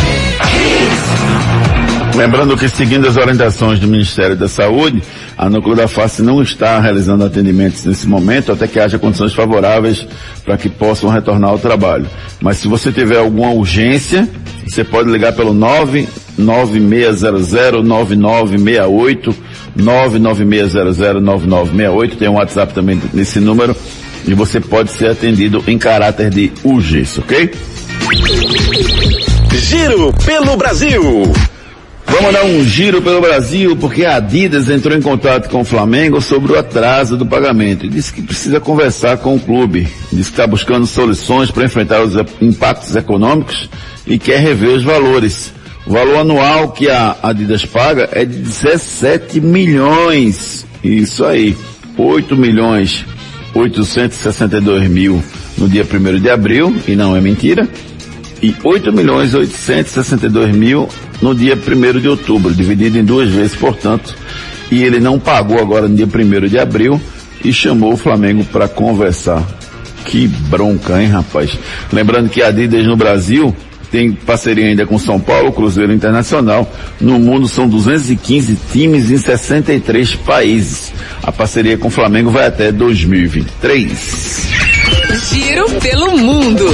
Lembrando 2.18 2.56
que, 2.56 2.68
seguindo 2.68 3.06
as 3.06 3.16
orientações 3.16 3.78
do 3.78 3.86
Ministério 3.86 4.34
da 4.34 4.48
Saúde, 4.48 5.00
a 5.36 5.48
Núcleo 5.48 5.76
da 5.76 5.86
Face 5.86 6.20
não 6.20 6.42
está 6.42 6.80
realizando 6.80 7.24
atendimentos 7.24 7.84
nesse 7.84 8.08
momento, 8.08 8.50
até 8.50 8.66
que 8.66 8.80
haja 8.80 8.98
condições 8.98 9.32
favoráveis 9.32 10.04
para 10.44 10.56
que 10.56 10.68
possam 10.68 11.10
retornar 11.10 11.50
ao 11.50 11.60
trabalho. 11.60 12.08
Mas 12.40 12.56
se 12.56 12.66
você 12.66 12.90
tiver 12.90 13.18
alguma 13.18 13.50
urgência, 13.50 14.28
você 14.66 14.82
pode 14.82 15.08
ligar 15.10 15.32
pelo 15.32 15.54
996009968, 16.38 19.34
996009968, 19.76 22.16
tem 22.16 22.28
um 22.28 22.34
WhatsApp 22.34 22.72
também 22.72 23.02
nesse 23.12 23.40
número, 23.40 23.74
e 24.26 24.34
você 24.34 24.60
pode 24.60 24.92
ser 24.92 25.10
atendido 25.10 25.64
em 25.66 25.76
caráter 25.78 26.30
de 26.30 26.52
urgência, 26.62 27.20
ok? 27.22 27.50
Giro 29.52 30.14
pelo 30.24 30.56
Brasil. 30.56 31.02
Vamos 32.10 32.32
dar 32.32 32.44
um 32.44 32.64
giro 32.64 33.02
pelo 33.02 33.20
Brasil, 33.20 33.76
porque 33.76 34.04
a 34.04 34.16
Adidas 34.16 34.70
entrou 34.70 34.96
em 34.96 35.02
contato 35.02 35.50
com 35.50 35.60
o 35.60 35.64
Flamengo 35.64 36.22
sobre 36.22 36.52
o 36.52 36.58
atraso 36.58 37.18
do 37.18 37.26
pagamento 37.26 37.84
e 37.84 37.88
disse 37.88 38.14
que 38.14 38.22
precisa 38.22 38.58
conversar 38.58 39.18
com 39.18 39.36
o 39.36 39.40
clube. 39.40 39.86
Diz 40.10 40.26
que 40.26 40.32
está 40.32 40.46
buscando 40.46 40.86
soluções 40.86 41.50
para 41.50 41.66
enfrentar 41.66 42.02
os 42.02 42.14
impactos 42.40 42.96
econômicos 42.96 43.68
e 44.06 44.18
quer 44.18 44.40
rever 44.40 44.70
os 44.70 44.82
valores. 44.82 45.52
O 45.88 45.92
valor 45.92 46.18
anual 46.18 46.68
que 46.72 46.90
a 46.90 47.16
Adidas 47.22 47.64
paga 47.64 48.10
é 48.12 48.22
de 48.22 48.36
17 48.36 49.40
milhões. 49.40 50.66
Isso 50.84 51.24
aí. 51.24 51.56
8 51.96 52.36
milhões 52.36 53.06
862 53.54 54.86
mil 54.86 55.24
no 55.56 55.66
dia 55.66 55.82
1 55.82 56.20
de 56.20 56.28
abril, 56.28 56.76
e 56.86 56.94
não 56.94 57.16
é 57.16 57.20
mentira, 57.22 57.66
e 58.42 58.54
8 58.62 58.92
milhões 58.92 59.34
862 59.34 60.54
mil 60.54 60.88
no 61.22 61.34
dia 61.34 61.56
1 61.56 62.00
de 62.00 62.08
outubro, 62.08 62.54
dividido 62.54 62.98
em 62.98 63.04
duas 63.04 63.30
vezes, 63.30 63.56
portanto, 63.56 64.14
e 64.70 64.82
ele 64.82 65.00
não 65.00 65.18
pagou 65.18 65.58
agora 65.58 65.88
no 65.88 65.96
dia 65.96 66.06
1 66.06 66.48
de 66.48 66.58
abril 66.58 67.00
e 67.42 67.50
chamou 67.50 67.94
o 67.94 67.96
Flamengo 67.96 68.44
para 68.44 68.68
conversar. 68.68 69.42
Que 70.04 70.28
bronca, 70.28 71.02
hein, 71.02 71.08
rapaz? 71.08 71.58
Lembrando 71.90 72.28
que 72.28 72.42
a 72.42 72.48
Adidas 72.48 72.86
no 72.86 72.94
Brasil 72.94 73.56
tem 73.90 74.12
parceria 74.12 74.66
ainda 74.66 74.86
com 74.86 74.98
São 74.98 75.18
Paulo, 75.18 75.52
Cruzeiro 75.52 75.92
Internacional. 75.92 76.70
No 77.00 77.18
mundo 77.18 77.48
são 77.48 77.68
215 77.68 78.58
times 78.72 79.10
em 79.10 79.16
63 79.16 80.14
países. 80.16 80.92
A 81.22 81.32
parceria 81.32 81.78
com 81.78 81.88
o 81.88 81.90
Flamengo 81.90 82.30
vai 82.30 82.46
até 82.46 82.70
2023. 82.70 84.48
Giro 85.30 85.68
pelo 85.80 86.16
mundo. 86.18 86.64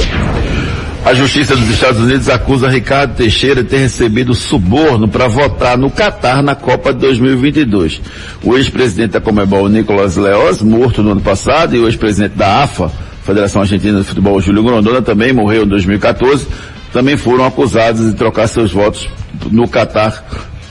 A 1.05 1.13
Justiça 1.13 1.55
dos 1.55 1.69
Estados 1.69 2.01
Unidos 2.01 2.27
acusa 2.29 2.67
Ricardo 2.67 3.15
Teixeira 3.15 3.61
de 3.61 3.69
ter 3.69 3.77
recebido 3.77 4.33
suborno 4.33 5.07
para 5.07 5.27
votar 5.27 5.77
no 5.77 5.91
Catar 5.91 6.41
na 6.41 6.55
Copa 6.55 6.91
de 6.91 6.99
2022. 6.99 8.01
O 8.43 8.57
ex-presidente 8.57 9.11
da 9.11 9.21
Comebol, 9.21 9.69
Nicolas 9.69 10.17
Leoz, 10.17 10.63
morto 10.63 11.03
no 11.03 11.11
ano 11.11 11.21
passado, 11.21 11.75
e 11.75 11.79
o 11.79 11.85
ex-presidente 11.85 12.35
da 12.35 12.63
AFA, 12.63 12.91
Federação 13.23 13.61
Argentina 13.61 13.99
de 13.99 14.03
Futebol, 14.03 14.41
Júlio 14.41 14.63
Grondona, 14.63 14.99
também 14.99 15.31
morreu 15.31 15.63
em 15.63 15.67
2014, 15.67 16.47
também 16.95 17.17
foram 17.17 17.43
acusados 17.43 18.09
de 18.09 18.13
trocar 18.13 18.47
seus 18.47 18.71
votos 18.71 19.09
no 19.51 19.67
Catar 19.67 20.23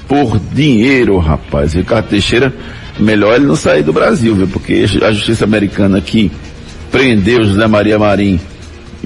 por 0.08 0.40
dinheiro, 0.40 1.18
rapaz. 1.18 1.74
Ricardo 1.74 2.08
Teixeira, 2.08 2.50
melhor 2.98 3.34
ele 3.34 3.44
não 3.44 3.54
sair 3.54 3.82
do 3.82 3.92
Brasil, 3.92 4.34
viu? 4.34 4.48
Porque 4.48 4.86
a 5.02 5.12
justiça 5.12 5.44
americana 5.44 5.98
aqui 5.98 6.32
prendeu 6.90 7.44
José 7.44 7.66
Maria 7.66 7.98
Marim 7.98 8.40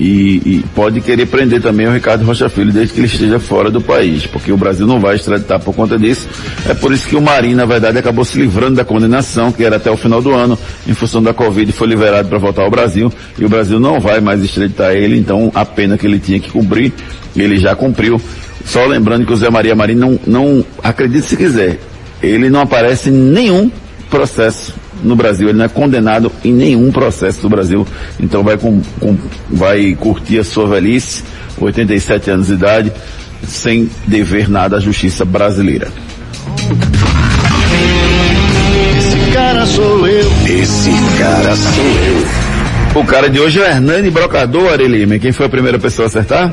e, 0.00 0.36
e, 0.46 0.64
pode 0.76 1.00
querer 1.00 1.26
prender 1.26 1.60
também 1.60 1.88
o 1.88 1.92
Ricardo 1.92 2.24
Rocha 2.24 2.48
Filho 2.48 2.72
desde 2.72 2.94
que 2.94 3.00
ele 3.00 3.08
esteja 3.08 3.40
fora 3.40 3.68
do 3.68 3.80
país, 3.80 4.26
porque 4.26 4.52
o 4.52 4.56
Brasil 4.56 4.86
não 4.86 5.00
vai 5.00 5.16
extraditar 5.16 5.58
por 5.58 5.74
conta 5.74 5.98
disso. 5.98 6.28
É 6.68 6.74
por 6.74 6.92
isso 6.92 7.08
que 7.08 7.16
o 7.16 7.20
Marinho, 7.20 7.56
na 7.56 7.66
verdade, 7.66 7.98
acabou 7.98 8.24
se 8.24 8.38
livrando 8.38 8.76
da 8.76 8.84
condenação, 8.84 9.50
que 9.50 9.64
era 9.64 9.74
até 9.74 9.90
o 9.90 9.96
final 9.96 10.22
do 10.22 10.32
ano, 10.32 10.56
em 10.86 10.94
função 10.94 11.20
da 11.20 11.34
Covid, 11.34 11.72
foi 11.72 11.88
liberado 11.88 12.28
para 12.28 12.38
voltar 12.38 12.62
ao 12.62 12.70
Brasil, 12.70 13.12
e 13.36 13.44
o 13.44 13.48
Brasil 13.48 13.80
não 13.80 13.98
vai 13.98 14.20
mais 14.20 14.42
extraditar 14.42 14.92
ele, 14.92 15.18
então 15.18 15.50
a 15.52 15.64
pena 15.64 15.98
que 15.98 16.06
ele 16.06 16.20
tinha 16.20 16.38
que 16.38 16.50
cumprir, 16.50 16.92
ele 17.36 17.58
já 17.58 17.74
cumpriu. 17.74 18.20
Só 18.64 18.86
lembrando 18.86 19.26
que 19.26 19.32
o 19.32 19.36
Zé 19.36 19.50
Maria 19.50 19.74
Marinho 19.74 19.98
não, 19.98 20.20
não 20.26 20.64
acredite 20.80 21.26
se 21.26 21.36
quiser, 21.36 21.80
ele 22.22 22.48
não 22.48 22.60
aparece 22.60 23.10
em 23.10 23.12
nenhum 23.12 23.68
processo 24.08 24.74
no 25.02 25.16
Brasil. 25.16 25.48
Ele 25.48 25.58
não 25.58 25.64
é 25.64 25.68
condenado 25.68 26.30
em 26.44 26.52
nenhum 26.52 26.90
processo 26.90 27.40
do 27.40 27.48
Brasil. 27.48 27.86
Então 28.18 28.42
vai, 28.42 28.56
com, 28.56 28.80
com, 29.00 29.16
vai 29.50 29.96
curtir 29.98 30.38
a 30.38 30.44
sua 30.44 30.66
velhice, 30.66 31.24
87 31.60 32.30
anos 32.30 32.46
de 32.48 32.54
idade, 32.54 32.92
sem 33.46 33.90
dever 34.06 34.48
nada 34.48 34.76
à 34.76 34.80
justiça 34.80 35.24
brasileira. 35.24 35.88
Esse 38.98 39.30
cara 39.32 39.66
sou 39.66 40.06
eu. 40.06 40.30
Esse 40.46 40.90
cara 41.18 41.56
sou 41.56 41.84
eu. 41.84 42.48
O 43.00 43.04
cara 43.04 43.28
de 43.28 43.38
hoje 43.38 43.60
é 43.60 43.62
o 43.62 43.66
Hernani 43.66 44.10
Brocador, 44.10 44.72
Arelime. 44.72 45.18
Quem 45.18 45.30
foi 45.30 45.46
a 45.46 45.48
primeira 45.48 45.78
pessoa 45.78 46.06
a 46.06 46.08
acertar? 46.08 46.52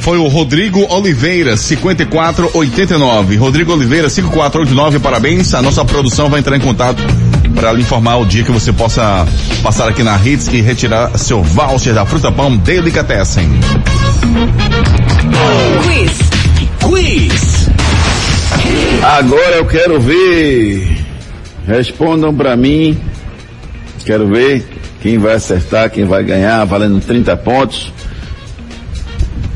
Foi 0.00 0.18
o 0.18 0.26
Rodrigo 0.26 0.86
Oliveira, 0.92 1.56
5489. 1.56 3.36
Rodrigo 3.36 3.72
Oliveira, 3.72 4.08
5489, 4.08 4.98
parabéns. 4.98 5.54
A 5.54 5.62
nossa 5.62 5.84
produção 5.84 6.28
vai 6.28 6.40
entrar 6.40 6.56
em 6.56 6.60
contato 6.60 7.02
para 7.54 7.72
lhe 7.72 7.82
informar 7.82 8.16
o 8.16 8.24
dia 8.24 8.44
que 8.44 8.50
você 8.50 8.72
possa 8.72 9.26
passar 9.62 9.88
aqui 9.88 10.02
na 10.02 10.16
Hits 10.16 10.48
e 10.48 10.60
retirar 10.60 11.16
seu 11.18 11.42
voucher 11.42 11.94
da 11.94 12.06
Fruta 12.06 12.30
Pão 12.30 12.56
Delicatessen. 12.56 13.48
Quiz. 15.82 16.18
Quiz. 16.88 17.70
Agora 19.02 19.56
eu 19.56 19.66
quero 19.66 20.00
ver. 20.00 21.04
Respondam 21.66 22.34
para 22.34 22.56
mim. 22.56 22.98
Quero 24.04 24.28
ver 24.28 24.66
quem 25.02 25.18
vai 25.18 25.34
acertar, 25.34 25.90
quem 25.90 26.04
vai 26.04 26.22
ganhar, 26.24 26.64
valendo 26.64 27.00
30 27.00 27.36
pontos. 27.38 27.92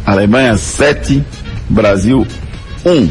Alemanha 0.04 0.56
7, 0.56 1.24
Brasil 1.68 2.26
1. 2.84 3.10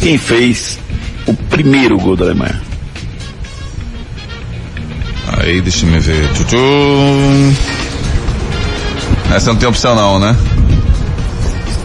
Quem 0.00 0.18
fez 0.18 0.78
o 1.26 1.34
primeiro 1.34 1.96
gol 1.98 2.16
da 2.16 2.24
Alemanha? 2.24 2.63
Aí, 5.44 5.60
deixa 5.60 5.84
eu 5.84 6.00
ver. 6.00 6.32
Tchutchu. 6.32 6.56
Essa 9.34 9.52
não 9.52 9.58
tem 9.58 9.68
opção 9.68 9.94
não, 9.94 10.18
né? 10.18 10.34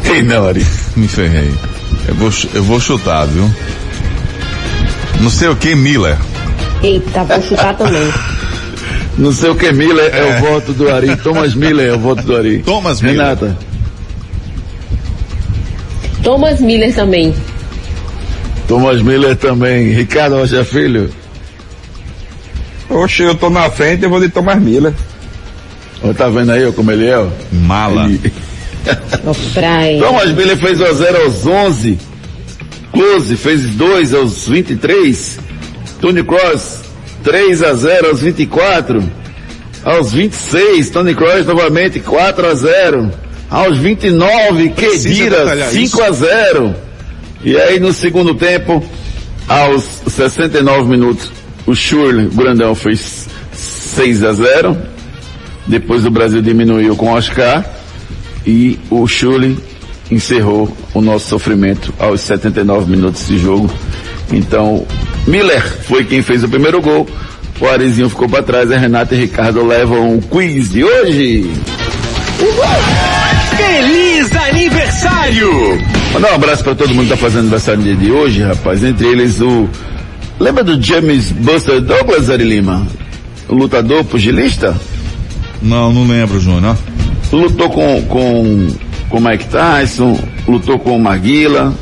Tem 0.02 0.24
não, 0.24 0.48
Ari. 0.48 0.66
Me 0.96 1.10
ferrei. 1.10 1.54
Eu 2.08 2.16
vou, 2.16 2.32
eu 2.54 2.64
vou 2.64 2.80
chutar, 2.80 3.28
viu? 3.28 3.52
Não 5.20 5.30
sei 5.30 5.50
o 5.50 5.58
que, 5.58 5.76
Miller. 5.76 6.18
Eita, 6.82 7.26
vou 7.26 7.42
chutar 7.42 7.76
também. 7.76 8.14
Não 9.18 9.34
sei 9.34 9.50
o 9.50 9.56
que 9.56 9.70
Miller 9.74 10.10
é, 10.14 10.20
é 10.20 10.38
o 10.38 10.40
voto 10.40 10.72
do 10.72 10.90
Ari. 10.90 11.14
Thomas 11.18 11.54
Miller 11.54 11.90
é 11.90 11.94
o 11.94 12.00
voto 12.00 12.24
do 12.24 12.38
Ari. 12.38 12.60
Thomas 12.60 13.02
Miller. 13.02 13.18
Renata. 13.18 13.58
Thomas 16.24 16.62
Miller 16.62 16.96
também. 16.96 17.36
Thomas 18.66 19.02
Miller 19.02 19.36
também. 19.36 19.92
Ricardo 19.92 20.38
Rocha 20.38 20.64
Filho. 20.64 21.12
Oxe, 22.90 23.24
eu 23.24 23.36
tô 23.36 23.50
na 23.50 23.70
frente, 23.70 24.04
eu 24.04 24.10
vou 24.10 24.20
de 24.20 24.30
Thomas 24.30 24.60
Miller. 24.60 24.94
Ó, 26.04 26.14
tá 26.14 26.28
vendo 26.30 26.52
aí 26.52 26.72
como 26.74 26.92
ele 26.92 27.08
é? 27.08 27.18
Ó? 27.18 27.28
Mala. 27.52 28.06
Ele... 28.06 28.34
praia. 29.54 30.02
Thomas 30.02 30.32
Miller 30.34 30.58
fez 30.58 30.82
o 30.82 30.94
0 30.94 31.24
aos 31.24 31.46
11. 31.46 32.00
Close 32.92 33.38
fez 33.38 33.62
2 33.76 34.14
aos 34.14 34.48
23. 34.48 35.40
Tony 36.02 36.24
Cross 36.24 36.80
3 37.24 37.64
a 37.64 37.74
0 37.74 38.08
aos 38.08 38.22
24. 38.22 39.04
Aos 39.84 40.12
26, 40.12 40.90
Tony 40.90 41.16
Kroos 41.16 41.46
novamente 41.46 42.00
4 42.00 42.48
a 42.48 42.56
0. 42.56 43.12
Aos 43.50 43.78
29, 43.78 44.70
Kedira 44.70 45.70
5 45.70 46.02
a 46.04 46.12
0. 46.12 46.76
E 47.44 47.56
aí 47.56 47.80
no 47.80 47.94
segundo 47.94 48.36
tempo, 48.36 48.84
aos 49.48 49.84
69 50.08 50.90
minutos, 50.90 51.32
o 51.66 51.76
Schurle, 51.76 52.28
o 52.28 52.36
grandão, 52.36 52.74
fez 52.76 53.28
6 53.52 54.24
a 54.24 54.34
0. 54.34 54.78
Depois 55.68 56.06
o 56.06 56.12
Brasil 56.12 56.42
diminuiu 56.42 56.96
com 56.96 57.08
o 57.08 57.14
Oscar 57.16 57.64
e 58.46 58.80
o 58.90 59.06
Schurle 59.08 59.58
encerrou 60.10 60.76
o 60.94 61.02
nosso 61.02 61.28
sofrimento 61.28 61.94
aos 62.00 62.22
79 62.22 62.90
minutos 62.90 63.28
de 63.28 63.38
jogo. 63.38 63.70
Então, 64.32 64.86
Miller 65.28 65.62
foi 65.84 66.04
quem 66.04 66.22
fez 66.22 66.44
o 66.44 66.50
primeiro 66.50 66.82
gol. 66.82 67.08
O 67.60 67.68
Arizinho 67.68 68.10
ficou 68.10 68.30
para 68.30 68.42
trás, 68.42 68.72
a 68.72 68.78
Renata 68.78 69.14
e 69.14 69.20
Ricardo 69.20 69.66
levam 69.66 70.16
o 70.16 70.22
quiz 70.22 70.72
de 70.72 70.84
hoje. 70.84 71.52
Feliz 73.58 74.32
aniversário! 74.34 75.50
Mandar 76.14 76.32
um 76.32 76.36
abraço 76.36 76.64
para 76.64 76.74
todo 76.74 76.94
mundo 76.96 77.04
que 77.04 77.10
tá 77.10 77.18
fazendo 77.18 77.42
aniversário 77.42 77.80
no 77.82 77.86
dia 77.86 77.96
de 77.96 78.12
hoje, 78.12 78.42
rapaz. 78.42 78.84
Entre 78.84 79.06
eles 79.08 79.42
o. 79.42 79.70
Lembra 80.40 80.64
do 80.64 80.82
James 80.82 81.32
Buster 81.34 81.82
Douglas, 81.82 82.30
Ari 82.30 82.46
Lima? 82.46 82.88
O 83.50 83.56
lutador 83.56 84.06
pugilista? 84.06 84.74
Não, 85.62 85.92
não 85.92 86.08
lembro, 86.08 86.40
Júnior. 86.40 86.78
Lutou 87.30 87.70
com, 87.70 88.02
com, 88.04 88.68
com 89.10 89.20
Mike 89.20 89.46
Tyson, 89.50 90.18
lutou 90.48 90.80
com 90.80 90.96
o 90.96 91.00
Maguila, 91.00 91.74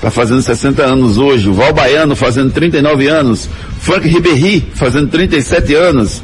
tá 0.00 0.08
fazendo 0.08 0.40
60 0.40 0.82
anos 0.84 1.18
hoje. 1.18 1.48
O 1.48 1.52
Val 1.52 1.72
Baiano 1.72 2.14
fazendo 2.14 2.52
39 2.52 3.08
anos. 3.08 3.48
Frank 3.80 4.06
Ribéry 4.06 4.64
fazendo 4.74 5.08
37 5.08 5.74
anos. 5.74 6.22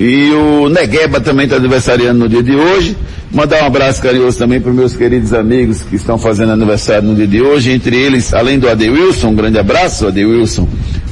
E 0.00 0.30
o 0.30 0.70
Negueba 0.70 1.20
também 1.20 1.44
está 1.44 1.56
aniversariando 1.56 2.20
no 2.20 2.28
dia 2.28 2.42
de 2.42 2.56
hoje. 2.56 2.96
Mandar 3.30 3.62
um 3.62 3.66
abraço 3.66 4.00
carinhoso 4.00 4.38
também 4.38 4.58
para 4.58 4.72
meus 4.72 4.96
queridos 4.96 5.34
amigos 5.34 5.82
que 5.82 5.94
estão 5.94 6.16
fazendo 6.16 6.52
aniversário 6.52 7.06
no 7.06 7.14
dia 7.14 7.26
de 7.26 7.42
hoje. 7.42 7.70
Entre 7.70 7.94
eles, 7.96 8.32
além 8.32 8.58
do 8.58 8.66
Adewilson, 8.66 9.28
um 9.28 9.34
grande 9.34 9.58
abraço, 9.58 10.06
Adewilson. 10.06 10.66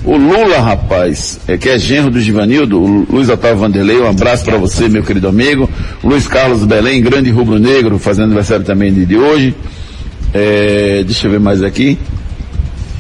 O 0.05 0.17
Lula, 0.17 0.59
rapaz, 0.61 1.39
é, 1.47 1.59
que 1.59 1.69
é 1.69 1.79
genro 1.79 2.11
do 2.11 2.19
Givanildo, 2.19 2.81
o 2.81 3.07
Luiz 3.13 3.29
Otávio 3.29 3.59
Vanderlei, 3.59 4.01
um 4.01 4.09
abraço 4.09 4.47
para 4.47 4.57
você, 4.57 4.89
meu 4.89 5.03
querido 5.03 5.29
amigo. 5.29 5.69
O 6.03 6.09
Luiz 6.09 6.27
Carlos 6.27 6.65
Belém, 6.65 7.03
grande 7.03 7.31
rubro-negro, 7.31 7.99
fazendo 7.99 8.25
aniversário 8.25 8.65
também 8.65 8.91
no 8.91 8.97
dia 8.97 9.07
de 9.07 9.17
hoje. 9.19 9.55
É, 10.33 11.03
deixa 11.05 11.27
eu 11.27 11.31
ver 11.31 11.41
mais 11.41 11.63
aqui. 11.63 11.99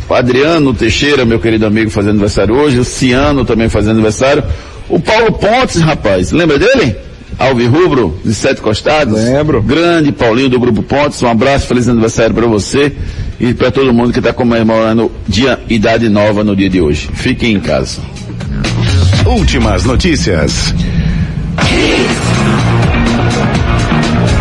O 0.07 0.14
Adriano 0.14 0.72
Teixeira, 0.72 1.24
meu 1.24 1.39
querido 1.39 1.66
amigo, 1.66 1.91
fazendo 1.91 2.11
aniversário 2.11 2.55
hoje. 2.55 2.78
O 2.78 2.84
Ciano 2.84 3.45
também 3.45 3.68
fazendo 3.68 3.93
aniversário. 3.93 4.45
O 4.89 4.99
Paulo 4.99 5.32
Pontes, 5.32 5.80
rapaz, 5.80 6.32
lembra 6.32 6.59
dele? 6.59 6.97
Alvi 7.39 7.66
Rubro, 7.66 8.18
de 8.24 8.34
Sete 8.34 8.61
Costados. 8.61 9.14
Lembro. 9.14 9.62
Grande 9.62 10.11
Paulinho 10.11 10.49
do 10.49 10.59
Grupo 10.59 10.82
Pontes, 10.82 11.22
um 11.22 11.28
abraço, 11.28 11.66
feliz 11.66 11.89
aniversário 11.89 12.34
para 12.34 12.47
você 12.47 12.93
e 13.39 13.55
para 13.55 13.70
todo 13.70 13.93
mundo 13.93 14.12
que 14.12 14.18
está 14.18 14.32
comemorando 14.32 15.11
dia 15.26 15.61
Idade 15.68 16.09
Nova 16.09 16.43
no 16.43 16.57
dia 16.57 16.68
de 16.68 16.80
hoje. 16.80 17.09
Fiquem 17.14 17.55
em 17.55 17.61
casa. 17.61 18.01
Últimas 19.24 19.84
notícias. 19.84 20.74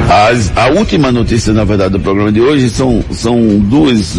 As, 0.10 0.52
a 0.56 0.70
última 0.70 1.12
notícia, 1.12 1.54
na 1.54 1.64
verdade, 1.64 1.91
do 1.91 2.00
programa 2.00 2.32
de 2.32 2.41
hoje 2.41 2.70
são, 2.70 3.04
são 3.12 3.60
duas, 3.60 4.18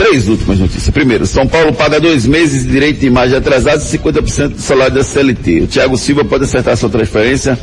três 0.00 0.28
últimas 0.28 0.58
notícias. 0.58 0.88
Primeiro, 0.88 1.26
São 1.26 1.46
Paulo 1.46 1.74
paga 1.74 2.00
dois 2.00 2.24
meses 2.24 2.64
de 2.64 2.70
direito 2.70 3.00
de 3.00 3.06
imagem 3.06 3.36
atrasado 3.36 3.82
e 3.82 3.98
50% 3.98 4.48
do 4.48 4.60
salário 4.62 4.94
da 4.94 5.04
CLT. 5.04 5.60
O 5.60 5.66
Thiago 5.66 5.98
Silva 5.98 6.24
pode 6.24 6.44
acertar 6.44 6.74
sua 6.74 6.88
transferência 6.88 7.58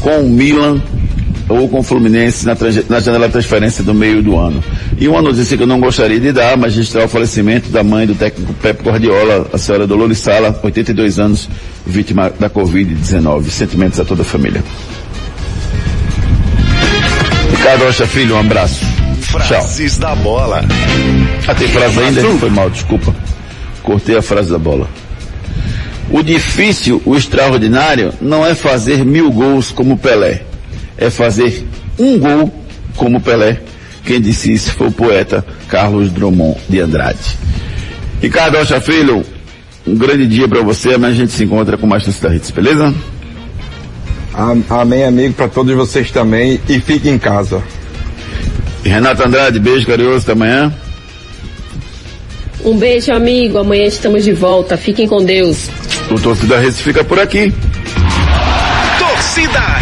com 0.00 0.20
o 0.20 0.28
Milan 0.28 0.82
ou 1.48 1.66
com 1.66 1.78
o 1.78 1.82
Fluminense 1.82 2.44
na, 2.44 2.54
na, 2.90 3.00
janela 3.00 3.26
de 3.26 3.32
transferência 3.32 3.82
do 3.82 3.94
meio 3.94 4.22
do 4.22 4.36
ano. 4.36 4.62
E 4.98 5.08
uma 5.08 5.22
notícia 5.22 5.56
que 5.56 5.62
eu 5.62 5.66
não 5.66 5.80
gostaria 5.80 6.20
de 6.20 6.30
dar, 6.30 6.58
mas 6.58 6.74
registrar 6.74 7.06
o 7.06 7.08
falecimento 7.08 7.70
da 7.70 7.82
mãe 7.82 8.06
do 8.06 8.14
técnico 8.14 8.52
Pepe 8.52 8.82
Guardiola, 8.82 9.46
a 9.50 9.56
senhora 9.56 9.86
Dolores 9.86 10.18
Sala, 10.18 10.60
82 10.62 11.18
anos, 11.18 11.48
vítima 11.86 12.30
da 12.38 12.50
Covid-19. 12.50 13.48
Sentimentos 13.48 13.98
a 13.98 14.04
toda 14.04 14.20
a 14.20 14.26
família. 14.26 14.62
Ricardo 17.50 17.84
Rocha 17.84 18.06
Filho, 18.06 18.34
um 18.34 18.40
abraço. 18.40 18.87
Frases 19.28 19.98
Tchau. 19.98 20.00
da 20.00 20.14
bola. 20.14 20.64
Ah, 21.46 21.54
tem 21.54 21.68
frase 21.68 22.00
ainda? 22.00 22.22
Foi 22.38 22.50
mal, 22.50 22.70
desculpa. 22.70 23.14
Cortei 23.82 24.16
a 24.16 24.22
frase 24.22 24.50
da 24.50 24.58
bola. 24.58 24.88
O 26.10 26.22
difícil, 26.22 27.02
o 27.04 27.14
extraordinário, 27.14 28.12
não 28.20 28.44
é 28.46 28.54
fazer 28.54 29.04
mil 29.04 29.30
gols 29.30 29.70
como 29.70 29.98
Pelé. 29.98 30.42
É 30.96 31.10
fazer 31.10 31.66
um 31.98 32.18
gol 32.18 32.52
como 32.96 33.20
Pelé. 33.20 33.60
Quem 34.04 34.20
disse 34.20 34.50
isso 34.52 34.72
foi 34.72 34.88
o 34.88 34.92
poeta 34.92 35.44
Carlos 35.68 36.10
Drummond 36.10 36.58
de 36.68 36.80
Andrade. 36.80 37.18
Ricardo 38.22 38.56
Rocha 38.56 38.80
Filho, 38.80 39.22
um 39.86 39.94
grande 39.94 40.26
dia 40.26 40.48
para 40.48 40.62
você. 40.62 40.94
Amanhã 40.94 41.12
a 41.12 41.16
gente 41.16 41.32
se 41.32 41.44
encontra 41.44 41.76
com 41.76 41.86
mais 41.86 42.04
Torcida 42.04 42.34
Hits, 42.34 42.50
beleza? 42.50 42.94
Amém, 44.70 45.04
amigo, 45.04 45.34
para 45.34 45.48
todos 45.48 45.74
vocês 45.74 46.10
também. 46.10 46.58
E 46.68 46.80
fique 46.80 47.10
em 47.10 47.18
casa. 47.18 47.62
Renato 48.84 49.22
Andrade, 49.22 49.58
beijo 49.58 49.86
carinhoso, 49.86 50.22
até 50.22 50.32
amanhã. 50.32 50.72
Um 52.64 52.76
beijo, 52.76 53.12
amigo. 53.12 53.58
Amanhã 53.58 53.86
estamos 53.86 54.24
de 54.24 54.32
volta. 54.32 54.76
Fiquem 54.76 55.06
com 55.06 55.24
Deus. 55.24 55.68
O 56.10 56.18
Torcida 56.18 56.62
Hits 56.64 56.80
fica 56.80 57.04
por 57.04 57.18
aqui. 57.18 57.52
Torcida 58.98 59.77